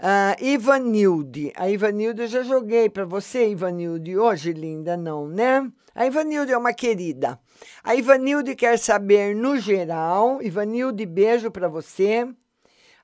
Uh, 0.00 0.42
Ivanilde. 0.42 1.52
A 1.56 1.68
Ivanilde 1.68 2.22
eu 2.22 2.28
já 2.28 2.42
joguei 2.42 2.88
para 2.88 3.04
você, 3.04 3.50
Ivanilde, 3.50 4.16
hoje, 4.16 4.52
linda, 4.52 4.96
não, 4.96 5.28
né? 5.28 5.70
A 5.94 6.06
Ivanilde 6.06 6.52
é 6.52 6.56
uma 6.56 6.72
querida. 6.72 7.38
A 7.84 7.94
Ivanilde 7.94 8.54
quer 8.54 8.78
saber 8.78 9.34
no 9.36 9.58
geral. 9.58 10.42
Ivanilde, 10.42 11.04
beijo 11.04 11.50
para 11.50 11.68
você. 11.68 12.26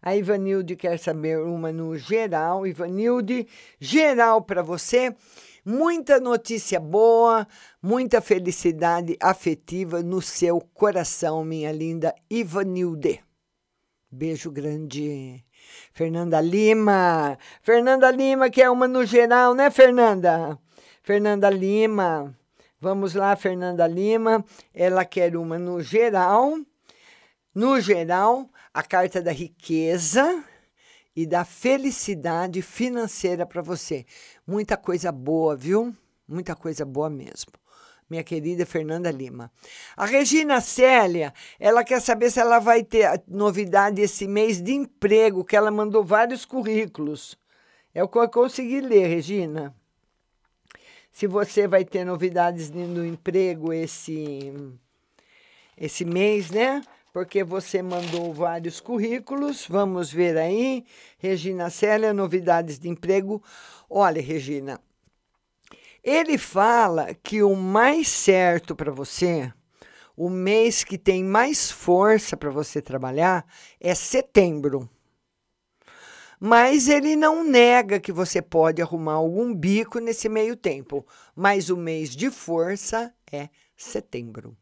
A 0.07 0.14
Ivanilde 0.14 0.76
quer 0.76 1.00
saber 1.00 1.40
uma 1.40 1.72
no 1.72 1.98
geral. 1.98 2.64
Ivanilde, 2.64 3.44
geral 3.80 4.40
para 4.40 4.62
você. 4.62 5.12
Muita 5.64 6.20
notícia 6.20 6.78
boa, 6.78 7.44
muita 7.82 8.20
felicidade 8.20 9.16
afetiva 9.20 10.04
no 10.04 10.22
seu 10.22 10.61
coração, 10.61 11.44
minha 11.44 11.72
linda 11.72 12.14
Ivanilde. 12.30 13.18
Beijo 14.09 14.48
grande. 14.48 15.44
Fernanda 15.92 16.40
Lima. 16.40 17.36
Fernanda 17.61 18.09
Lima, 18.09 18.48
que 18.48 18.62
é 18.62 18.70
uma 18.70 18.86
no 18.86 19.04
geral, 19.04 19.54
né, 19.57 19.72
Fernanda? 19.72 20.57
Fernanda 21.02 21.50
Lima. 21.50 22.32
Vamos 22.80 23.16
lá, 23.16 23.34
Fernanda 23.34 23.88
Lima. 23.88 24.44
Ela 24.72 25.04
quer 25.04 25.36
uma 25.36 25.59
no 25.59 25.82
geral. 25.82 26.57
No 27.52 27.80
geral, 27.80 28.48
a 28.77 28.83
carta 28.83 29.22
da 29.22 29.33
riqueza 29.33 30.45
e 31.16 31.27
da 31.27 31.47
felicidade 31.47 32.61
financeira 32.61 33.47
para 33.47 33.62
você. 33.62 34.05
Muita 34.47 34.77
coisa 34.77 35.11
boa, 35.11 35.57
viu? 35.57 35.97
Muita 36.29 36.55
coisa 36.55 36.85
boa 36.85 37.09
mesmo 37.09 37.53
minha 38.09 38.22
querida 38.22 38.64
Fernanda 38.64 39.11
Lima. 39.11 39.51
A 39.97 40.07
Regina 40.07 40.61
Célia, 40.61 41.35
ela 41.59 41.83
quer 41.83 42.01
saber 42.01 42.31
se 42.31 42.39
ela 42.39 42.61
vai 42.61 42.85
ter 42.85 43.20
novidade 43.27 44.01
esse 44.01 44.29
mês 44.29 44.62
de 44.62 44.74
emprego, 44.74 45.45
que 45.45 45.57
ela 45.57 45.72
mandou 45.72 46.05
vários 46.05 46.45
currículos. 46.45 47.37
É 47.93 48.05
o 48.05 48.09
que 48.09 48.16
eu 48.16 48.29
consegui 48.29 48.81
ler, 48.81 49.09
Regina. 49.09 49.74
Se 51.11 51.27
você 51.27 51.66
vai 51.66 51.85
ter 51.85 52.05
novidades 52.05 52.70
no 52.70 53.05
emprego 53.05 53.72
esse, 53.72 54.53
esse 55.77 56.05
mês, 56.05 56.49
né? 56.49 56.81
Porque 57.17 57.43
você 57.43 57.81
mandou 57.81 58.31
vários 58.31 58.79
currículos. 58.79 59.67
Vamos 59.67 60.12
ver 60.12 60.37
aí. 60.37 60.85
Regina 61.17 61.71
Célia, 61.71 62.12
novidades 62.12 62.79
de 62.79 62.91
emprego. 62.91 63.43
Olha, 63.89 64.21
Regina, 64.21 64.79
ele 66.05 66.37
fala 66.37 67.14
que 67.14 67.43
o 67.43 67.57
mais 67.57 68.09
certo 68.09 68.77
para 68.77 68.93
você, 68.93 69.51
o 70.14 70.29
mês 70.29 70.85
que 70.85 70.99
tem 70.99 71.25
mais 71.25 71.71
força 71.71 72.37
para 72.37 72.51
você 72.51 72.83
trabalhar, 72.83 73.47
é 73.81 73.95
setembro. 73.95 74.87
Mas 76.39 76.87
ele 76.87 77.17
não 77.17 77.43
nega 77.43 77.99
que 77.99 78.12
você 78.12 78.43
pode 78.43 78.83
arrumar 78.83 79.14
algum 79.14 79.55
bico 79.55 80.01
nesse 80.01 80.29
meio 80.29 80.55
tempo. 80.55 81.03
Mas 81.35 81.71
o 81.71 81.79
mês 81.79 82.14
de 82.14 82.31
força 82.31 83.11
é 83.33 83.49
setembro. 83.75 84.55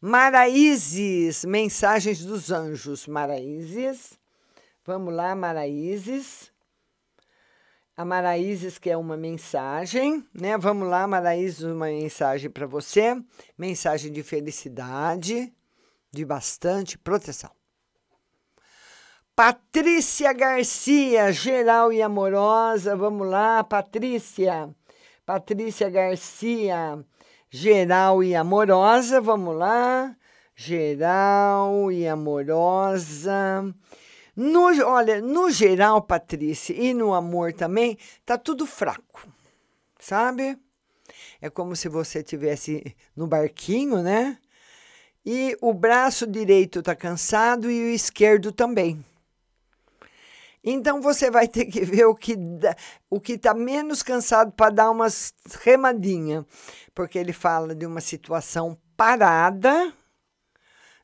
Maraízes, 0.00 1.44
mensagens 1.44 2.24
dos 2.24 2.50
anjos. 2.50 3.06
Maraízes. 3.06 4.18
Vamos 4.84 5.12
lá, 5.12 5.34
Maraízes. 5.34 6.52
A 7.96 8.04
Maraízes 8.04 8.78
quer 8.78 8.96
uma 8.96 9.16
mensagem, 9.16 10.24
né? 10.32 10.56
Vamos 10.56 10.88
lá, 10.88 11.04
Maraízes, 11.06 11.62
uma 11.62 11.86
mensagem 11.86 12.48
para 12.48 12.64
você. 12.64 13.20
Mensagem 13.56 14.12
de 14.12 14.22
felicidade, 14.22 15.52
de 16.12 16.24
bastante 16.24 16.96
proteção. 16.96 17.50
Patrícia 19.34 20.32
Garcia, 20.32 21.32
geral 21.32 21.92
e 21.92 22.00
amorosa. 22.00 22.94
Vamos 22.94 23.26
lá, 23.26 23.64
Patrícia. 23.64 24.68
Patrícia 25.26 25.90
Garcia, 25.90 27.04
geral 27.50 28.22
e 28.22 28.34
amorosa. 28.34 29.20
Vamos 29.20 29.56
lá. 29.56 30.16
Geral 30.54 31.92
e 31.92 32.06
amorosa. 32.06 33.64
No, 34.40 34.66
olha, 34.86 35.20
no 35.20 35.50
geral, 35.50 36.00
Patrícia, 36.00 36.72
e 36.72 36.94
no 36.94 37.12
amor 37.12 37.52
também, 37.52 37.98
tá 38.24 38.38
tudo 38.38 38.66
fraco, 38.66 39.26
sabe? 39.98 40.56
É 41.40 41.50
como 41.50 41.74
se 41.74 41.88
você 41.88 42.22
tivesse 42.22 42.94
no 43.16 43.26
barquinho, 43.26 44.00
né? 44.00 44.38
E 45.26 45.56
o 45.60 45.74
braço 45.74 46.24
direito 46.24 46.82
tá 46.84 46.94
cansado 46.94 47.68
e 47.68 47.90
o 47.90 47.94
esquerdo 47.94 48.52
também. 48.52 49.04
Então 50.70 51.00
você 51.00 51.30
vai 51.30 51.48
ter 51.48 51.64
que 51.64 51.80
ver 51.80 52.04
o 52.04 52.14
que 52.14 52.36
o 53.08 53.18
que 53.18 53.32
está 53.32 53.54
menos 53.54 54.02
cansado 54.02 54.52
para 54.52 54.70
dar 54.70 54.90
umas 54.90 55.32
remadinha, 55.62 56.44
porque 56.94 57.18
ele 57.18 57.32
fala 57.32 57.74
de 57.74 57.86
uma 57.86 58.02
situação 58.02 58.78
parada. 58.94 59.90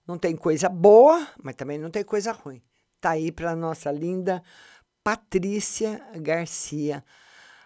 Não 0.07 0.19
tem 0.19 0.37
coisa 0.37 0.69
boa, 0.69 1.27
mas 1.43 1.55
também 1.55 1.79
não 1.79 1.91
tem 1.91 2.05
coisa 2.05 2.31
ruim. 2.31 2.63
Tá 3.01 3.13
aí 3.13 3.33
para 3.33 3.57
nossa 3.57 3.91
linda 3.91 4.43
Patrícia 5.03 6.07
Garcia, 6.17 7.03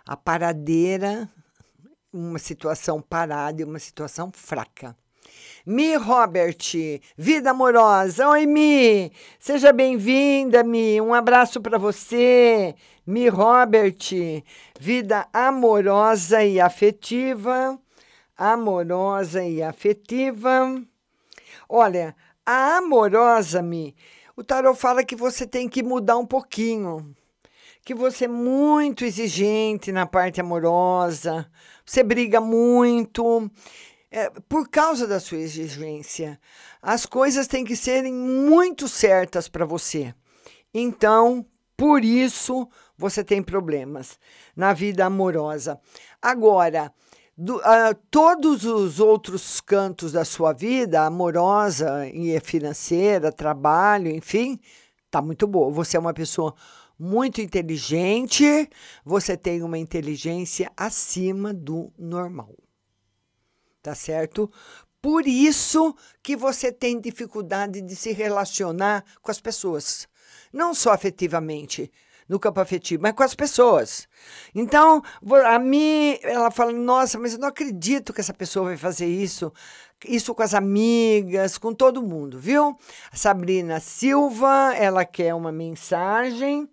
a 0.06 0.16
paradeira, 0.16 1.28
uma 2.12 2.38
situação 2.38 3.02
parada 3.02 3.60
e 3.60 3.64
uma 3.64 3.80
situação 3.80 4.30
fraca. 4.32 4.96
Mi 5.70 5.96
Robert, 5.96 6.56
vida 7.14 7.50
amorosa. 7.50 8.26
Oi, 8.30 8.46
Mi. 8.46 9.12
Seja 9.38 9.70
bem-vinda, 9.70 10.64
Mi. 10.64 10.98
Um 10.98 11.12
abraço 11.12 11.60
para 11.60 11.76
você. 11.76 12.74
Mi 13.06 13.28
Robert, 13.28 13.98
vida 14.80 15.28
amorosa 15.30 16.42
e 16.42 16.58
afetiva. 16.58 17.78
Amorosa 18.34 19.44
e 19.44 19.62
afetiva. 19.62 20.82
Olha, 21.68 22.16
a 22.46 22.78
amorosa, 22.78 23.60
Mi, 23.60 23.94
o 24.34 24.42
tarot 24.42 24.74
fala 24.74 25.04
que 25.04 25.14
você 25.14 25.46
tem 25.46 25.68
que 25.68 25.82
mudar 25.82 26.16
um 26.16 26.24
pouquinho, 26.24 27.14
que 27.84 27.92
você 27.92 28.24
é 28.24 28.28
muito 28.28 29.04
exigente 29.04 29.92
na 29.92 30.06
parte 30.06 30.40
amorosa, 30.40 31.46
você 31.84 32.02
briga 32.02 32.40
muito. 32.40 33.50
É, 34.10 34.30
por 34.48 34.68
causa 34.68 35.06
da 35.06 35.20
sua 35.20 35.38
exigência, 35.38 36.40
as 36.80 37.04
coisas 37.04 37.46
têm 37.46 37.64
que 37.64 37.76
serem 37.76 38.12
muito 38.12 38.88
certas 38.88 39.48
para 39.48 39.66
você. 39.66 40.14
Então, 40.72 41.44
por 41.76 42.02
isso, 42.04 42.66
você 42.96 43.22
tem 43.22 43.42
problemas 43.42 44.18
na 44.56 44.72
vida 44.72 45.04
amorosa. 45.04 45.78
Agora, 46.20 46.92
do, 47.36 47.58
uh, 47.58 47.94
todos 48.10 48.64
os 48.64 48.98
outros 48.98 49.60
cantos 49.60 50.10
da 50.10 50.24
sua 50.24 50.52
vida, 50.52 51.02
amorosa 51.02 52.08
e 52.08 52.38
financeira, 52.40 53.30
trabalho, 53.30 54.10
enfim, 54.10 54.58
tá 55.10 55.22
muito 55.22 55.46
boa. 55.46 55.70
Você 55.70 55.96
é 55.96 56.00
uma 56.00 56.14
pessoa 56.14 56.54
muito 56.98 57.40
inteligente, 57.40 58.68
você 59.04 59.36
tem 59.36 59.62
uma 59.62 59.78
inteligência 59.78 60.72
acima 60.76 61.54
do 61.54 61.92
normal. 61.96 62.52
Tá 63.82 63.94
certo? 63.94 64.50
Por 65.00 65.26
isso 65.26 65.94
que 66.22 66.36
você 66.36 66.72
tem 66.72 67.00
dificuldade 67.00 67.80
de 67.80 67.94
se 67.94 68.12
relacionar 68.12 69.04
com 69.22 69.30
as 69.30 69.40
pessoas, 69.40 70.08
não 70.52 70.74
só 70.74 70.92
afetivamente, 70.92 71.90
no 72.28 72.38
campo 72.38 72.60
afetivo, 72.60 73.02
mas 73.02 73.12
com 73.12 73.22
as 73.22 73.34
pessoas. 73.34 74.06
Então, 74.54 75.02
a 75.46 75.58
mim, 75.58 76.18
ela 76.22 76.50
fala: 76.50 76.72
nossa, 76.72 77.18
mas 77.18 77.32
eu 77.32 77.38
não 77.38 77.48
acredito 77.48 78.12
que 78.12 78.20
essa 78.20 78.34
pessoa 78.34 78.66
vai 78.66 78.76
fazer 78.76 79.06
isso. 79.06 79.52
Isso 80.04 80.34
com 80.34 80.42
as 80.42 80.54
amigas, 80.54 81.58
com 81.58 81.72
todo 81.72 82.02
mundo, 82.02 82.38
viu? 82.38 82.76
A 83.10 83.16
Sabrina 83.16 83.80
Silva, 83.80 84.74
ela 84.76 85.04
quer 85.04 85.34
uma 85.34 85.50
mensagem. 85.50 86.68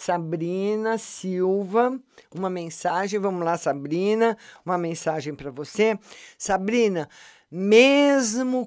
Sabrina 0.00 0.96
Silva, 0.96 2.00
uma 2.34 2.48
mensagem. 2.48 3.20
Vamos 3.20 3.44
lá, 3.44 3.58
Sabrina, 3.58 4.34
uma 4.64 4.78
mensagem 4.78 5.34
para 5.34 5.50
você. 5.50 5.98
Sabrina, 6.38 7.06
mesmo, 7.50 8.66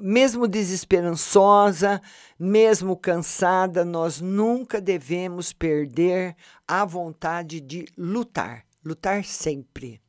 mesmo 0.00 0.48
desesperançosa, 0.48 2.02
mesmo 2.36 2.96
cansada, 2.96 3.84
nós 3.84 4.20
nunca 4.20 4.80
devemos 4.80 5.52
perder 5.52 6.34
a 6.66 6.84
vontade 6.84 7.60
de 7.60 7.84
lutar, 7.96 8.66
lutar 8.84 9.24
sempre. 9.24 10.02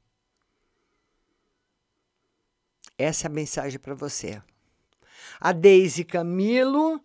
Essa 2.98 3.28
é 3.28 3.30
a 3.30 3.32
mensagem 3.32 3.78
para 3.78 3.94
você. 3.94 4.42
A 5.40 5.52
Deise 5.52 6.04
Camilo 6.04 7.00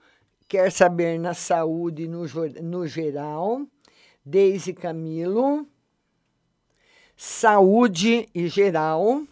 quer 0.49 0.73
saber 0.73 1.21
na 1.21 1.35
saúde 1.35 2.09
no, 2.09 2.25
no 2.63 2.87
geral. 2.87 3.63
Deise 4.25 4.73
Camilo. 4.73 5.67
Saúde 7.15 8.29
e 8.35 8.49
geral. 8.49 9.23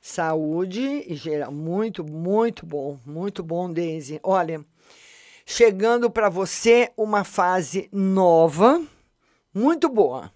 Saúde 0.00 1.04
e 1.06 1.14
geral. 1.14 1.52
Muito, 1.52 2.02
muito 2.02 2.64
bom. 2.64 2.98
Muito 3.04 3.42
bom, 3.42 3.70
Deise. 3.70 4.18
Olha, 4.22 4.64
chegando 5.44 6.10
para 6.10 6.30
você 6.30 6.90
uma 6.96 7.22
fase 7.22 7.88
nova, 7.92 8.82
muito 9.52 9.88
boa. 9.88 10.32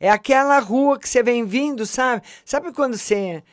É 0.00 0.10
aquela 0.10 0.58
rua 0.58 0.98
que 0.98 1.08
você 1.08 1.22
vem 1.22 1.44
vindo, 1.44 1.86
sabe? 1.86 2.26
Sabe 2.44 2.72
quando 2.72 2.96
você 2.96 3.44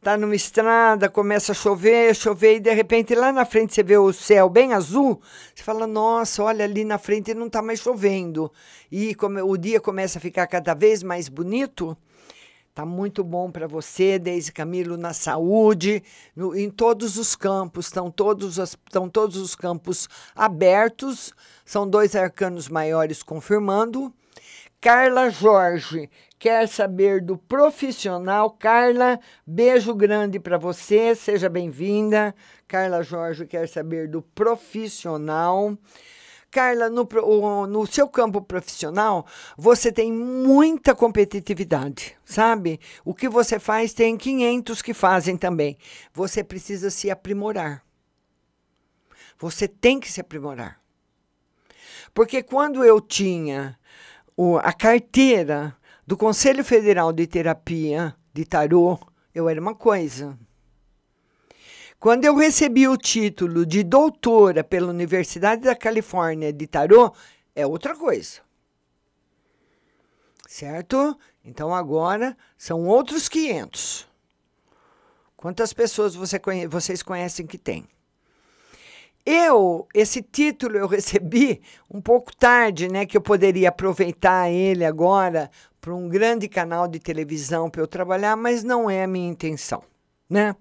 tá 0.00 0.16
numa 0.16 0.34
estrada, 0.34 1.08
começa 1.08 1.52
a 1.52 1.54
chover, 1.54 2.14
chover, 2.14 2.56
e 2.56 2.60
de 2.60 2.72
repente 2.72 3.14
lá 3.14 3.32
na 3.32 3.44
frente 3.44 3.74
você 3.74 3.82
vê 3.82 3.98
o 3.98 4.12
céu 4.12 4.48
bem 4.48 4.72
azul, 4.72 5.20
você 5.54 5.62
fala, 5.62 5.86
nossa, 5.86 6.42
olha 6.42 6.64
ali 6.64 6.84
na 6.84 6.98
frente 6.98 7.34
não 7.34 7.50
tá 7.50 7.60
mais 7.60 7.80
chovendo. 7.80 8.52
E 8.90 9.14
como 9.14 9.40
o 9.44 9.56
dia 9.56 9.80
começa 9.80 10.18
a 10.18 10.20
ficar 10.20 10.46
cada 10.46 10.72
vez 10.72 11.02
mais 11.02 11.28
bonito, 11.28 11.96
tá 12.72 12.86
muito 12.86 13.24
bom 13.24 13.50
para 13.50 13.66
você, 13.66 14.20
Deise 14.20 14.52
Camilo, 14.52 14.96
na 14.96 15.12
saúde, 15.12 16.02
no- 16.34 16.56
em 16.56 16.70
todos 16.70 17.16
os 17.18 17.34
campos, 17.34 17.86
estão 17.86 18.08
todos, 18.08 18.56
estão 18.58 19.08
todos 19.08 19.36
os 19.36 19.56
campos 19.56 20.08
abertos, 20.34 21.34
são 21.64 21.88
dois 21.88 22.14
arcanos 22.14 22.68
maiores 22.68 23.20
confirmando. 23.22 24.14
Carla 24.80 25.28
Jorge 25.28 26.08
quer 26.38 26.68
saber 26.68 27.20
do 27.20 27.36
profissional. 27.36 28.50
Carla, 28.50 29.18
beijo 29.46 29.94
grande 29.94 30.38
para 30.38 30.56
você, 30.56 31.14
seja 31.14 31.48
bem-vinda. 31.48 32.34
Carla 32.66 33.02
Jorge 33.02 33.46
quer 33.46 33.68
saber 33.68 34.08
do 34.08 34.22
profissional. 34.22 35.76
Carla, 36.50 36.88
no, 36.88 37.06
no 37.66 37.86
seu 37.86 38.08
campo 38.08 38.40
profissional, 38.40 39.26
você 39.56 39.92
tem 39.92 40.10
muita 40.10 40.94
competitividade, 40.94 42.16
sabe? 42.24 42.80
O 43.04 43.12
que 43.12 43.28
você 43.28 43.58
faz 43.58 43.92
tem 43.92 44.16
500 44.16 44.80
que 44.80 44.94
fazem 44.94 45.36
também. 45.36 45.76
Você 46.14 46.42
precisa 46.42 46.88
se 46.88 47.10
aprimorar. 47.10 47.84
Você 49.38 49.68
tem 49.68 50.00
que 50.00 50.10
se 50.10 50.20
aprimorar. 50.20 50.80
Porque 52.14 52.42
quando 52.42 52.82
eu 52.82 52.98
tinha 52.98 53.78
o- 54.34 54.56
a 54.56 54.72
carteira 54.72 55.76
do 56.08 56.16
Conselho 56.16 56.64
Federal 56.64 57.12
de 57.12 57.26
Terapia 57.26 58.16
de 58.32 58.46
Tarô, 58.46 58.98
eu 59.34 59.46
era 59.46 59.60
uma 59.60 59.74
coisa. 59.74 60.38
Quando 62.00 62.24
eu 62.24 62.34
recebi 62.34 62.88
o 62.88 62.96
título 62.96 63.66
de 63.66 63.82
doutora 63.82 64.64
pela 64.64 64.88
Universidade 64.88 65.60
da 65.60 65.76
Califórnia 65.76 66.50
de 66.50 66.66
Tarô, 66.66 67.12
é 67.54 67.66
outra 67.66 67.94
coisa. 67.94 68.40
Certo? 70.48 71.18
Então 71.44 71.74
agora 71.74 72.34
são 72.56 72.86
outros 72.86 73.28
500. 73.28 74.08
Quantas 75.36 75.74
pessoas 75.74 76.14
você 76.14 76.38
conhe- 76.38 76.66
vocês 76.66 77.02
conhecem 77.02 77.46
que 77.46 77.58
tem? 77.58 77.86
Eu, 79.26 79.86
esse 79.92 80.22
título 80.22 80.78
eu 80.78 80.86
recebi 80.88 81.60
um 81.90 82.00
pouco 82.00 82.34
tarde, 82.34 82.88
né? 82.88 83.04
Que 83.04 83.14
eu 83.14 83.20
poderia 83.20 83.68
aproveitar 83.68 84.48
ele 84.50 84.86
agora 84.86 85.50
para 85.80 85.94
um 85.94 86.08
grande 86.08 86.48
canal 86.48 86.88
de 86.88 86.98
televisão 86.98 87.70
para 87.70 87.82
eu 87.82 87.86
trabalhar, 87.86 88.36
mas 88.36 88.62
não 88.62 88.90
é 88.90 89.04
a 89.04 89.08
minha 89.08 89.28
intenção, 89.28 89.82
né? 90.28 90.54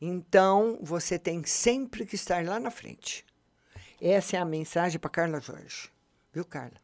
Então, 0.00 0.78
você 0.80 1.18
tem 1.18 1.44
sempre 1.44 2.06
que 2.06 2.14
estar 2.14 2.44
lá 2.44 2.58
na 2.58 2.70
frente. 2.70 3.24
Essa 4.00 4.36
é 4.36 4.40
a 4.40 4.44
mensagem 4.44 4.98
para 4.98 5.10
Carla 5.10 5.40
Jorge. 5.40 5.90
Viu, 6.32 6.44
Carla? 6.44 6.80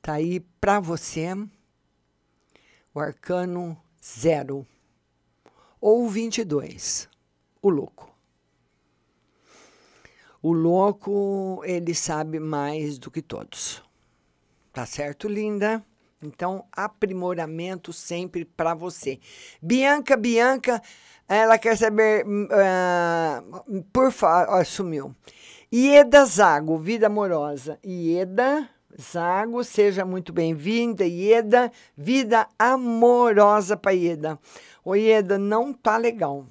Tá 0.00 0.14
aí 0.14 0.40
para 0.60 0.78
você 0.78 1.34
o 2.94 3.00
arcano 3.00 3.76
zero 4.04 4.66
ou 5.80 6.08
22, 6.08 7.08
o 7.60 7.68
louco. 7.68 8.12
O 10.40 10.52
louco, 10.52 11.62
ele 11.64 11.94
sabe 11.94 12.38
mais 12.40 12.98
do 12.98 13.10
que 13.10 13.22
todos. 13.22 13.82
Tá 14.72 14.84
certo, 14.86 15.28
linda? 15.28 15.84
Então, 16.22 16.64
aprimoramento 16.70 17.92
sempre 17.92 18.44
para 18.44 18.74
você. 18.74 19.18
Bianca, 19.60 20.16
Bianca, 20.16 20.80
ela 21.28 21.58
quer 21.58 21.76
saber, 21.76 22.24
ah, 22.50 23.42
por 23.92 24.12
favor, 24.12 24.64
sumiu. 24.64 25.14
Ieda 25.72 26.24
Zago, 26.24 26.78
vida 26.78 27.06
amorosa. 27.06 27.78
Ieda 27.84 28.68
Zago, 29.00 29.64
seja 29.64 30.04
muito 30.04 30.32
bem-vinda. 30.32 31.04
Ieda, 31.04 31.72
vida 31.96 32.46
amorosa 32.58 33.76
para 33.76 33.92
Ieda. 33.92 34.38
Ô, 34.84 34.94
Ieda, 34.94 35.38
não 35.38 35.72
tá 35.72 35.96
legal. 35.96 36.46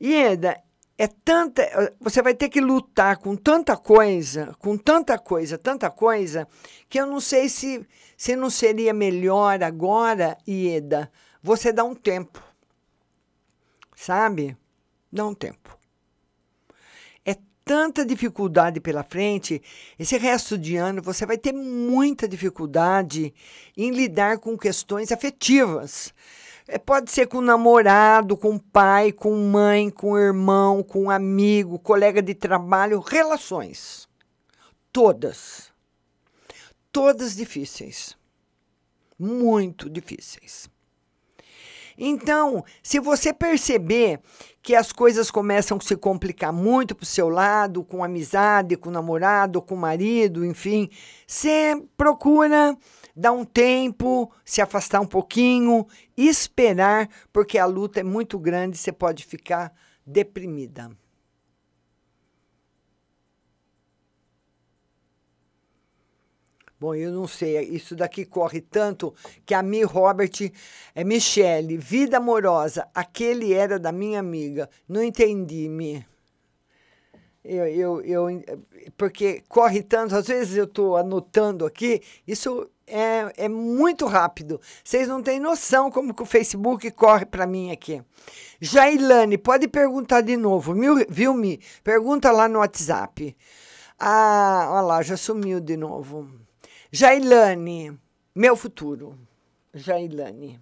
Ieda, 0.00 0.58
é 0.98 1.06
tanta. 1.06 1.94
Você 2.00 2.22
vai 2.22 2.34
ter 2.34 2.48
que 2.48 2.60
lutar 2.60 3.16
com 3.16 3.34
tanta 3.36 3.76
coisa, 3.76 4.54
com 4.58 4.76
tanta 4.76 5.18
coisa, 5.18 5.58
tanta 5.58 5.90
coisa, 5.90 6.46
que 6.88 7.00
eu 7.00 7.06
não 7.06 7.20
sei 7.20 7.48
se, 7.48 7.86
se 8.16 8.36
não 8.36 8.50
seria 8.50 8.92
melhor 8.92 9.62
agora, 9.62 10.36
Ieda, 10.46 11.10
você 11.42 11.72
dar 11.72 11.84
um 11.84 11.94
tempo. 11.94 12.42
Sabe? 13.96 14.56
Dá 15.12 15.26
um 15.26 15.34
tempo. 15.34 15.78
É 17.24 17.36
tanta 17.64 18.04
dificuldade 18.04 18.80
pela 18.80 19.02
frente, 19.02 19.62
esse 19.98 20.16
resto 20.16 20.58
de 20.58 20.76
ano 20.76 21.02
você 21.02 21.24
vai 21.26 21.38
ter 21.38 21.52
muita 21.52 22.28
dificuldade 22.28 23.34
em 23.76 23.90
lidar 23.90 24.38
com 24.38 24.56
questões 24.56 25.12
afetivas. 25.12 26.12
É, 26.66 26.78
pode 26.78 27.10
ser 27.10 27.26
com 27.26 27.40
namorado, 27.40 28.36
com 28.36 28.58
pai, 28.58 29.12
com 29.12 29.34
mãe, 29.36 29.90
com 29.90 30.18
irmão, 30.18 30.82
com 30.82 31.10
amigo, 31.10 31.78
colega 31.78 32.22
de 32.22 32.34
trabalho, 32.34 33.00
relações. 33.00 34.08
Todas. 34.92 35.72
Todas 36.90 37.34
difíceis. 37.34 38.16
Muito 39.18 39.88
difíceis. 39.90 40.70
Então, 41.96 42.64
se 42.82 42.98
você 42.98 43.32
perceber 43.32 44.20
que 44.62 44.74
as 44.74 44.92
coisas 44.92 45.30
começam 45.30 45.76
a 45.76 45.80
se 45.80 45.96
complicar 45.96 46.52
muito 46.52 46.94
para 46.94 47.04
o 47.04 47.06
seu 47.06 47.28
lado, 47.28 47.84
com 47.84 48.02
amizade, 48.02 48.76
com 48.76 48.90
namorado, 48.90 49.60
com 49.60 49.76
marido, 49.76 50.44
enfim, 50.44 50.88
você 51.26 51.80
procura 51.96 52.76
dar 53.14 53.32
um 53.32 53.44
tempo, 53.44 54.32
se 54.44 54.60
afastar 54.60 55.00
um 55.00 55.06
pouquinho, 55.06 55.86
esperar, 56.16 57.08
porque 57.32 57.58
a 57.58 57.66
luta 57.66 58.00
é 58.00 58.02
muito 58.02 58.38
grande, 58.38 58.76
você 58.78 58.92
pode 58.92 59.24
ficar 59.24 59.72
deprimida. 60.06 60.90
Bom, 66.82 66.96
eu 66.96 67.12
não 67.12 67.28
sei, 67.28 67.60
isso 67.60 67.94
daqui 67.94 68.24
corre 68.24 68.60
tanto 68.60 69.14
que 69.46 69.54
a 69.54 69.62
Mi 69.62 69.84
Robert 69.84 70.32
é 70.96 71.04
Michele, 71.04 71.76
vida 71.76 72.16
amorosa, 72.16 72.88
aquele 72.92 73.52
era 73.52 73.78
da 73.78 73.92
minha 73.92 74.18
amiga. 74.18 74.68
Não 74.88 75.00
entendi, 75.00 75.68
Mi. 75.68 76.04
Eu, 77.44 77.68
eu, 77.68 78.00
eu, 78.00 78.26
porque 78.96 79.44
corre 79.48 79.80
tanto, 79.80 80.16
às 80.16 80.26
vezes 80.26 80.56
eu 80.56 80.64
estou 80.64 80.96
anotando 80.96 81.64
aqui, 81.64 82.02
isso 82.26 82.68
é, 82.92 83.44
é 83.44 83.48
muito 83.48 84.04
rápido. 84.06 84.60
Vocês 84.84 85.08
não 85.08 85.22
têm 85.22 85.40
noção 85.40 85.90
como 85.90 86.12
que 86.12 86.22
o 86.22 86.26
Facebook 86.26 86.90
corre 86.90 87.24
para 87.24 87.46
mim 87.46 87.70
aqui. 87.70 88.02
Jailane, 88.60 89.38
pode 89.38 89.66
perguntar 89.66 90.20
de 90.20 90.36
novo, 90.36 90.74
viu, 91.08 91.34
Mi? 91.34 91.58
Pergunta 91.82 92.30
lá 92.30 92.46
no 92.48 92.58
WhatsApp. 92.58 93.34
Ah, 93.98 94.68
olha 94.70 94.80
lá, 94.82 95.02
já 95.02 95.16
sumiu 95.16 95.58
de 95.58 95.76
novo. 95.76 96.28
Jailane, 96.90 97.98
meu 98.34 98.54
futuro. 98.54 99.18
Jailane. 99.72 100.60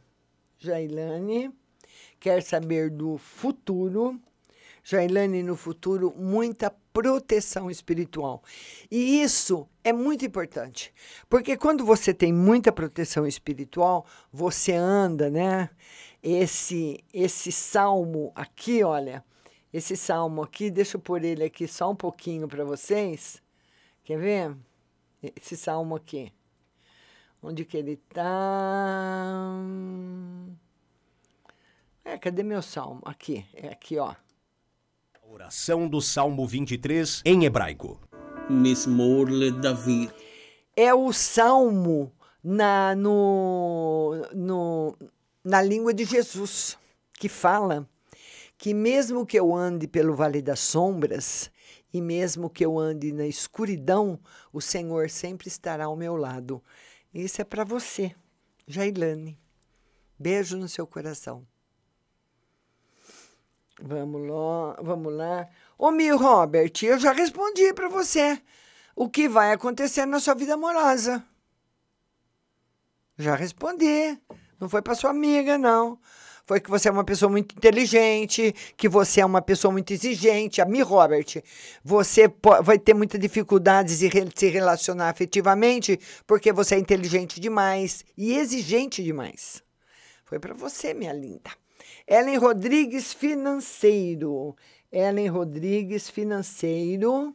Jailane 0.59 1.53
quer 2.21 2.43
saber 2.43 2.91
do 2.91 3.19
futuro. 3.19 4.21
Jailane, 4.85 5.43
no 5.43 5.57
futuro, 5.57 6.15
muita 6.17 6.73
proteção 6.93 7.71
espiritual. 7.71 8.43
E 8.91 9.23
isso 9.23 9.69
é 9.83 9.93
muito 9.93 10.25
importante, 10.25 10.93
porque 11.29 11.57
quando 11.57 11.85
você 11.85 12.13
tem 12.13 12.33
muita 12.33 12.73
proteção 12.73 13.27
espiritual, 13.27 14.07
você 14.33 14.73
anda, 14.73 15.31
né? 15.31 15.71
Esse, 16.23 17.03
esse 17.15 17.51
salmo 17.51 18.31
aqui, 18.35 18.83
olha, 18.83 19.25
esse 19.73 19.97
salmo 19.97 20.43
aqui, 20.43 20.71
deixa 20.71 20.97
eu 20.97 21.01
pôr 21.01 21.25
ele 21.25 21.45
aqui 21.45 21.67
só 21.67 21.91
um 21.91 21.97
pouquinho 21.97 22.47
para 22.49 22.65
vocês. 22.65 23.41
Quer 24.05 24.19
ver? 24.19 24.57
Esse 25.23 25.57
salmo 25.57 25.95
aqui. 25.95 26.33
Onde 27.43 27.65
que 27.65 27.77
ele 27.77 27.97
tá? 27.97 29.55
É, 32.05 32.19
cadê 32.19 32.43
meu 32.43 32.61
salmo? 32.61 33.01
Aqui, 33.05 33.47
é 33.55 33.69
aqui, 33.69 33.97
ó. 33.99 34.15
Oração 35.33 35.87
do 35.87 36.01
Salmo 36.01 36.45
23 36.45 37.23
em 37.25 37.45
hebraico. 37.45 38.01
Mismor 38.51 39.29
le 39.29 39.53
David. 39.53 40.13
É 40.75 40.93
o 40.93 41.13
salmo 41.13 42.13
na, 42.43 42.97
no, 42.97 44.27
no, 44.35 44.99
na 45.45 45.63
língua 45.63 45.95
de 45.95 46.05
Jesus, 46.05 46.77
que 47.17 47.29
fala 47.29 47.89
que 48.59 48.75
mesmo 48.75 49.25
que 49.25 49.39
eu 49.39 49.55
ande 49.55 49.87
pelo 49.87 50.17
vale 50.17 50.43
das 50.43 50.59
sombras, 50.59 51.49
e 51.95 52.01
mesmo 52.01 52.51
que 52.51 52.67
eu 52.67 52.77
ande 52.77 53.13
na 53.13 53.25
escuridão, 53.25 54.19
o 54.53 54.61
Senhor 54.61 55.09
sempre 55.09 55.47
estará 55.47 55.85
ao 55.85 55.95
meu 55.95 56.17
lado. 56.17 56.61
Isso 57.15 57.41
é 57.41 57.45
para 57.45 57.63
você, 57.63 58.13
Jailane. 58.67 59.39
Beijo 60.19 60.57
no 60.57 60.69
seu 60.69 60.89
coração. 60.89 61.47
Vamos 63.83 64.29
lá, 64.29 64.77
vamos 64.83 65.13
lá. 65.15 65.49
Ô, 65.79 65.91
Mil 65.91 66.19
Robert, 66.19 66.73
eu 66.83 66.99
já 66.99 67.13
respondi 67.13 67.73
para 67.73 67.89
você 67.89 68.41
o 68.95 69.09
que 69.09 69.29
vai 69.29 69.53
acontecer 69.53 70.05
na 70.05 70.21
sua 70.21 70.35
vida 70.35 70.55
amorosa. 70.55 71.25
Já 73.17 73.35
respondi. 73.35 74.19
Não 74.61 74.69
foi 74.69 74.83
para 74.83 74.95
sua 74.95 75.11
amiga, 75.11 75.57
não. 75.57 75.99
Foi 76.45 76.61
que 76.61 76.69
você 76.69 76.89
é 76.89 76.93
uma 76.93 77.05
pessoa 77.05 77.31
muito 77.31 77.55
inteligente, 77.55 78.55
que 78.77 78.89
você 78.89 79.21
é 79.21 79.25
uma 79.25 79.41
pessoa 79.41 79.73
muito 79.73 79.93
exigente. 79.93 80.61
A 80.61 80.67
Mi 80.67 80.83
Robert, 80.83 81.43
você 81.83 82.31
vai 82.63 82.79
ter 82.79 82.93
muita 82.93 83.19
dificuldade 83.19 83.97
de 83.97 84.11
se 84.35 84.49
relacionar 84.49 85.09
afetivamente 85.09 85.99
porque 86.27 86.53
você 86.53 86.75
é 86.75 86.79
inteligente 86.79 87.41
demais 87.41 88.05
e 88.17 88.35
exigente 88.35 89.03
demais. 89.03 89.63
Foi 90.25 90.39
para 90.39 90.53
você, 90.53 90.93
minha 90.93 91.13
linda. 91.13 91.51
Ellen 92.13 92.39
Rodrigues 92.39 93.13
Financeiro. 93.13 94.57
Ellen 94.91 95.29
Rodrigues 95.29 96.11
Financeiro. 96.11 97.33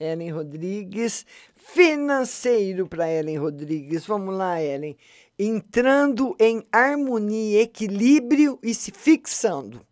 Ellen 0.00 0.30
Rodrigues 0.30 1.26
Financeiro 1.54 2.88
para 2.88 3.12
Ellen 3.12 3.36
Rodrigues. 3.36 4.06
Vamos 4.06 4.34
lá, 4.34 4.58
Ellen. 4.62 4.96
Entrando 5.38 6.34
em 6.40 6.66
harmonia, 6.72 7.60
equilíbrio 7.60 8.58
e 8.62 8.72
se 8.74 8.90
fixando. 8.90 9.86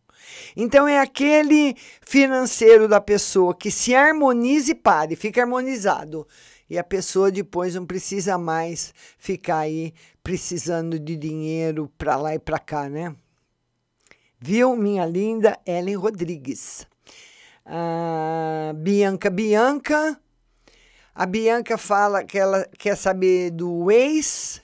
Então 0.56 0.88
é 0.88 0.98
aquele 0.98 1.76
financeiro 2.00 2.88
da 2.88 2.98
pessoa 2.98 3.54
que 3.54 3.70
se 3.70 3.94
harmoniza 3.94 4.70
e 4.70 4.74
pare, 4.74 5.16
fica 5.16 5.42
harmonizado. 5.42 6.26
E 6.70 6.78
a 6.78 6.84
pessoa 6.84 7.30
depois 7.30 7.74
não 7.74 7.84
precisa 7.84 8.38
mais 8.38 8.94
ficar 9.18 9.58
aí 9.58 9.92
precisando 10.24 10.98
de 10.98 11.14
dinheiro 11.14 11.92
para 11.98 12.16
lá 12.16 12.34
e 12.34 12.38
para 12.38 12.58
cá, 12.58 12.88
né? 12.88 13.14
Viu, 14.44 14.74
minha 14.74 15.06
linda 15.06 15.56
Ellen 15.64 15.94
Rodrigues? 15.94 16.84
A 17.64 18.72
Bianca 18.74 19.30
Bianca. 19.30 20.20
A 21.14 21.26
Bianca 21.26 21.78
fala 21.78 22.24
que 22.24 22.40
ela 22.40 22.68
quer 22.76 22.96
saber 22.96 23.52
do 23.52 23.88
ex 23.88 24.60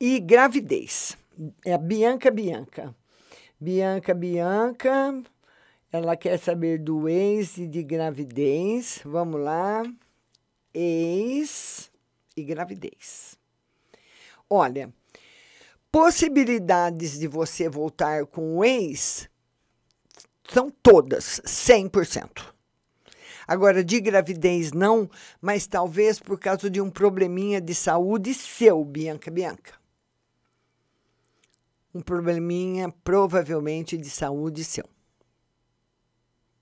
e 0.00 0.18
gravidez. 0.18 1.16
É 1.64 1.74
a 1.74 1.78
Bianca 1.78 2.28
Bianca. 2.28 2.92
Bianca 3.60 4.12
Bianca. 4.12 5.22
Ela 5.92 6.16
quer 6.16 6.36
saber 6.36 6.80
do 6.80 7.08
ex 7.08 7.56
e 7.56 7.68
de 7.68 7.84
gravidez. 7.84 9.00
Vamos 9.04 9.40
lá. 9.40 9.84
Ex 10.74 11.88
e 12.36 12.42
gravidez. 12.42 13.38
Olha, 14.50 14.92
possibilidades 15.90 17.18
de 17.18 17.26
você 17.26 17.68
voltar 17.68 18.26
com 18.26 18.58
o 18.58 18.64
ex 18.64 19.28
são 20.48 20.70
todas, 20.70 21.40
100%. 21.44 22.54
Agora, 23.46 23.82
de 23.82 24.00
gravidez 24.00 24.72
não, 24.72 25.08
mas 25.40 25.66
talvez 25.66 26.18
por 26.18 26.38
causa 26.38 26.68
de 26.68 26.80
um 26.80 26.90
probleminha 26.90 27.60
de 27.60 27.74
saúde 27.74 28.34
seu, 28.34 28.84
Bianca 28.84 29.30
Bianca. 29.30 29.72
Um 31.94 32.02
probleminha 32.02 32.92
provavelmente 33.02 33.96
de 33.96 34.10
saúde 34.10 34.64
seu. 34.64 34.84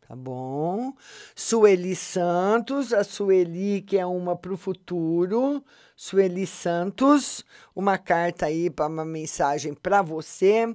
Tá 0.06 0.14
bom? 0.14 0.94
Sueli 1.34 1.96
Santos, 1.96 2.92
a 2.92 3.02
Sueli 3.02 3.82
que 3.82 3.98
é 3.98 4.06
uma 4.06 4.36
para 4.36 4.52
o 4.52 4.56
futuro. 4.56 5.64
Sueli 5.98 6.46
Santos, 6.46 7.42
uma 7.74 7.96
carta 7.96 8.44
aí 8.44 8.68
para 8.68 8.86
uma 8.86 9.04
mensagem 9.04 9.72
para 9.72 10.02
você. 10.02 10.66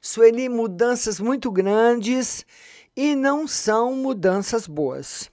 Sueli, 0.00 0.48
mudanças 0.48 1.18
muito 1.18 1.50
grandes 1.50 2.46
e 2.96 3.16
não 3.16 3.48
são 3.48 3.96
mudanças 3.96 4.68
boas. 4.68 5.28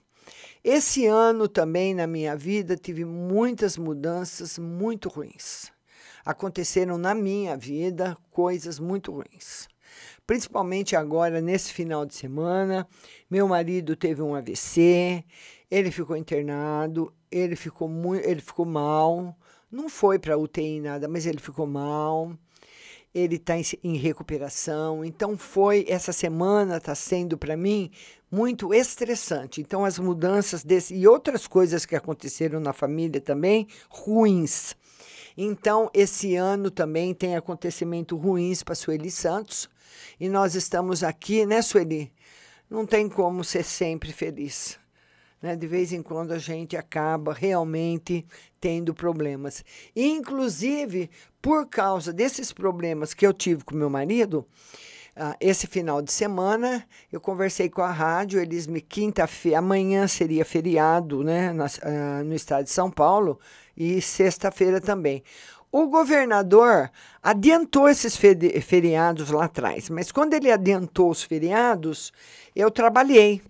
Esse 0.64 1.06
ano 1.06 1.46
também 1.46 1.94
na 1.94 2.04
minha 2.04 2.34
vida 2.34 2.76
tive 2.76 3.04
muitas 3.04 3.76
mudanças 3.76 4.58
muito 4.58 5.08
ruins. 5.08 5.70
Aconteceram 6.24 6.98
na 6.98 7.14
minha 7.14 7.56
vida 7.56 8.18
coisas 8.32 8.80
muito 8.80 9.12
ruins 9.12 9.68
principalmente 10.28 10.94
agora 10.94 11.40
nesse 11.40 11.72
final 11.72 12.04
de 12.04 12.14
semana. 12.14 12.86
Meu 13.30 13.48
marido 13.48 13.96
teve 13.96 14.20
um 14.20 14.34
AVC, 14.34 15.24
ele 15.70 15.90
ficou 15.90 16.14
internado, 16.14 17.10
ele 17.30 17.56
ficou 17.56 17.88
muito, 17.88 18.26
ele 18.26 18.40
ficou 18.40 18.66
mal. 18.66 19.36
Não 19.70 19.88
foi 19.88 20.18
para 20.18 20.38
UTI 20.38 20.80
nada, 20.80 21.08
mas 21.08 21.26
ele 21.26 21.38
ficou 21.38 21.66
mal. 21.66 22.32
Ele 23.14 23.36
está 23.36 23.56
em, 23.56 23.64
em, 23.82 23.96
recuperação. 23.96 25.04
Então 25.04 25.36
foi 25.36 25.84
essa 25.88 26.12
semana 26.12 26.76
está 26.76 26.94
sendo 26.94 27.36
para 27.36 27.56
mim 27.56 27.90
muito 28.30 28.72
estressante. 28.72 29.60
Então 29.60 29.84
as 29.84 29.98
mudanças 29.98 30.64
desse 30.64 30.94
e 30.94 31.06
outras 31.06 31.46
coisas 31.46 31.84
que 31.84 31.96
aconteceram 31.96 32.60
na 32.60 32.72
família 32.72 33.20
também 33.20 33.66
ruins. 33.88 34.74
Então 35.36 35.90
esse 35.94 36.36
ano 36.36 36.70
também 36.70 37.14
tem 37.14 37.36
acontecimentos 37.36 38.18
ruins 38.18 38.62
para 38.62 38.74
Sueli 38.74 39.10
Santos 39.10 39.68
e 40.20 40.28
nós 40.28 40.54
estamos 40.54 41.02
aqui, 41.02 41.46
né, 41.46 41.62
Sueli? 41.62 42.12
Não 42.68 42.84
tem 42.84 43.08
como 43.08 43.42
ser 43.42 43.64
sempre 43.64 44.12
feliz. 44.12 44.78
Né? 45.40 45.56
De 45.56 45.66
vez 45.66 45.92
em 45.92 46.02
quando 46.02 46.32
a 46.32 46.38
gente 46.38 46.76
acaba 46.76 47.32
realmente 47.32 48.26
tendo 48.60 48.92
problemas. 48.92 49.64
Inclusive, 49.94 51.10
por 51.40 51.66
causa 51.66 52.12
desses 52.12 52.52
problemas 52.52 53.14
que 53.14 53.26
eu 53.26 53.32
tive 53.32 53.64
com 53.64 53.74
meu 53.74 53.90
marido, 53.90 54.46
Uh, 55.18 55.34
esse 55.40 55.66
final 55.66 56.00
de 56.00 56.12
semana 56.12 56.86
eu 57.10 57.20
conversei 57.20 57.68
com 57.68 57.82
a 57.82 57.90
rádio, 57.90 58.40
eles 58.40 58.68
me 58.68 58.80
quinta-feira, 58.80 59.58
amanhã 59.58 60.06
seria 60.06 60.44
feriado, 60.44 61.24
né, 61.24 61.52
na, 61.52 61.66
uh, 61.66 62.24
no 62.24 62.36
estado 62.36 62.62
de 62.62 62.70
São 62.70 62.88
Paulo 62.88 63.40
e 63.76 64.00
sexta-feira 64.00 64.80
também. 64.80 65.24
O 65.72 65.88
governador 65.88 66.88
adiantou 67.20 67.88
esses 67.88 68.16
feriados 68.16 69.30
lá 69.30 69.46
atrás, 69.46 69.90
mas 69.90 70.12
quando 70.12 70.34
ele 70.34 70.52
adiantou 70.52 71.10
os 71.10 71.24
feriados, 71.24 72.12
eu 72.54 72.70
trabalhei. 72.70 73.42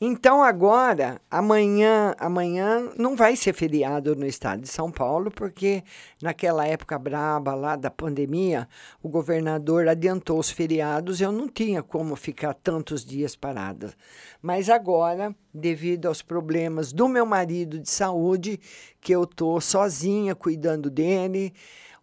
Então 0.00 0.44
agora, 0.44 1.20
amanhã, 1.28 2.14
amanhã 2.20 2.88
não 2.96 3.16
vai 3.16 3.34
ser 3.34 3.52
feriado 3.52 4.14
no 4.14 4.24
estado 4.26 4.62
de 4.62 4.68
São 4.68 4.92
Paulo, 4.92 5.28
porque 5.28 5.82
naquela 6.22 6.64
época 6.64 6.96
braba 6.96 7.52
lá 7.56 7.74
da 7.74 7.90
pandemia, 7.90 8.68
o 9.02 9.08
governador 9.08 9.88
adiantou 9.88 10.38
os 10.38 10.50
feriados, 10.50 11.20
eu 11.20 11.32
não 11.32 11.48
tinha 11.48 11.82
como 11.82 12.14
ficar 12.14 12.54
tantos 12.54 13.04
dias 13.04 13.34
parada. 13.34 13.92
Mas 14.40 14.70
agora, 14.70 15.34
devido 15.52 16.06
aos 16.06 16.22
problemas 16.22 16.92
do 16.92 17.08
meu 17.08 17.26
marido 17.26 17.80
de 17.80 17.90
saúde, 17.90 18.60
que 19.00 19.12
eu 19.12 19.26
tô 19.26 19.60
sozinha 19.60 20.32
cuidando 20.32 20.88
dele, 20.90 21.52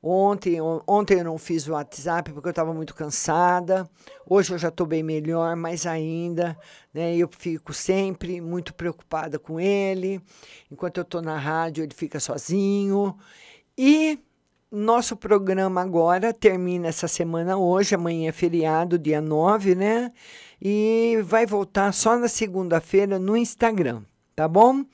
Ontem, 0.08 0.60
ontem 0.86 1.18
eu 1.18 1.24
não 1.24 1.36
fiz 1.36 1.68
o 1.68 1.72
WhatsApp 1.72 2.32
porque 2.32 2.48
eu 2.48 2.52
estava 2.52 2.72
muito 2.72 2.94
cansada. 2.94 3.90
Hoje 4.30 4.54
eu 4.54 4.58
já 4.60 4.68
estou 4.68 4.86
bem 4.86 5.02
melhor, 5.02 5.56
mas 5.56 5.88
ainda 5.88 6.56
né, 6.94 7.18
eu 7.18 7.28
fico 7.28 7.74
sempre 7.74 8.40
muito 8.40 8.72
preocupada 8.76 9.40
com 9.40 9.60
ele. 9.60 10.22
Enquanto 10.72 10.98
eu 10.98 11.02
estou 11.02 11.24
na 11.24 11.40
rádio, 11.40 11.84
ele 11.84 11.96
fica 11.96 12.20
sozinho. 12.20 13.18
E 13.76 14.20
nosso 14.72 15.18
programa 15.18 15.82
agora 15.82 16.32
termina 16.32 16.88
essa 16.88 17.08
semana 17.08 17.58
hoje, 17.58 17.96
amanhã 17.96 18.30
é 18.30 18.32
feriado, 18.32 19.00
dia 19.00 19.20
9, 19.20 19.74
né? 19.74 20.12
E 20.62 21.18
vai 21.24 21.48
voltar 21.48 21.92
só 21.92 22.16
na 22.16 22.28
segunda-feira 22.28 23.18
no 23.18 23.36
Instagram, 23.36 24.04
tá 24.36 24.48
bom? 24.48 24.86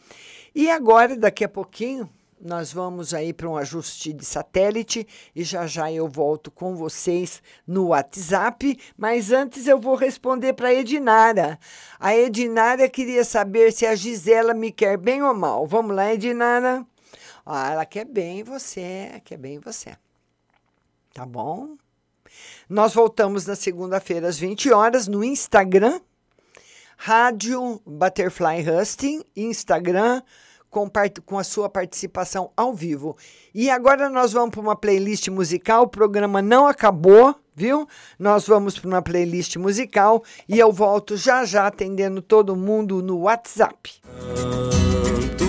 E 0.56 0.72
agora, 0.72 1.18
daqui 1.18 1.44
a 1.44 1.50
pouquinho, 1.50 2.10
nós 2.44 2.74
vamos 2.74 3.14
aí 3.14 3.32
para 3.32 3.48
um 3.48 3.56
ajuste 3.56 4.12
de 4.12 4.26
satélite 4.26 5.08
e 5.36 5.44
já 5.44 5.68
já 5.68 5.92
eu 5.92 6.08
volto 6.08 6.50
com 6.50 6.76
vocês 6.76 7.42
no 7.68 7.88
WhatsApp, 7.88 8.80
mas 8.98 9.32
antes 9.32 9.68
eu 9.68 9.80
vou 9.80 9.96
responder 9.96 10.54
para 10.54 10.70
a 10.70 10.74
Edinara. 10.74 11.60
A 12.00 12.16
Edinara 12.16 12.90
queria 12.90 13.24
saber 13.24 13.72
se 13.72 13.86
a 13.86 13.96
Gisela 13.96 14.54
me 14.54 14.72
quer 14.72 14.98
bem 14.98 15.22
ou 15.22 15.34
mal. 15.34 15.68
Vamos 15.68 15.96
lá, 15.96 16.12
Edinara. 16.14 16.86
Ah, 17.46 17.72
ela 17.72 17.86
quer 17.86 18.06
bem 18.06 18.44
você, 18.44 19.22
quer 19.24 19.38
bem 19.38 19.60
você. 19.60 19.96
Tá 21.14 21.26
bom? 21.26 21.76
Nós 22.68 22.94
voltamos 22.94 23.46
na 23.46 23.56
segunda-feira 23.56 24.28
às 24.28 24.40
20 24.40 24.72
horas 24.72 25.08
no 25.08 25.24
Instagram 25.24 26.00
Rádio 27.04 27.82
Butterfly 27.84 28.64
Husting, 28.70 29.24
Instagram 29.36 30.22
com, 30.72 30.90
com 31.26 31.38
a 31.38 31.44
sua 31.44 31.70
participação 31.70 32.50
ao 32.56 32.74
vivo. 32.74 33.18
E 33.54 33.70
agora 33.70 34.10
nós 34.10 34.32
vamos 34.32 34.52
para 34.52 34.62
uma 34.62 34.76
playlist 34.76 35.28
musical. 35.28 35.84
O 35.84 35.88
programa 35.88 36.42
não 36.42 36.66
acabou, 36.66 37.36
viu? 37.54 37.86
Nós 38.18 38.48
vamos 38.48 38.80
para 38.80 38.88
uma 38.88 39.02
playlist 39.02 39.58
musical 39.58 40.24
e 40.48 40.58
eu 40.58 40.72
volto 40.72 41.18
já 41.18 41.44
já 41.44 41.68
atendendo 41.68 42.22
todo 42.22 42.56
mundo 42.56 43.04
no 43.04 43.24
WhatsApp. 43.24 43.96
Tanto, 45.38 45.46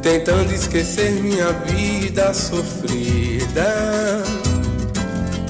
tentando 0.00 0.52
esquecer 0.52 1.12
minha 1.22 1.52
vida 1.52 2.32
sofrida. 2.32 4.22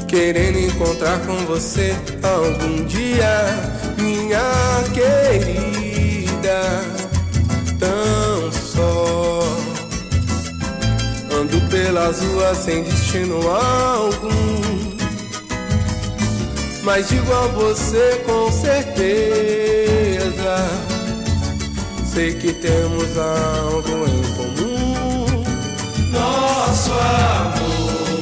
Querendo 0.09 0.59
encontrar 0.59 1.25
com 1.25 1.37
você 1.47 1.95
algum 2.23 2.85
dia, 2.85 3.47
minha 3.97 4.43
querida 4.93 7.02
tão 7.83 8.53
só. 8.53 9.41
Ando 11.35 11.61
pelas 11.69 12.21
ruas 12.23 12.59
sem 12.59 12.85
destino 12.85 13.41
algum. 13.49 14.63
Mas 16.85 17.09
digo 17.09 17.33
a 17.33 17.49
você 17.49 18.23
com 18.25 18.53
certeza. 18.53 19.03
Sei 22.07 22.35
que 22.35 22.53
temos 22.53 23.19
algo 23.19 24.07
em 24.07 24.23
comum. 24.37 25.27
Nosso 26.13 26.93
amor 26.93 28.13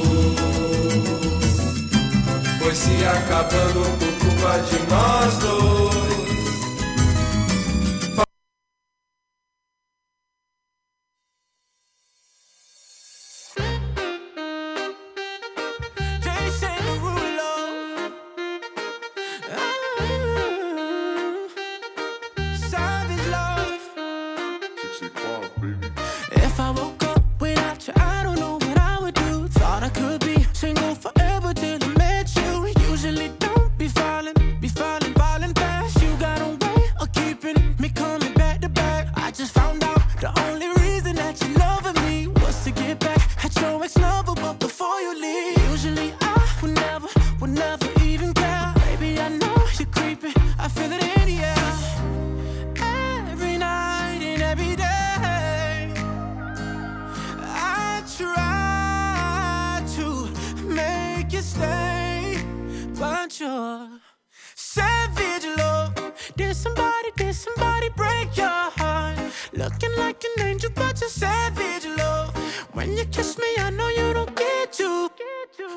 foi 2.59 2.73
se 2.73 3.05
acabando 3.05 3.81
por 3.99 4.13
culpa 4.19 4.59
de 4.69 4.79
nós 4.89 5.37
dois. 5.37 5.80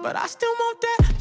but 0.05 0.17
I 0.17 0.27
still 0.27 0.53
want 0.53 0.81
that. 0.83 1.14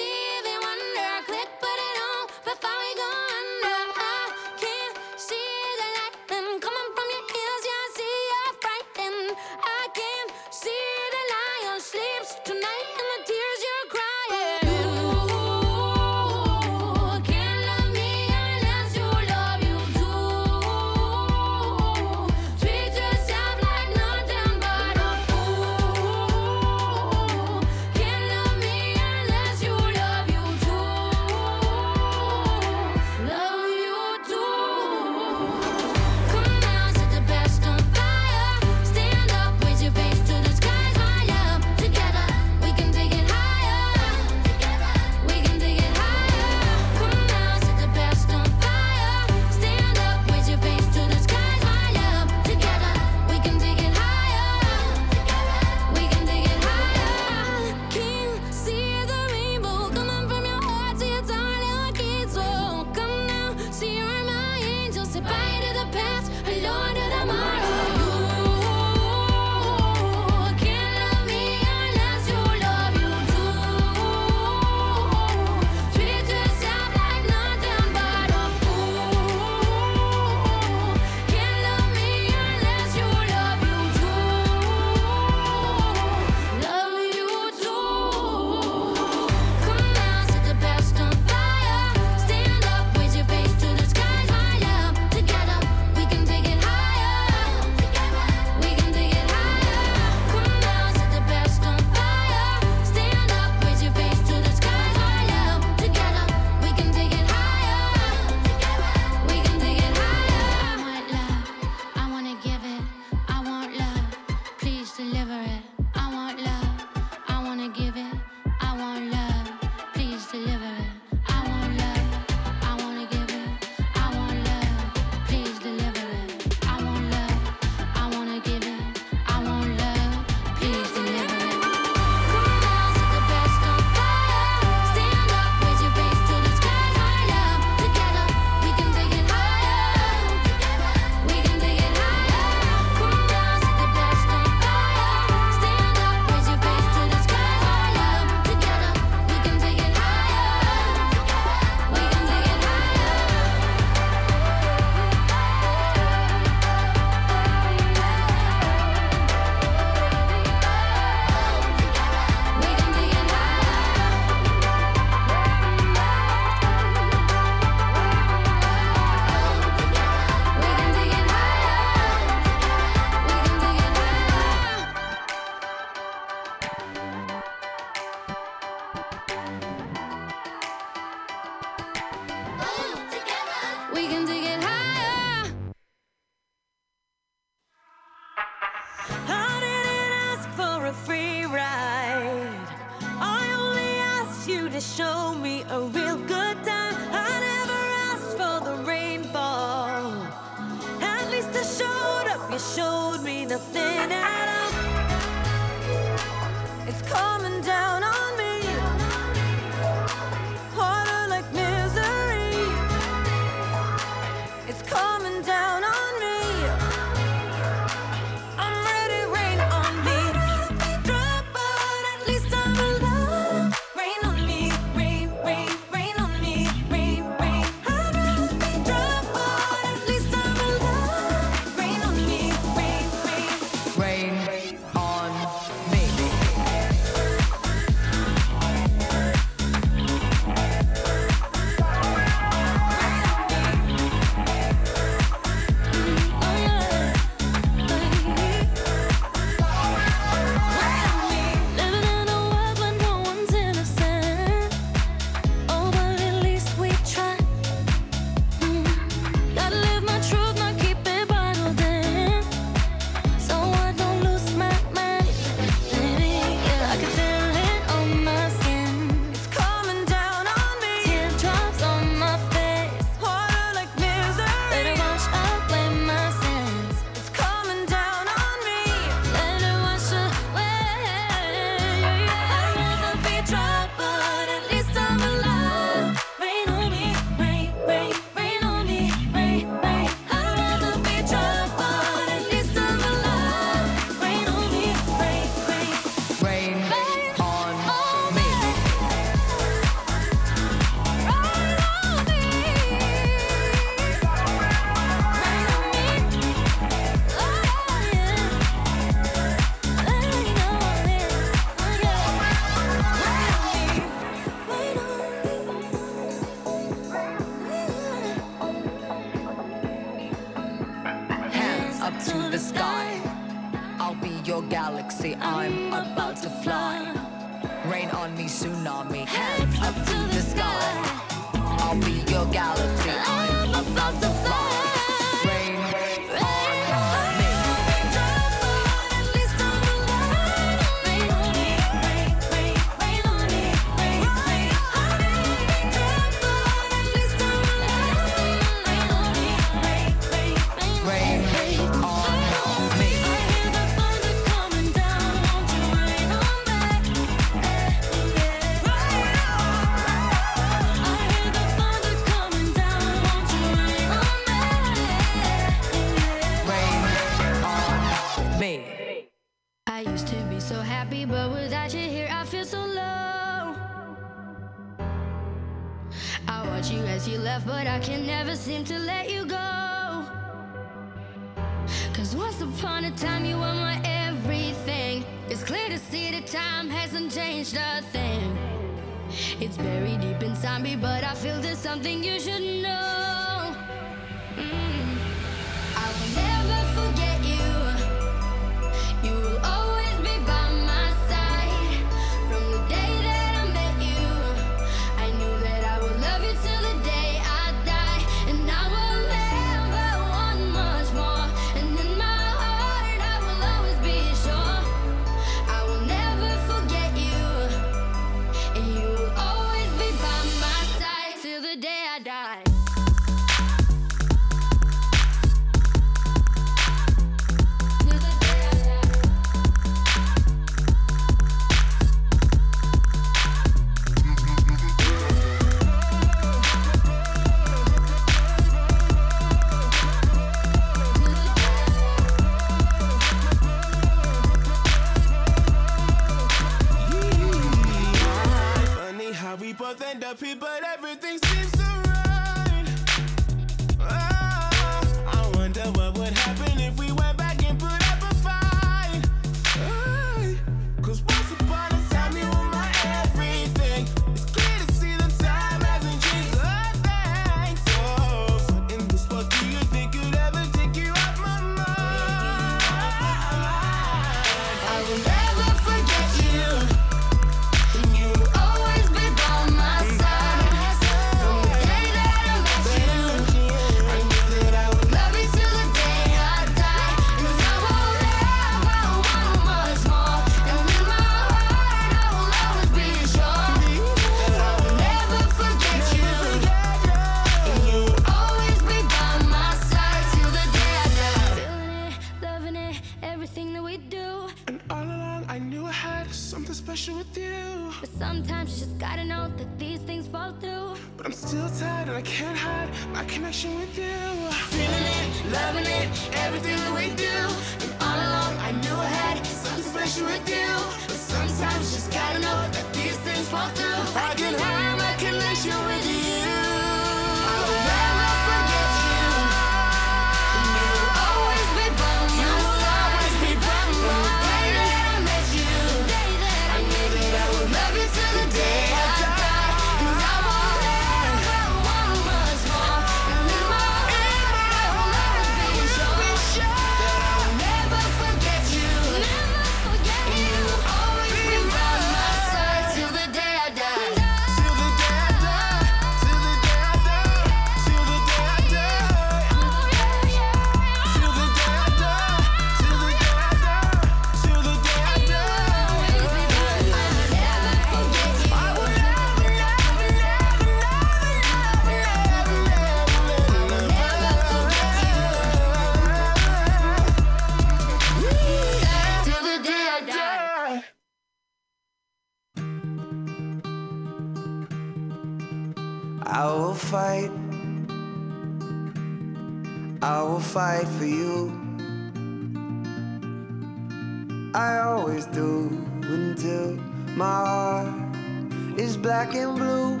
black 599.20 599.34
and 599.34 599.54
blue. 599.54 600.00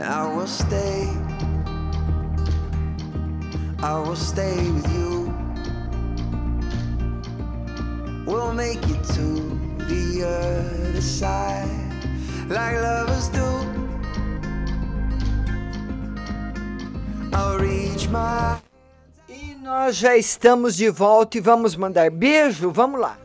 I 0.00 0.32
will 0.32 0.46
stay. 0.46 1.08
I 3.82 3.98
will 3.98 4.14
stay 4.14 4.70
with 4.70 4.88
you. 4.94 5.34
We'll 8.26 8.52
make 8.52 8.82
it 8.88 9.02
to 9.16 9.26
the 9.90 10.02
other 10.24 11.00
side 11.00 11.68
like 12.48 12.76
lovers 12.76 13.28
do. 13.30 13.48
I'll 17.32 17.58
reach 17.58 18.08
my. 18.08 18.60
E 19.28 19.56
nós 19.56 19.96
já 19.96 20.16
estamos 20.16 20.76
de 20.76 20.90
volta 20.90 21.38
e 21.38 21.40
vamos 21.40 21.74
mandar 21.74 22.08
beijo? 22.10 22.70
Vamos 22.70 23.00
lá. 23.00 23.16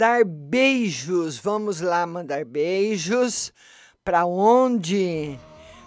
mandar 0.00 0.24
beijos. 0.24 1.38
Vamos 1.38 1.82
lá 1.82 2.06
mandar 2.06 2.42
beijos. 2.42 3.52
Para 4.02 4.24
onde? 4.24 5.38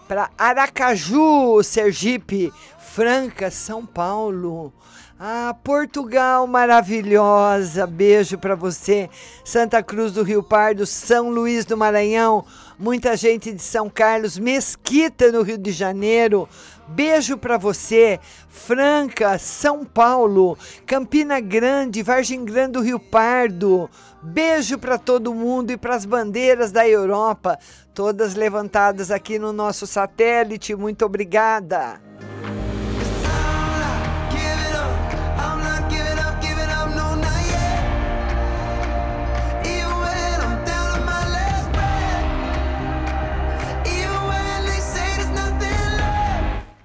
Para 0.07 0.29
Aracaju, 0.37 1.63
Sergipe, 1.63 2.53
Franca, 2.77 3.49
São 3.49 3.83
Paulo. 3.83 4.71
Ah, 5.19 5.55
Portugal 5.63 6.45
maravilhosa. 6.45 7.87
Beijo 7.87 8.37
para 8.37 8.53
você. 8.53 9.09
Santa 9.43 9.81
Cruz 9.81 10.11
do 10.11 10.21
Rio 10.21 10.43
Pardo, 10.43 10.85
São 10.85 11.31
Luís 11.31 11.65
do 11.65 11.75
Maranhão. 11.75 12.45
Muita 12.77 13.17
gente 13.17 13.51
de 13.51 13.63
São 13.63 13.89
Carlos, 13.89 14.37
Mesquita 14.37 15.31
no 15.31 15.41
Rio 15.41 15.57
de 15.57 15.71
Janeiro, 15.71 16.47
Beijo 16.87 17.37
para 17.37 17.57
você, 17.57 18.19
Franca, 18.49 19.37
São 19.37 19.85
Paulo, 19.85 20.57
Campina 20.85 21.39
Grande, 21.39 22.03
Vargem 22.03 22.43
Grande 22.43 22.73
do 22.73 22.81
Rio 22.81 22.99
Pardo. 22.99 23.89
Beijo 24.21 24.77
para 24.77 24.97
todo 24.97 25.33
mundo 25.33 25.71
e 25.71 25.77
para 25.77 25.95
as 25.95 26.05
bandeiras 26.05 26.71
da 26.71 26.87
Europa, 26.87 27.57
todas 27.93 28.35
levantadas 28.35 29.11
aqui 29.11 29.39
no 29.39 29.53
nosso 29.53 29.87
satélite. 29.87 30.75
Muito 30.75 31.05
obrigada. 31.05 32.01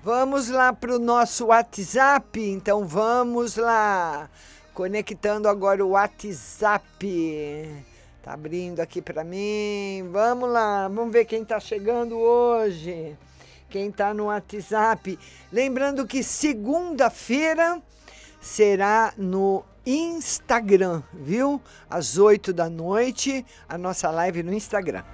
Vamos 0.09 0.49
lá 0.49 0.73
para 0.73 0.97
o 0.97 0.99
nosso 0.99 1.49
WhatsApp, 1.49 2.41
então 2.41 2.87
vamos 2.87 3.57
lá. 3.57 4.31
Conectando 4.73 5.51
agora 5.51 5.85
o 5.85 5.91
WhatsApp. 5.91 7.85
Tá 8.23 8.33
abrindo 8.33 8.81
aqui 8.81 9.03
para 9.03 9.23
mim. 9.23 10.09
Vamos 10.11 10.49
lá, 10.49 10.89
vamos 10.89 11.13
ver 11.13 11.27
quem 11.27 11.43
está 11.43 11.61
chegando 11.61 12.17
hoje. 12.17 13.19
Quem 13.69 13.91
está 13.91 14.15
no 14.15 14.29
WhatsApp. 14.29 15.19
Lembrando 15.53 16.07
que 16.07 16.23
segunda-feira 16.23 17.79
será 18.41 19.13
no 19.15 19.63
Instagram, 19.85 21.03
viu? 21.13 21.61
Às 21.91 22.17
8 22.17 22.51
da 22.55 22.71
noite, 22.71 23.45
a 23.69 23.77
nossa 23.77 24.11
live 24.11 24.43
no 24.43 24.55
Instagram. 24.55 25.05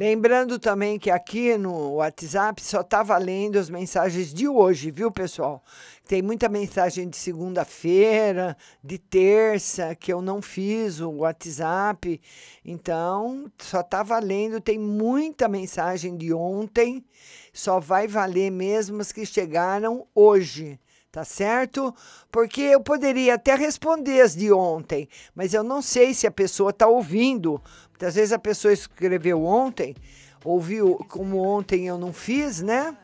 Lembrando 0.00 0.58
também 0.58 0.98
que 0.98 1.10
aqui 1.10 1.58
no 1.58 1.96
WhatsApp 1.96 2.62
só 2.62 2.82
tá 2.82 3.02
valendo 3.02 3.58
as 3.58 3.68
mensagens 3.68 4.32
de 4.32 4.48
hoje, 4.48 4.90
viu, 4.90 5.12
pessoal? 5.12 5.62
Tem 6.08 6.22
muita 6.22 6.48
mensagem 6.48 7.06
de 7.06 7.18
segunda-feira, 7.18 8.56
de 8.82 8.96
terça, 8.96 9.94
que 9.94 10.10
eu 10.10 10.22
não 10.22 10.40
fiz 10.40 11.00
o 11.00 11.10
WhatsApp. 11.18 12.18
Então, 12.64 13.52
só 13.58 13.82
tá 13.82 14.02
valendo. 14.02 14.58
Tem 14.58 14.78
muita 14.78 15.46
mensagem 15.48 16.16
de 16.16 16.32
ontem. 16.32 17.04
Só 17.52 17.78
vai 17.78 18.08
valer 18.08 18.50
mesmo 18.50 19.02
as 19.02 19.12
que 19.12 19.26
chegaram 19.26 20.06
hoje. 20.14 20.80
Tá 21.12 21.24
certo? 21.24 21.92
Porque 22.30 22.60
eu 22.60 22.80
poderia 22.80 23.34
até 23.34 23.56
responder 23.56 24.20
as 24.20 24.36
de 24.36 24.52
ontem, 24.52 25.08
mas 25.34 25.52
eu 25.52 25.64
não 25.64 25.82
sei 25.82 26.14
se 26.14 26.24
a 26.24 26.30
pessoa 26.30 26.70
está 26.70 26.86
ouvindo. 26.86 27.60
Muitas 27.88 28.14
vezes 28.14 28.32
a 28.32 28.38
pessoa 28.38 28.72
escreveu 28.72 29.44
ontem, 29.44 29.96
ouviu 30.44 30.94
como 31.08 31.38
ontem 31.38 31.88
eu 31.88 31.98
não 31.98 32.12
fiz, 32.12 32.62
né? 32.62 32.96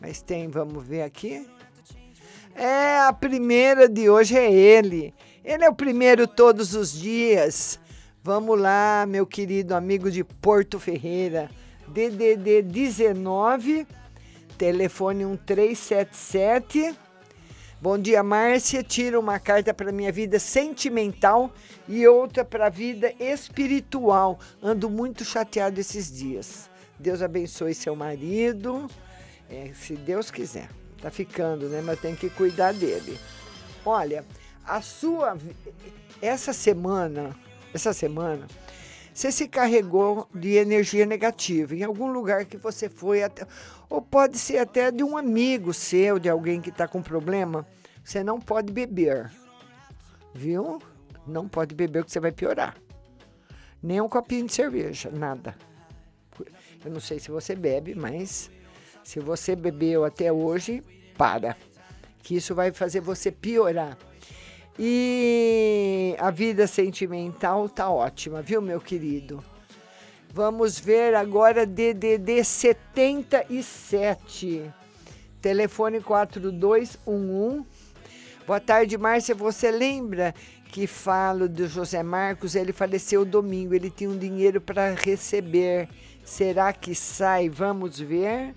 Mas 0.00 0.22
tem, 0.22 0.48
vamos 0.48 0.82
ver 0.82 1.02
aqui. 1.02 1.46
É, 2.54 3.00
a 3.00 3.12
primeira 3.12 3.86
de 3.86 4.08
hoje 4.08 4.38
é 4.38 4.50
ele. 4.50 5.12
Ele 5.44 5.62
é 5.62 5.68
o 5.68 5.74
primeiro 5.74 6.26
todos 6.26 6.74
os 6.74 6.92
dias. 6.92 7.78
Vamos 8.22 8.58
lá, 8.58 9.04
meu 9.06 9.26
querido 9.26 9.74
amigo 9.74 10.10
de 10.10 10.24
Porto 10.24 10.80
Ferreira. 10.80 11.50
DDD 11.86 12.62
19, 12.62 13.86
telefone 14.56 15.24
1377. 15.24 16.94
Bom 17.80 17.98
dia, 17.98 18.22
Márcia. 18.22 18.82
Tira 18.82 19.18
uma 19.18 19.38
carta 19.38 19.74
para 19.74 19.92
minha 19.92 20.10
vida 20.10 20.38
sentimental 20.38 21.52
e 21.88 22.06
outra 22.06 22.44
para 22.44 22.66
a 22.66 22.70
vida 22.70 23.12
espiritual. 23.20 24.38
Ando 24.62 24.88
muito 24.88 25.24
chateado 25.24 25.80
esses 25.80 26.10
dias. 26.10 26.70
Deus 26.98 27.20
abençoe 27.20 27.74
seu 27.74 27.94
marido, 27.94 28.88
é, 29.50 29.72
se 29.74 29.94
Deus 29.94 30.30
quiser. 30.30 30.68
Tá 31.02 31.10
ficando, 31.10 31.68
né? 31.68 31.82
Mas 31.82 32.00
tem 32.00 32.14
que 32.14 32.30
cuidar 32.30 32.72
dele. 32.72 33.18
Olha, 33.84 34.24
a 34.64 34.80
sua 34.80 35.36
essa 36.22 36.54
semana, 36.54 37.36
essa 37.74 37.92
semana, 37.92 38.46
você 39.14 39.30
se 39.30 39.46
carregou 39.46 40.28
de 40.34 40.56
energia 40.56 41.06
negativa 41.06 41.74
em 41.74 41.84
algum 41.84 42.10
lugar 42.10 42.44
que 42.46 42.56
você 42.56 42.88
foi 42.88 43.22
até, 43.22 43.46
ou 43.88 44.00
pode 44.00 44.38
ser 44.38 44.58
até 44.58 44.90
de 44.90 45.02
um 45.02 45.16
amigo 45.16 45.72
seu, 45.72 46.18
de 46.18 46.28
alguém 46.28 46.60
que 46.60 46.70
está 46.70 46.88
com 46.88 47.02
problema. 47.02 47.66
Você 48.02 48.22
não 48.22 48.40
pode 48.40 48.72
beber, 48.72 49.30
viu? 50.34 50.80
Não 51.26 51.48
pode 51.48 51.74
beber 51.74 52.04
que 52.04 52.12
você 52.12 52.20
vai 52.20 52.32
piorar. 52.32 52.76
Nem 53.82 54.00
um 54.00 54.08
copinho 54.08 54.46
de 54.46 54.52
cerveja, 54.52 55.10
nada. 55.10 55.54
Eu 56.84 56.90
não 56.90 57.00
sei 57.00 57.18
se 57.18 57.30
você 57.30 57.54
bebe, 57.54 57.94
mas 57.94 58.50
se 59.02 59.20
você 59.20 59.56
bebeu 59.56 60.04
até 60.04 60.32
hoje, 60.32 60.82
para. 61.16 61.56
Que 62.22 62.36
isso 62.36 62.54
vai 62.54 62.72
fazer 62.72 63.00
você 63.00 63.30
piorar. 63.30 63.96
E 64.78 66.16
a 66.18 66.30
vida 66.30 66.66
sentimental 66.66 67.68
tá 67.68 67.88
ótima, 67.88 68.42
viu, 68.42 68.60
meu 68.60 68.80
querido? 68.80 69.42
Vamos 70.34 70.78
ver 70.80 71.14
agora 71.14 71.64
DDD 71.64 72.42
77. 72.42 74.68
Telefone 75.40 76.00
4211. 76.00 77.64
Boa 78.44 78.58
tarde, 78.58 78.98
Márcia. 78.98 79.32
Você 79.32 79.70
lembra 79.70 80.34
que 80.72 80.88
falo 80.88 81.48
do 81.48 81.68
José 81.68 82.02
Marcos? 82.02 82.56
Ele 82.56 82.72
faleceu 82.72 83.24
domingo. 83.24 83.76
Ele 83.76 83.88
tinha 83.88 84.10
um 84.10 84.18
dinheiro 84.18 84.60
para 84.60 84.92
receber. 84.94 85.88
Será 86.24 86.72
que 86.72 86.96
sai? 86.96 87.48
Vamos 87.48 88.00
ver. 88.00 88.56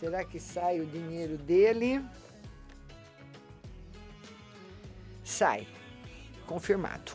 Será 0.00 0.24
que 0.24 0.40
sai 0.40 0.80
o 0.80 0.86
dinheiro 0.86 1.36
dele? 1.36 2.02
Sai. 5.22 5.68
Confirmado. 6.46 7.12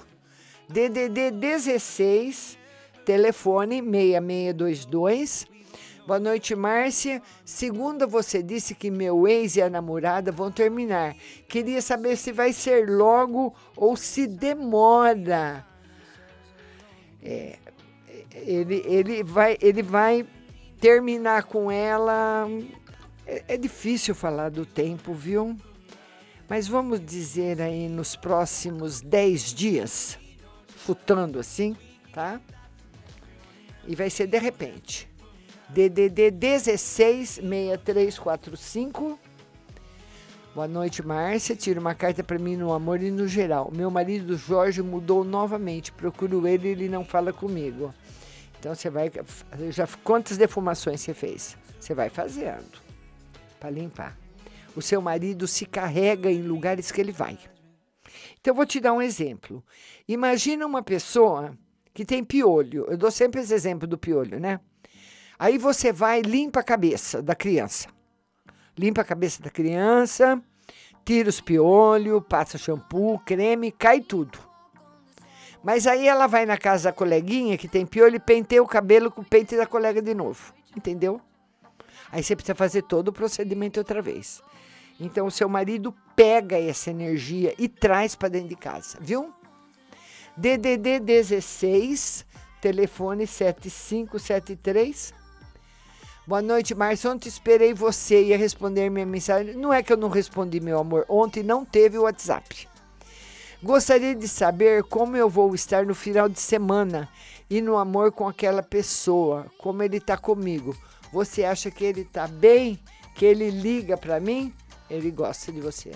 DDD 0.70 1.32
16, 1.32 2.62
telefone 3.06 3.82
6622. 3.82 5.48
Boa 6.06 6.20
noite, 6.20 6.54
Márcia. 6.54 7.22
Segunda, 7.46 8.06
você 8.06 8.44
disse 8.44 8.76
que 8.76 8.92
meu 8.92 9.26
ex 9.26 9.56
e 9.56 9.62
a 9.62 9.70
namorada 9.70 10.32
vão 10.34 10.52
terminar. 10.52 11.16
Queria 11.48 11.82
saber 11.82 12.18
se 12.18 12.32
vai 12.32 12.52
ser 12.52 12.90
logo 12.90 13.56
ou 13.78 13.96
se 13.96 14.28
demora. 14.28 15.66
É, 17.22 17.58
ele, 18.34 18.84
ele, 18.86 19.24
vai, 19.24 19.58
ele 19.62 19.82
vai 19.82 20.26
terminar 20.80 21.44
com 21.44 21.72
ela. 21.72 22.50
É, 23.26 23.44
é 23.48 23.58
difícil 23.58 24.14
falar 24.14 24.50
do 24.50 24.66
tempo, 24.66 25.14
viu? 25.14 25.56
Mas 26.50 26.68
vamos 26.68 27.00
dizer 27.00 27.62
aí 27.62 27.88
nos 27.88 28.18
próximos 28.18 29.00
10 29.00 29.54
dias, 29.54 30.20
chutando 30.86 31.40
assim, 31.40 31.78
tá? 32.12 32.42
E 33.88 33.96
vai 33.96 34.10
ser 34.10 34.28
de 34.28 34.38
repente. 34.38 35.10
DDD 35.70 36.32
16 36.32 37.40
6345. 37.42 39.20
Boa 40.54 40.68
noite, 40.68 41.02
Márcia. 41.02 41.56
Tira 41.56 41.80
uma 41.80 41.96
carta 41.96 42.24
para 42.24 42.38
mim 42.38 42.56
no 42.56 42.72
amor 42.72 43.02
e 43.02 43.10
no 43.10 43.28
geral. 43.28 43.72
Meu 43.76 43.90
marido 43.90 44.38
Jorge 44.38 44.84
mudou 44.84 45.24
novamente. 45.24 45.92
Procuro 45.92 46.48
ele 46.48 46.68
e 46.68 46.72
ele 46.72 46.88
não 46.88 47.04
fala 47.04 47.34
comigo. 47.34 47.94
Então 48.60 48.76
você 48.76 48.90
vai. 48.90 49.12
Já, 49.72 49.88
quantas 50.04 50.38
defumações 50.38 51.02
você 51.02 51.14
fez? 51.14 51.58
Você 51.80 51.96
vai 51.96 52.10
fazendo 52.10 52.82
para 53.60 53.70
limpar. 53.72 54.18
O 54.76 54.82
seu 54.82 55.02
marido 55.02 55.48
se 55.48 55.66
carrega 55.66 56.32
em 56.32 56.44
lugares 56.44 56.92
que 56.92 57.02
ele 57.02 57.12
vai. 57.12 57.38
Então 58.40 58.52
eu 58.52 58.56
vou 58.56 58.66
te 58.66 58.80
dar 58.80 58.94
um 58.94 59.02
exemplo. 59.02 59.64
Imagina 60.08 60.66
uma 60.66 60.84
pessoa 60.84 61.58
que 61.94 62.04
tem 62.04 62.24
piolho. 62.24 62.86
Eu 62.90 62.98
dou 62.98 63.12
sempre 63.12 63.42
esse 63.42 63.54
exemplo 63.54 63.88
do 63.88 63.98
piolho, 63.98 64.40
né? 64.40 64.60
Aí 65.38 65.58
você 65.58 65.92
vai 65.92 66.22
limpa 66.22 66.62
a 66.62 66.64
cabeça 66.64 67.22
da 67.22 67.36
criança. 67.36 67.88
Limpa 68.78 69.02
a 69.02 69.06
cabeça 69.06 69.42
da 69.42 69.50
criança, 69.50 70.42
tira 71.06 71.30
os 71.30 71.40
piolhos, 71.40 72.24
passa 72.28 72.58
shampoo, 72.58 73.20
creme, 73.20 73.72
cai 73.72 74.02
tudo. 74.02 74.40
Mas 75.64 75.88
aí 75.88 76.08
ela 76.08 76.28
vai 76.28 76.46
na 76.46 76.58
casa 76.58 76.90
da 76.90 76.94
coleguinha 76.94 77.58
que 77.58 77.68
tem 77.68 77.86
piolho 77.86 78.16
e 78.16 78.20
penteia 78.20 78.62
o 78.62 78.68
cabelo 78.68 79.12
com 79.12 79.22
o 79.22 79.26
pente 79.26 79.56
da 79.56 79.66
colega 79.66 80.02
de 80.02 80.14
novo. 80.14 80.54
Entendeu? 80.76 81.22
Aí 82.12 82.22
você 82.22 82.36
precisa 82.36 82.56
fazer 82.56 82.84
todo 82.84 83.10
o 83.10 83.14
procedimento 83.14 83.80
outra 83.80 84.02
vez. 84.02 84.42
Então 85.00 85.26
o 85.28 85.32
seu 85.32 85.48
marido 85.48 85.94
pega 86.16 86.58
essa 86.58 86.90
energia 86.90 87.54
e 87.58 87.68
traz 87.68 88.16
para 88.16 88.30
dentro 88.30 88.50
de 88.50 88.56
casa, 88.56 88.98
viu? 89.00 89.34
DDD 90.36 91.00
16, 91.00 92.26
telefone 92.60 93.28
7573. 93.28 95.14
Boa 96.26 96.42
noite, 96.42 96.74
Márcio. 96.74 97.12
Ontem 97.12 97.30
esperei 97.30 97.72
você 97.72 98.24
ia 98.24 98.38
responder 98.38 98.90
minha 98.90 99.06
mensagem. 99.06 99.56
Não 99.56 99.72
é 99.72 99.84
que 99.84 99.94
eu 99.94 99.98
não 99.98 100.10
respondi, 100.10 100.60
meu 100.60 100.80
amor. 100.80 101.06
Ontem 101.08 101.44
não 101.44 101.64
teve 101.64 102.00
o 102.00 102.04
WhatsApp. 102.04 102.68
Gostaria 103.62 104.16
de 104.16 104.28
saber 104.28 104.84
como 104.84 105.16
eu 105.16 105.30
vou 105.30 105.54
estar 105.54 105.86
no 105.86 105.94
final 105.94 106.28
de 106.28 106.40
semana 106.40 107.08
e 107.48 107.62
no 107.62 107.78
amor 107.78 108.12
com 108.12 108.28
aquela 108.28 108.64
pessoa, 108.64 109.46
como 109.60 109.84
ele 109.84 109.98
está 109.98 110.18
comigo. 110.18 110.76
Você 111.12 111.44
acha 111.44 111.70
que 111.70 111.86
ele 111.86 112.02
está 112.02 112.28
bem? 112.28 112.80
Que 113.14 113.26
ele 113.26 113.52
liga 113.52 113.96
para 113.96 114.20
mim? 114.20 114.52
Ele 114.90 115.12
gosta 115.12 115.52
de 115.52 115.62
você. 115.62 115.92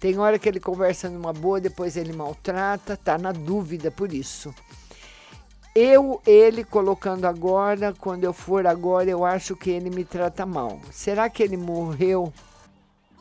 Tem 0.00 0.18
hora 0.18 0.38
que 0.38 0.48
ele 0.48 0.58
conversa 0.58 1.10
numa 1.10 1.30
boa, 1.30 1.60
depois 1.60 1.94
ele 1.94 2.14
maltrata, 2.14 2.96
tá 2.96 3.18
na 3.18 3.32
dúvida 3.32 3.90
por 3.90 4.14
isso. 4.14 4.52
Eu, 5.74 6.22
ele 6.26 6.64
colocando 6.64 7.26
agora, 7.26 7.94
quando 8.00 8.24
eu 8.24 8.32
for 8.32 8.66
agora, 8.66 9.10
eu 9.10 9.26
acho 9.26 9.54
que 9.54 9.70
ele 9.70 9.90
me 9.90 10.04
trata 10.04 10.46
mal. 10.46 10.80
Será 10.90 11.28
que 11.28 11.42
ele 11.42 11.58
morreu? 11.58 12.32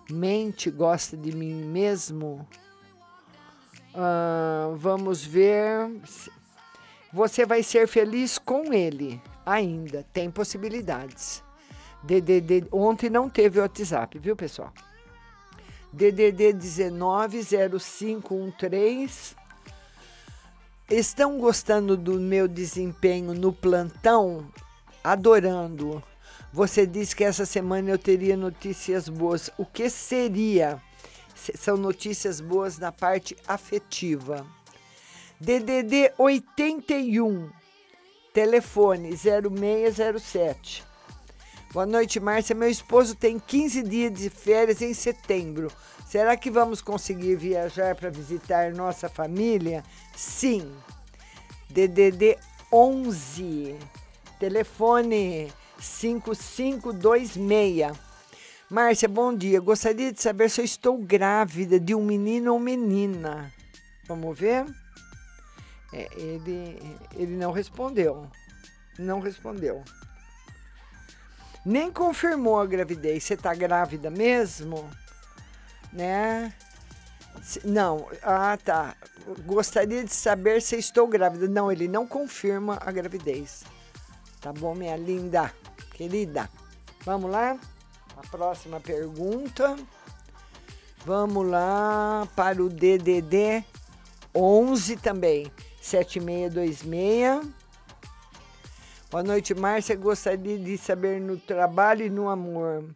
Mente, 0.10 0.72
gosta 0.72 1.18
de 1.18 1.36
mim 1.36 1.54
mesmo? 1.66 2.48
Ah, 3.94 4.72
vamos 4.78 5.24
ver. 5.24 5.92
Você 7.12 7.46
vai 7.46 7.62
ser 7.62 7.88
feliz 7.88 8.38
com 8.38 8.74
ele 8.74 9.22
ainda. 9.46 10.06
Tem 10.14 10.32
possibilidades. 10.32 11.44
DDD, 12.02 12.68
ontem 12.72 13.10
não 13.10 13.30
teve 13.30 13.60
WhatsApp, 13.60 14.18
viu, 14.18 14.36
pessoal? 14.36 14.74
DDD 15.92 16.54
190513. 16.54 19.36
Estão 20.90 21.38
gostando 21.40 21.98
do 21.98 22.20
meu 22.20 22.48
desempenho 22.48 23.34
no 23.34 23.52
plantão? 23.54 24.48
Adorando. 25.04 26.02
Você 26.52 26.88
disse 26.88 27.16
que 27.16 27.24
essa 27.24 27.46
semana 27.46 27.92
eu 27.92 27.98
teria 27.98 28.36
notícias 28.36 29.08
boas. 29.08 29.50
O 29.58 29.66
que 29.66 29.90
seria? 29.90 30.82
São 31.36 31.78
notícias 31.78 32.42
boas 32.42 32.78
na 32.78 32.92
parte 32.92 33.38
afetiva. 33.48 34.46
DDD 35.40 36.12
81, 36.18 37.50
Telefone 38.34 39.16
0607. 39.16 40.89
Boa 41.72 41.86
noite, 41.86 42.20
Márcia. 42.20 42.56
Meu 42.56 42.68
esposo 42.68 43.14
tem 43.14 43.38
15 43.38 43.84
dias 43.84 44.12
de 44.12 44.28
férias 44.28 44.82
em 44.82 44.92
setembro. 44.92 45.72
Será 46.08 46.36
que 46.36 46.50
vamos 46.50 46.82
conseguir 46.82 47.36
viajar 47.36 47.96
para 47.96 48.10
visitar 48.10 48.74
nossa 48.74 49.08
família? 49.08 49.84
Sim. 50.16 50.74
DDD 51.70 52.40
11. 52.74 53.76
Telefone 54.40 55.54
5526. 55.80 57.96
Márcia, 58.68 59.08
bom 59.08 59.32
dia. 59.32 59.60
Gostaria 59.60 60.12
de 60.12 60.20
saber 60.20 60.50
se 60.50 60.62
eu 60.62 60.66
estou 60.66 60.98
grávida 60.98 61.80
de 61.80 61.94
um 61.94 62.04
menino 62.04 62.52
ou 62.52 62.60
menina. 62.60 63.54
Vamos 64.08 64.40
ver? 64.40 64.66
É, 65.94 66.10
ele, 66.18 66.82
ele 67.16 67.38
não 67.38 67.52
respondeu. 67.52 68.28
Não 68.98 69.20
respondeu. 69.20 69.84
Nem 71.66 71.92
confirmou 71.92 72.60
a 72.60 72.66
gravidez. 72.66 73.24
Você 73.24 73.38
tá 73.38 73.54
grávida 73.54 74.10
mesmo? 74.10 74.90
Né? 75.92 76.54
Não, 77.64 78.08
ah 78.24 78.58
tá. 78.58 78.96
Gostaria 79.46 80.04
de 80.04 80.14
saber 80.14 80.62
se 80.62 80.78
estou 80.78 81.08
grávida. 81.08 81.48
Não, 81.48 81.72
ele 81.72 81.88
não 81.88 82.08
confirma 82.08 82.78
a 82.82 82.92
gravidez. 82.92 83.64
Tá 84.42 84.54
bom, 84.54 84.74
minha 84.74 84.96
linda, 84.96 85.54
querida? 85.94 86.50
Vamos 87.04 87.30
lá? 87.30 87.58
A 88.18 88.22
próxima 88.28 88.80
pergunta. 88.80 89.76
Vamos 91.06 91.48
lá 91.48 92.28
para 92.36 92.62
o 92.62 92.70
DDD 92.70 93.64
11 94.36 94.98
também. 94.98 95.52
7626. 95.82 97.59
Boa 99.12 99.24
noite, 99.24 99.56
Márcia. 99.56 99.96
Gostaria 99.96 100.60
de 100.60 100.78
saber 100.78 101.20
no 101.20 101.36
trabalho 101.36 102.06
e 102.06 102.12
no 102.12 102.30
amor. 102.30 102.96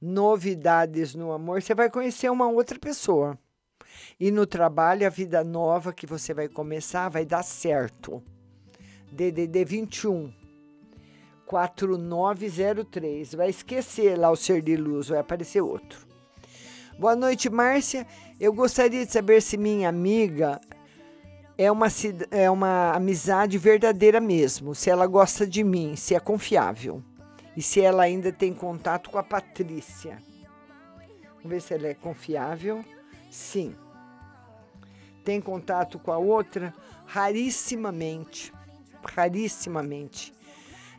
Novidades 0.00 1.14
no 1.14 1.30
amor. 1.30 1.60
Você 1.60 1.74
vai 1.74 1.90
conhecer 1.90 2.30
uma 2.30 2.48
outra 2.48 2.78
pessoa. 2.78 3.38
E 4.18 4.30
no 4.30 4.46
trabalho, 4.46 5.06
a 5.06 5.10
vida 5.10 5.44
nova 5.44 5.92
que 5.92 6.06
você 6.06 6.32
vai 6.32 6.48
começar 6.48 7.10
vai 7.10 7.26
dar 7.26 7.42
certo. 7.42 8.22
DDD 9.12 9.62
21 9.62 10.32
4903. 11.44 13.34
Vai 13.34 13.50
esquecer 13.50 14.18
lá 14.18 14.30
o 14.30 14.36
ser 14.36 14.62
de 14.62 14.74
luz, 14.74 15.08
vai 15.08 15.18
aparecer 15.18 15.60
outro. 15.60 16.06
Boa 16.98 17.14
noite, 17.14 17.50
Márcia. 17.50 18.06
Eu 18.40 18.54
gostaria 18.54 19.04
de 19.04 19.12
saber 19.12 19.42
se 19.42 19.58
minha 19.58 19.90
amiga 19.90 20.58
é 21.56 21.70
uma, 21.70 21.86
é 22.30 22.50
uma 22.50 22.92
amizade 22.92 23.58
verdadeira 23.58 24.20
mesmo, 24.20 24.74
se 24.74 24.90
ela 24.90 25.06
gosta 25.06 25.46
de 25.46 25.62
mim, 25.62 25.96
se 25.96 26.14
é 26.14 26.20
confiável. 26.20 27.02
E 27.56 27.60
se 27.60 27.80
ela 27.80 28.04
ainda 28.04 28.32
tem 28.32 28.54
contato 28.54 29.10
com 29.10 29.18
a 29.18 29.22
Patrícia. 29.22 30.18
Vamos 31.36 31.50
ver 31.50 31.60
se 31.60 31.74
ela 31.74 31.88
é 31.88 31.94
confiável. 31.94 32.84
Sim. 33.30 33.74
Tem 35.24 35.40
contato 35.40 35.98
com 35.98 36.10
a 36.10 36.18
outra? 36.18 36.74
Rarissimamente. 37.04 38.52
Rarissimamente. 39.04 40.32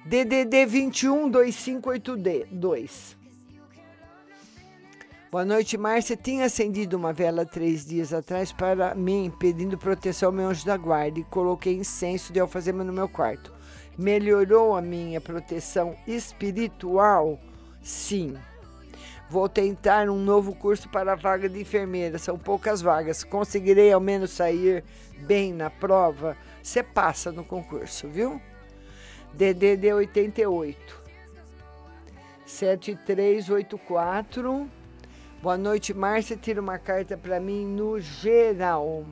DDD 0.05 0.65
21 0.65 1.29
2582. 1.29 3.22
Boa 5.33 5.43
noite, 5.43 5.75
Márcia. 5.79 6.15
Tinha 6.15 6.45
acendido 6.45 6.95
uma 6.95 7.11
vela 7.11 7.43
três 7.43 7.83
dias 7.83 8.13
atrás 8.13 8.51
para 8.51 8.93
mim, 8.93 9.33
pedindo 9.39 9.79
proteção 9.79 10.29
ao 10.29 10.31
meu 10.31 10.49
anjo 10.49 10.63
da 10.63 10.77
guarda 10.77 11.19
e 11.19 11.23
coloquei 11.23 11.73
incenso 11.73 12.31
de 12.31 12.39
alfazema 12.39 12.83
no 12.83 12.93
meu 12.93 13.09
quarto. 13.09 13.51
Melhorou 13.97 14.75
a 14.75 14.81
minha 14.81 15.19
proteção 15.19 15.95
espiritual? 16.05 17.39
Sim. 17.81 18.37
Vou 19.27 19.49
tentar 19.49 20.07
um 20.07 20.19
novo 20.19 20.53
curso 20.53 20.87
para 20.87 21.13
a 21.13 21.15
vaga 21.15 21.49
de 21.49 21.59
enfermeira. 21.59 22.19
São 22.19 22.37
poucas 22.37 22.79
vagas. 22.79 23.23
Conseguirei 23.23 23.91
ao 23.91 23.99
menos 23.99 24.29
sair 24.29 24.83
bem 25.21 25.51
na 25.51 25.71
prova? 25.71 26.37
Você 26.61 26.83
passa 26.83 27.31
no 27.31 27.43
concurso, 27.43 28.07
viu? 28.07 28.39
DDD 29.33 29.93
88 29.93 31.01
7384. 32.45 34.82
Boa 35.43 35.57
noite, 35.57 35.93
Márcia. 35.93 36.37
Tira 36.37 36.61
uma 36.61 36.79
carta 36.79 37.17
para 37.17 37.37
mim 37.37 37.65
no 37.65 37.99
geral. 37.99 39.05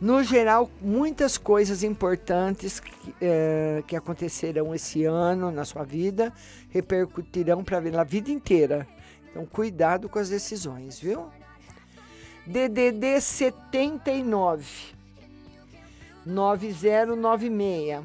No 0.00 0.24
geral, 0.24 0.70
muitas 0.80 1.36
coisas 1.36 1.82
importantes 1.82 2.80
que, 2.80 3.14
eh, 3.20 3.84
que 3.86 3.94
aconteceram 3.94 4.74
esse 4.74 5.04
ano 5.04 5.50
na 5.50 5.66
sua 5.66 5.84
vida 5.84 6.32
repercutirão 6.70 7.62
para 7.62 7.76
a 7.76 8.02
vida 8.02 8.30
inteira. 8.30 8.88
Então, 9.30 9.44
cuidado 9.44 10.08
com 10.08 10.18
as 10.18 10.30
decisões, 10.30 10.98
viu? 10.98 11.26
DDD 12.46 13.20
79 13.20 14.64
9096. 16.24 18.02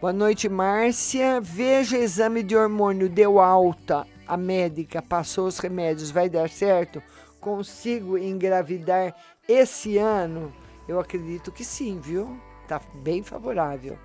Boa 0.00 0.14
noite, 0.14 0.48
Márcia. 0.48 1.42
Veja 1.42 1.98
exame 1.98 2.42
de 2.42 2.56
hormônio, 2.56 3.06
deu 3.06 3.38
alta. 3.38 4.06
A 4.26 4.36
médica 4.36 5.02
passou 5.02 5.46
os 5.46 5.58
remédios, 5.58 6.10
vai 6.10 6.28
dar 6.30 6.48
certo? 6.48 7.02
Consigo 7.40 8.16
engravidar 8.16 9.14
esse 9.46 9.98
ano? 9.98 10.52
Eu 10.88 10.98
acredito 10.98 11.52
que 11.52 11.64
sim, 11.64 12.00
viu? 12.00 12.40
Tá 12.66 12.80
bem 13.02 13.22
favorável. 13.22 13.98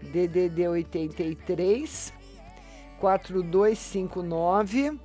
DDD 0.00 0.68
83 0.68 2.12
4259. 3.00 4.98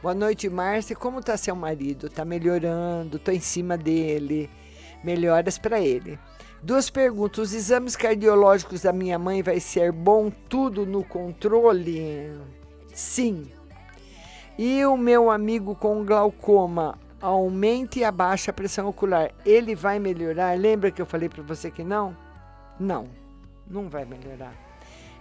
Boa 0.00 0.14
noite, 0.14 0.48
Márcia. 0.48 0.94
Como 0.94 1.20
tá 1.20 1.36
seu 1.36 1.56
marido? 1.56 2.08
Tá 2.08 2.24
melhorando? 2.24 3.18
Tô 3.18 3.32
em 3.32 3.40
cima 3.40 3.76
dele. 3.76 4.48
Melhoras 5.02 5.58
para 5.58 5.80
ele. 5.80 6.16
Duas 6.62 6.88
perguntas. 6.90 7.48
Os 7.48 7.54
exames 7.54 7.96
cardiológicos 7.96 8.82
da 8.82 8.92
minha 8.92 9.18
mãe 9.18 9.42
vai 9.42 9.58
ser 9.58 9.90
bom? 9.90 10.30
Tudo 10.30 10.86
no 10.86 11.02
controle? 11.02 12.30
Sim. 12.94 13.50
E 14.58 14.84
o 14.86 14.96
meu 14.96 15.30
amigo 15.30 15.74
com 15.74 16.02
glaucoma, 16.04 16.98
aumente 17.20 18.00
e 18.00 18.04
abaixa 18.04 18.50
a 18.50 18.54
pressão 18.54 18.88
ocular. 18.88 19.30
Ele 19.44 19.74
vai 19.74 19.98
melhorar? 19.98 20.58
Lembra 20.58 20.90
que 20.90 21.02
eu 21.02 21.06
falei 21.06 21.28
para 21.28 21.42
você 21.42 21.70
que 21.70 21.84
não? 21.84 22.16
Não, 22.80 23.06
não 23.66 23.88
vai 23.88 24.06
melhorar. 24.06 24.54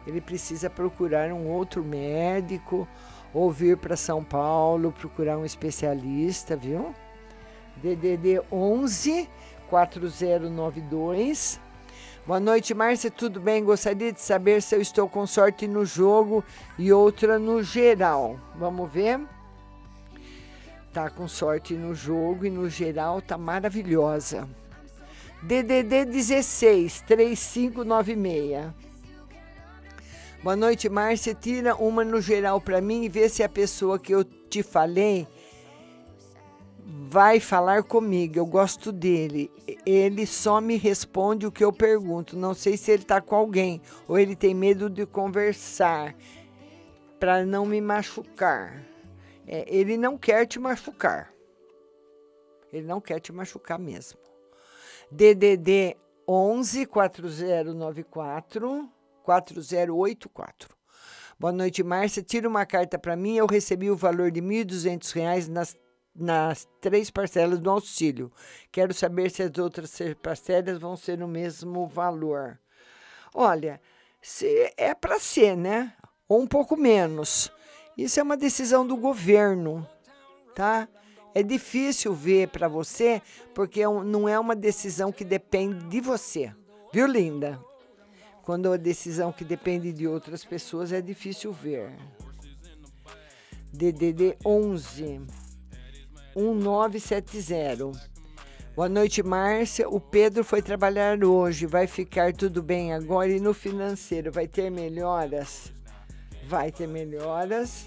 Ele 0.07 0.21
precisa 0.21 0.69
procurar 0.69 1.33
um 1.33 1.47
outro 1.47 1.83
médico 1.83 2.87
ou 3.33 3.51
vir 3.51 3.75
para 3.77 3.97
São 3.97 4.23
Paulo 4.23 4.91
procurar 4.91 5.37
um 5.37 5.43
especialista, 5.43 6.55
viu? 6.55 6.93
DDD 7.77 8.41
11 8.49 9.27
4092. 9.69 11.59
Boa 12.25 12.39
noite, 12.39 12.73
Márcia. 12.73 13.11
Tudo 13.11 13.39
bem? 13.39 13.63
Gostaria 13.63 14.11
de 14.11 14.19
saber 14.19 14.59
se 14.59 14.75
eu 14.75 14.81
estou 14.81 15.07
com 15.07 15.27
sorte 15.27 15.67
no 15.67 15.85
jogo 15.85 16.43
e 16.75 16.91
outra 16.91 17.37
no 17.37 17.61
geral. 17.61 18.39
Vamos 18.55 18.91
ver. 18.91 19.21
Tá 20.91 21.07
com 21.07 21.27
sorte 21.27 21.75
no 21.75 21.93
jogo 21.93 22.43
e 22.47 22.49
no 22.49 22.67
geral 22.67 23.21
tá 23.21 23.37
maravilhosa. 23.37 24.49
DDD 25.43 26.05
16 26.05 27.01
3596. 27.01 28.73
Boa 30.41 30.55
noite, 30.55 30.89
Márcia. 30.89 31.35
Tira 31.35 31.75
uma 31.75 32.03
no 32.03 32.19
geral 32.19 32.59
para 32.59 32.81
mim 32.81 33.03
e 33.03 33.09
vê 33.09 33.29
se 33.29 33.43
a 33.43 33.49
pessoa 33.49 33.99
que 33.99 34.11
eu 34.11 34.23
te 34.23 34.63
falei 34.63 35.27
vai 36.85 37.39
falar 37.39 37.83
comigo. 37.83 38.37
Eu 38.37 38.45
gosto 38.45 38.91
dele. 38.91 39.51
Ele 39.85 40.27
só 40.27 40.61
me 40.61 40.77
responde 40.77 41.47
o 41.47 41.51
que 41.51 41.63
eu 41.63 41.73
pergunto. 41.73 42.37
Não 42.37 42.53
sei 42.53 42.77
se 42.77 42.91
ele 42.91 43.01
está 43.01 43.19
com 43.19 43.35
alguém 43.35 43.81
ou 44.07 44.19
ele 44.19 44.35
tem 44.35 44.53
medo 44.53 44.87
de 44.89 45.05
conversar 45.05 46.15
para 47.19 47.45
não 47.45 47.65
me 47.65 47.81
machucar. 47.81 48.85
É, 49.47 49.65
ele 49.67 49.97
não 49.97 50.17
quer 50.17 50.45
te 50.45 50.59
machucar. 50.59 51.33
Ele 52.71 52.85
não 52.85 53.01
quer 53.01 53.19
te 53.19 53.31
machucar 53.31 53.79
mesmo. 53.79 54.19
DDD 55.09 55.97
11 56.27 56.85
4094 56.85 58.89
4084. 59.23 60.75
Boa 61.37 61.51
noite, 61.51 61.83
Márcia. 61.83 62.23
Tira 62.23 62.47
uma 62.47 62.65
carta 62.65 62.97
para 62.97 63.13
mim. 63.15 63.35
Eu 63.35 63.45
recebi 63.45 63.91
o 63.91 63.95
valor 63.95 64.31
de 64.31 64.39
R$ 64.39 64.65
1.200 64.65 65.47
nas, 65.47 65.77
nas 66.15 66.67
três 66.79 67.09
parcelas 67.09 67.59
do 67.59 67.69
auxílio. 67.69 68.31
Quero 68.71 68.93
saber 68.93 69.29
se 69.29 69.43
as 69.43 69.57
outras 69.57 69.97
parcelas 70.21 70.79
vão 70.79 70.95
ser 70.95 71.21
o 71.21 71.27
mesmo 71.27 71.87
valor. 71.87 72.57
Olha, 73.33 73.81
se 74.21 74.73
é 74.77 74.93
para 74.93 75.19
ser, 75.19 75.57
né? 75.57 75.93
Ou 76.27 76.41
um 76.41 76.47
pouco 76.47 76.77
menos. 76.77 77.51
Isso 77.97 78.19
é 78.19 78.23
uma 78.23 78.37
decisão 78.37 78.87
do 78.87 78.95
governo, 78.95 79.87
tá? 80.55 80.87
É 81.33 81.43
difícil 81.43 82.13
ver 82.13 82.47
para 82.47 82.67
você, 82.67 83.21
porque 83.53 83.81
é 83.81 83.87
não 83.87 84.27
é 84.27 84.39
uma 84.39 84.55
decisão 84.55 85.11
que 85.11 85.25
depende 85.25 85.85
de 85.87 85.99
você. 85.99 86.53
Viu, 86.93 87.07
linda? 87.07 87.59
Quando 88.41 88.71
a 88.71 88.77
decisão 88.77 89.33
que 89.33 89.43
depende 89.43 89.91
de 89.91 90.07
outras 90.07 90.45
pessoas 90.45 90.93
é 90.93 91.01
difícil 91.01 91.51
ver. 91.51 91.91
DDD 93.73 94.37
11 94.45 95.44
1970. 96.35 97.91
Boa 98.75 98.89
noite, 98.89 99.23
Márcia. 99.23 99.87
O 99.87 100.01
Pedro 100.01 100.43
foi 100.43 100.61
trabalhar 100.61 101.23
hoje. 101.23 101.65
Vai 101.65 101.87
ficar 101.87 102.33
tudo 102.33 102.61
bem 102.61 102.93
agora 102.93 103.31
e 103.31 103.39
no 103.39 103.53
financeiro 103.53 104.33
vai 104.33 104.47
ter 104.47 104.69
melhoras? 104.69 105.71
Vai 106.45 106.71
ter 106.71 106.87
melhoras. 106.87 107.85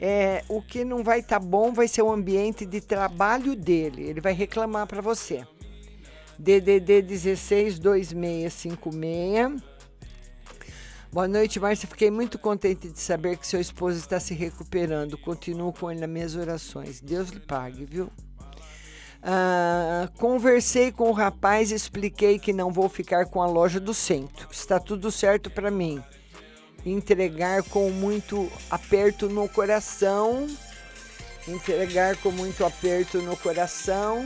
É, 0.00 0.44
o 0.48 0.62
que 0.62 0.84
não 0.84 1.02
vai 1.02 1.18
estar 1.18 1.40
bom 1.40 1.72
vai 1.72 1.88
ser 1.88 2.02
o 2.02 2.12
ambiente 2.12 2.64
de 2.64 2.80
trabalho 2.80 3.56
dele. 3.56 4.04
Ele 4.04 4.20
vai 4.20 4.32
reclamar 4.32 4.86
para 4.86 5.00
você. 5.00 5.44
DDD 6.38 7.02
16 7.02 7.80
2656. 7.80 9.75
Boa 11.16 11.26
noite, 11.26 11.58
Márcia. 11.58 11.88
Fiquei 11.88 12.10
muito 12.10 12.38
contente 12.38 12.90
de 12.90 13.00
saber 13.00 13.38
que 13.38 13.46
seu 13.46 13.58
esposo 13.58 13.96
está 13.96 14.20
se 14.20 14.34
recuperando. 14.34 15.16
Continuo 15.16 15.72
com 15.72 15.90
ele 15.90 16.00
nas 16.00 16.10
minhas 16.10 16.36
orações. 16.36 17.00
Deus 17.00 17.30
lhe 17.30 17.40
pague, 17.40 17.86
viu? 17.86 18.10
Ah, 19.22 20.10
conversei 20.18 20.92
com 20.92 21.08
o 21.08 21.12
rapaz 21.12 21.70
e 21.70 21.74
expliquei 21.74 22.38
que 22.38 22.52
não 22.52 22.70
vou 22.70 22.86
ficar 22.90 23.24
com 23.24 23.40
a 23.40 23.46
loja 23.46 23.80
do 23.80 23.94
centro. 23.94 24.46
Está 24.52 24.78
tudo 24.78 25.10
certo 25.10 25.50
para 25.50 25.70
mim. 25.70 26.04
Entregar 26.84 27.62
com 27.62 27.88
muito 27.88 28.52
aperto 28.70 29.26
no 29.26 29.48
coração. 29.48 30.46
Entregar 31.48 32.18
com 32.18 32.30
muito 32.30 32.62
aperto 32.62 33.22
no 33.22 33.38
coração. 33.38 34.22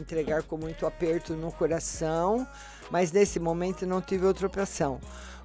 Entregar 0.00 0.42
com 0.42 0.56
muito 0.56 0.86
aperto 0.86 1.34
no 1.34 1.52
coração. 1.52 2.48
Mas 2.92 3.10
nesse 3.10 3.40
momento 3.40 3.84
não 3.86 4.02
tive 4.02 4.26
outra 4.26 4.46
opção. 4.46 5.00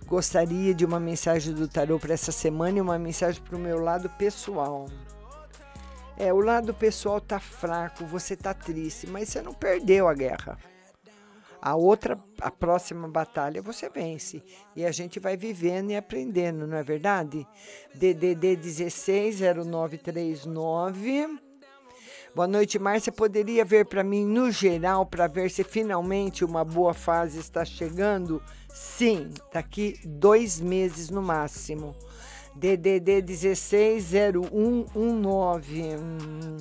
Gostaria 0.05 0.73
de 0.73 0.83
uma 0.83 0.99
mensagem 0.99 1.53
do 1.53 1.65
tarô 1.65 1.97
para 1.97 2.13
essa 2.13 2.33
semana 2.33 2.77
e 2.77 2.81
uma 2.81 2.99
mensagem 2.99 3.41
para 3.41 3.55
o 3.55 3.59
meu 3.59 3.79
lado 3.79 4.09
pessoal. 4.09 4.89
É, 6.17 6.33
o 6.33 6.41
lado 6.41 6.73
pessoal 6.73 7.21
tá 7.21 7.39
fraco, 7.39 8.05
você 8.05 8.35
tá 8.35 8.53
triste, 8.53 9.07
mas 9.07 9.29
você 9.29 9.41
não 9.41 9.53
perdeu 9.53 10.09
a 10.09 10.13
guerra. 10.13 10.57
A 11.61 11.73
outra, 11.73 12.19
a 12.41 12.51
próxima 12.51 13.07
batalha 13.07 13.61
você 13.61 13.89
vence. 13.89 14.43
E 14.75 14.85
a 14.85 14.91
gente 14.91 15.17
vai 15.17 15.37
vivendo 15.37 15.91
e 15.91 15.95
aprendendo, 15.95 16.67
não 16.67 16.75
é 16.75 16.83
verdade? 16.83 17.47
DDD 17.95 18.57
160939. 18.57 21.46
Boa 22.37 22.47
noite, 22.47 22.77
Márcia. 22.77 23.11
Poderia 23.11 23.65
ver 23.65 23.87
para 23.87 24.03
mim 24.03 24.23
no 24.23 24.51
geral 24.51 25.07
para 25.07 25.25
ver 25.25 25.49
se 25.49 25.63
finalmente 25.63 26.45
uma 26.45 26.63
boa 26.63 26.93
fase 26.93 27.39
está 27.39 27.65
chegando? 27.65 28.39
Sim, 28.71 29.31
daqui 29.51 29.99
dois 30.05 30.59
meses 30.59 31.09
no 31.09 31.19
máximo. 31.19 31.95
DDD 32.53 33.23
160119. 33.23 35.95
Hum. 35.95 36.57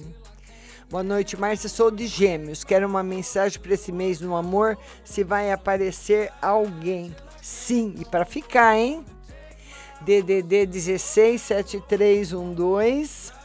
Boa 0.88 1.02
noite, 1.02 1.36
Márcia. 1.36 1.68
Sou 1.68 1.90
de 1.90 2.06
Gêmeos. 2.06 2.64
Quero 2.64 2.86
uma 2.86 3.02
mensagem 3.02 3.60
para 3.60 3.74
esse 3.74 3.92
mês 3.92 4.18
no 4.18 4.34
amor. 4.34 4.78
Se 5.04 5.22
vai 5.22 5.52
aparecer 5.52 6.32
alguém. 6.40 7.14
Sim, 7.42 7.96
e 8.00 8.04
para 8.06 8.24
ficar, 8.24 8.78
hein? 8.78 9.04
DDD 10.00 10.68
167312. 10.68 13.35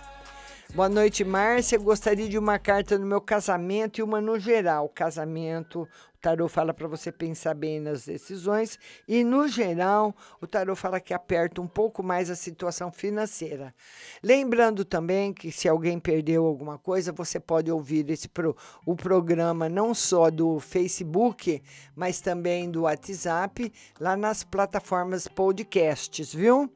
Boa 0.73 0.87
noite, 0.87 1.25
Márcia. 1.25 1.77
Gostaria 1.77 2.29
de 2.29 2.37
uma 2.37 2.57
carta 2.57 2.97
no 2.97 3.05
meu 3.05 3.19
casamento 3.19 3.99
e 3.99 4.03
uma 4.03 4.21
no 4.21 4.39
geral. 4.39 4.87
Casamento, 4.87 5.81
o 5.81 6.17
tarô 6.21 6.47
fala 6.47 6.73
para 6.73 6.87
você 6.87 7.11
pensar 7.11 7.53
bem 7.53 7.81
nas 7.81 8.05
decisões 8.05 8.79
e 9.05 9.21
no 9.21 9.49
geral, 9.49 10.15
o 10.39 10.47
tarô 10.47 10.73
fala 10.73 11.01
que 11.01 11.13
aperta 11.13 11.61
um 11.61 11.67
pouco 11.67 12.01
mais 12.01 12.29
a 12.29 12.35
situação 12.37 12.89
financeira. 12.89 13.75
Lembrando 14.23 14.85
também 14.85 15.33
que 15.33 15.51
se 15.51 15.67
alguém 15.67 15.99
perdeu 15.99 16.45
alguma 16.45 16.77
coisa, 16.77 17.11
você 17.11 17.37
pode 17.37 17.69
ouvir 17.69 18.09
esse 18.09 18.29
pro, 18.29 18.55
o 18.85 18.95
programa 18.95 19.67
não 19.67 19.93
só 19.93 20.31
do 20.31 20.57
Facebook, 20.61 21.61
mas 21.93 22.21
também 22.21 22.71
do 22.71 22.83
WhatsApp, 22.83 23.73
lá 23.99 24.15
nas 24.15 24.41
plataformas 24.45 25.27
podcasts, 25.27 26.33
viu? 26.33 26.71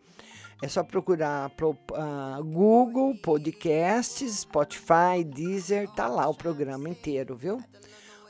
É 0.61 0.67
só 0.67 0.83
procurar 0.83 1.49
pro, 1.51 1.77
ah, 1.93 2.39
Google, 2.41 3.15
Podcasts, 3.21 4.39
Spotify, 4.39 5.23
Deezer, 5.25 5.89
tá 5.89 6.07
lá 6.07 6.27
o 6.27 6.33
programa 6.33 6.89
inteiro, 6.89 7.35
viu? 7.35 7.61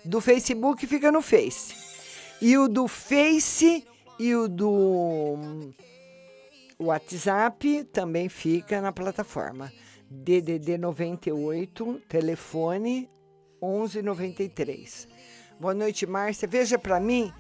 Do 0.04 0.20
Facebook 0.20 0.86
fica 0.88 1.12
no 1.12 1.22
Face. 1.22 1.74
E 2.42 2.58
o 2.58 2.68
do 2.68 2.88
Face 2.88 3.86
e 4.20 4.36
o 4.36 4.48
do 4.48 4.72
hum, 4.72 5.74
WhatsApp 6.80 7.84
também 7.86 8.28
fica 8.28 8.82
na 8.82 8.92
plataforma. 8.92 9.72
DDD 10.10 10.78
98, 10.78 12.02
telefone 12.08 13.10
1193. 13.62 15.08
Boa 15.60 15.74
noite, 15.74 16.06
Márcia. 16.06 16.48
Veja 16.48 16.78
para 16.78 17.00
mim 17.00 17.32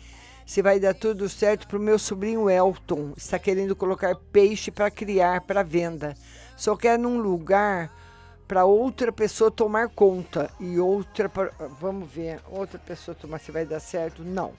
se 0.46 0.62
vai 0.62 0.80
dar 0.80 0.94
tudo 0.94 1.28
certo 1.28 1.68
para 1.68 1.78
o 1.78 1.82
meu 1.82 1.98
sobrinho 1.98 2.50
Elton. 2.50 3.14
Está 3.18 3.40
querendo 3.40 3.76
colocar 3.76 4.16
peixe 4.32 4.70
para 4.72 4.92
criar, 4.92 5.42
para 5.42 5.64
venda. 5.64 6.16
Só 6.56 6.76
quer 6.76 7.00
num 7.00 7.18
lugar 7.20 7.92
para 8.48 8.64
outra 8.64 9.12
pessoa 9.12 9.50
tomar 9.50 9.90
conta. 9.90 10.50
E 10.60 10.80
outra. 10.80 11.28
pra- 11.28 11.52
Vamos 11.80 12.10
ver. 12.12 12.40
Outra 12.50 12.78
pessoa 12.78 13.16
tomar 13.16 13.40
se 13.40 13.52
vai 13.52 13.66
dar 13.66 13.80
certo? 13.80 14.24
Não. 14.24 14.54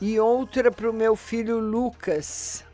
E 0.00 0.18
outra 0.18 0.70
para 0.70 0.88
o 0.90 0.94
meu 0.94 1.14
filho 1.14 1.58
Lucas. 1.58 2.64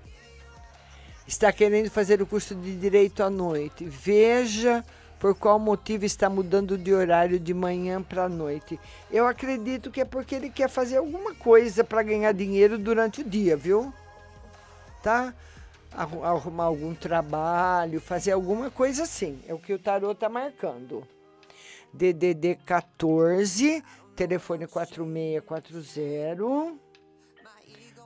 Está 1.26 1.50
querendo 1.52 1.90
fazer 1.90 2.20
o 2.20 2.26
curso 2.26 2.54
de 2.54 2.76
direito 2.76 3.22
à 3.22 3.30
noite. 3.30 3.84
Veja 3.84 4.84
por 5.18 5.34
qual 5.34 5.58
motivo 5.58 6.04
está 6.04 6.28
mudando 6.28 6.76
de 6.76 6.92
horário 6.92 7.40
de 7.40 7.54
manhã 7.54 8.02
para 8.02 8.28
noite. 8.28 8.78
Eu 9.10 9.26
acredito 9.26 9.90
que 9.90 10.00
é 10.00 10.04
porque 10.04 10.34
ele 10.34 10.50
quer 10.50 10.68
fazer 10.68 10.98
alguma 10.98 11.34
coisa 11.34 11.82
para 11.82 12.02
ganhar 12.02 12.32
dinheiro 12.32 12.78
durante 12.78 13.22
o 13.22 13.24
dia, 13.24 13.56
viu? 13.56 13.92
Tá? 15.02 15.34
Arru- 15.92 16.24
Arrumar 16.24 16.64
algum 16.64 16.94
trabalho, 16.94 18.00
fazer 18.00 18.32
alguma 18.32 18.70
coisa 18.70 19.04
assim. 19.04 19.40
É 19.46 19.54
o 19.54 19.58
que 19.58 19.72
o 19.72 19.78
tarô 19.78 20.14
tá 20.14 20.28
marcando. 20.28 21.06
DDD 21.92 22.56
14, 22.66 23.82
telefone 24.16 24.66
4640. 24.66 26.83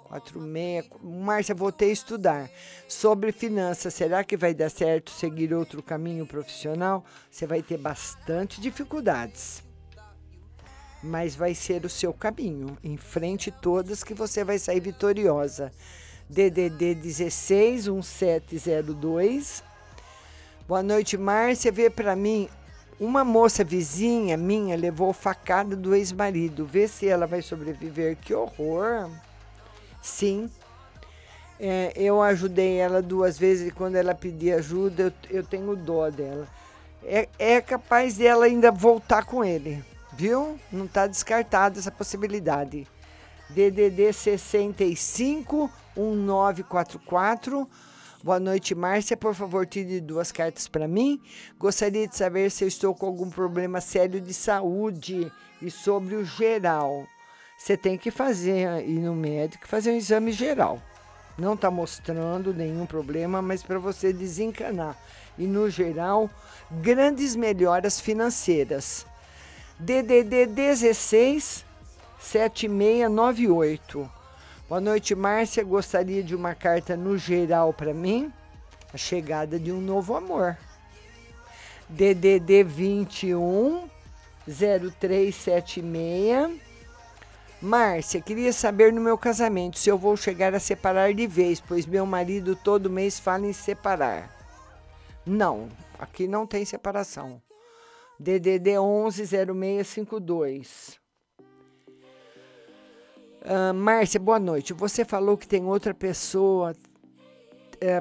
46. 0.09 0.89
Márcia, 1.03 1.55
voltei 1.55 1.91
a 1.91 1.93
estudar. 1.93 2.51
Sobre 2.89 3.31
finanças, 3.31 3.95
será 3.95 4.25
que 4.25 4.37
vai 4.37 4.55
dar 4.55 4.71
certo 4.71 5.11
seguir 5.11 5.53
outro 5.53 5.83
caminho 5.83 6.27
profissional? 6.27 7.05
Você 7.31 7.47
vai 7.47 7.63
ter 7.63 7.77
bastante 7.77 8.61
dificuldades. 8.61 9.63
Mas 11.03 11.37
vai 11.37 11.55
ser 11.55 11.85
o 11.85 11.89
seu 11.89 12.13
caminho. 12.13 12.77
Enfrente 12.83 13.51
todas 13.51 14.03
que 14.03 14.15
você 14.15 14.43
vai 14.43 14.59
sair 14.59 14.81
vitoriosa. 14.81 15.71
DDD 16.29 16.95
16 16.95 17.89
1702. 17.89 19.63
Boa 20.67 20.83
noite, 20.83 21.17
Márcia. 21.17 21.71
Vê 21.71 21.89
para 21.89 22.17
mim. 22.17 22.49
Uma 23.01 23.23
moça 23.23 23.63
vizinha 23.63 24.37
minha 24.37 24.77
levou 24.77 25.13
facada 25.13 25.77
do 25.77 25.95
ex-marido. 25.95 26.67
Vê 26.67 26.89
se 26.89 27.07
ela 27.07 27.27
vai 27.27 27.41
sobreviver. 27.41 28.17
Que 28.17 28.35
horror! 28.35 29.09
Sim. 30.03 30.51
É, 31.61 31.93
eu 31.97 32.23
ajudei 32.23 32.77
ela 32.77 33.03
duas 33.03 33.39
vezes 33.39 33.69
e 33.69 33.71
quando 33.73 33.97
ela 33.97 34.15
pedia 34.15 34.57
ajuda, 34.57 35.03
eu, 35.03 35.39
eu 35.39 35.45
tenho 35.45 35.75
dó 35.75 36.09
dela. 36.09 36.47
É, 37.03 37.29
é 37.39 37.61
capaz 37.61 38.17
dela 38.17 38.45
ainda 38.45 38.71
voltar 38.71 39.25
com 39.25 39.45
ele, 39.45 39.85
viu? 40.13 40.59
Não 40.71 40.85
está 40.85 41.07
descartada 41.07 41.79
essa 41.79 41.91
possibilidade. 41.91 42.87
DDD 43.51 44.13
65 44.13 45.71
1944. 45.97 47.69
Boa 48.23 48.39
noite, 48.39 48.75
Márcia. 48.75 49.17
Por 49.17 49.35
favor, 49.35 49.67
tire 49.67 50.01
duas 50.01 50.31
cartas 50.31 50.69
para 50.69 50.87
mim. 50.87 51.21
Gostaria 51.59 52.07
de 52.07 52.17
saber 52.17 52.51
se 52.51 52.65
eu 52.65 52.69
estou 52.69 52.95
com 52.95 53.07
algum 53.07 53.31
problema 53.31 53.81
sério 53.81 54.21
de 54.21 54.35
saúde 54.35 55.33
e 55.63 55.71
sobre 55.71 56.15
o 56.15 56.25
geral. 56.25 57.07
Você 57.59 57.77
tem 57.77 57.99
que 57.99 58.11
fazer, 58.13 58.87
ir 58.87 59.01
no 59.01 59.17
médico 59.17 59.67
fazer 59.67 59.91
um 59.91 59.97
exame 59.97 60.31
geral. 60.31 60.81
Não 61.37 61.55
está 61.55 61.69
mostrando 61.71 62.55
nenhum 62.55 62.87
problema, 62.87 63.43
mas 63.43 63.65
para 63.65 63.81
você 63.81 64.13
desencanar. 64.13 64.97
E 65.37 65.45
no 65.45 65.69
geral, 65.69 66.31
grandes 66.71 67.35
melhoras 67.35 68.01
financeiras. 68.01 69.05
DDD 69.79 70.47
16 70.47 71.65
7698. 72.21 74.09
Boa 74.69 74.81
noite, 74.81 75.17
Márcia. 75.17 75.65
Gostaria 75.65 76.23
de 76.23 76.37
uma 76.37 76.55
carta 76.55 76.97
no 76.97 77.19
geral 77.19 77.73
para 77.73 77.93
mim. 77.93 78.33
A 78.95 78.97
chegada 78.97 79.59
de 79.59 79.73
um 79.73 79.81
novo 79.81 80.17
amor. 80.17 80.57
DDD 81.89 82.63
21 82.65 83.89
0376. 84.47 86.68
Márcia, 87.61 88.21
queria 88.21 88.53
saber 88.53 88.93
no 88.93 89.01
meu 89.01 89.19
casamento 89.19 89.79
se 89.79 89.91
eu 89.91 89.99
vou 89.99 90.17
chegar 90.17 90.55
a 90.55 90.61
separar 90.61 91.13
de 91.13 91.27
vez, 91.27 91.61
pois 91.61 91.87
meu 91.87 92.07
marido 92.07 92.55
todo 92.55 92.89
mês 92.89 93.19
fala 93.19 93.47
em 93.47 93.53
separar. 93.53 94.31
Não, 95.27 95.69
aqui 95.99 96.29
não 96.29 96.47
tem 96.47 96.65
separação. 96.65 97.43
DDD 98.19 98.79
11 98.79 99.27
0652. 99.27 101.01
Ah, 103.45 103.73
Márcia, 103.73 104.21
boa 104.21 104.39
noite. 104.39 104.73
Você 104.73 105.05
falou 105.05 105.37
que 105.37 105.49
tem 105.49 105.65
outra 105.65 105.93
pessoa 105.93 106.77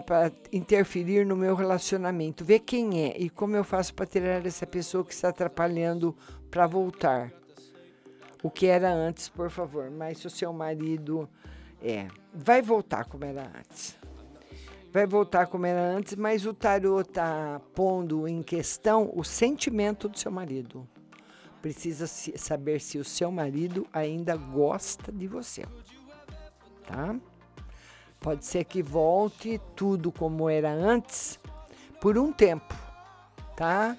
para 0.06 0.32
interferir 0.52 1.26
no 1.26 1.36
meu 1.36 1.56
relacionamento. 1.56 2.46
Vê 2.46 2.60
quem 2.60 3.06
é 3.06 3.18
e 3.18 3.30
como 3.30 3.56
eu 3.56 3.64
faço 3.64 3.94
para 3.94 4.06
tirar 4.06 4.46
essa 4.46 4.66
pessoa 4.66 5.04
que 5.04 5.14
está 5.14 5.30
atrapalhando 5.30 6.16
para 6.50 6.68
voltar. 6.68 7.32
O 8.44 8.50
que 8.50 8.68
era 8.68 8.92
antes, 8.92 9.30
por 9.30 9.50
favor. 9.50 9.90
Mas 9.90 10.20
se 10.20 10.28
o 10.28 10.30
seu 10.30 10.54
marido 10.54 11.28
é, 11.82 12.08
vai 12.34 12.62
voltar 12.62 13.06
como 13.06 13.26
era 13.26 13.52
antes. 13.58 13.98
Vai 14.92 15.06
voltar 15.06 15.48
como 15.48 15.66
era 15.66 15.82
antes, 15.82 16.16
mas 16.16 16.46
o 16.46 16.54
tarô 16.54 17.02
está 17.02 17.62
pondo 17.74 18.28
em 18.28 18.42
questão 18.42 19.12
o 19.14 19.24
sentimento 19.24 20.08
do 20.08 20.18
seu 20.18 20.32
marido. 20.32 20.88
Precisa 21.62 22.08
saber 22.08 22.80
se 22.80 22.98
o 22.98 23.04
seu 23.04 23.32
marido 23.32 23.86
ainda 23.92 24.36
gosta 24.36 25.12
de 25.12 25.28
você. 25.28 25.66
Tá? 26.86 27.16
Pode 28.20 28.46
ser 28.46 28.64
que 28.64 28.82
volte 28.82 29.60
tudo 29.76 30.12
como 30.12 30.50
era 30.50 30.72
antes 30.72 31.40
por 32.00 32.18
um 32.18 32.32
tempo, 32.32 32.74
tá? 33.56 33.98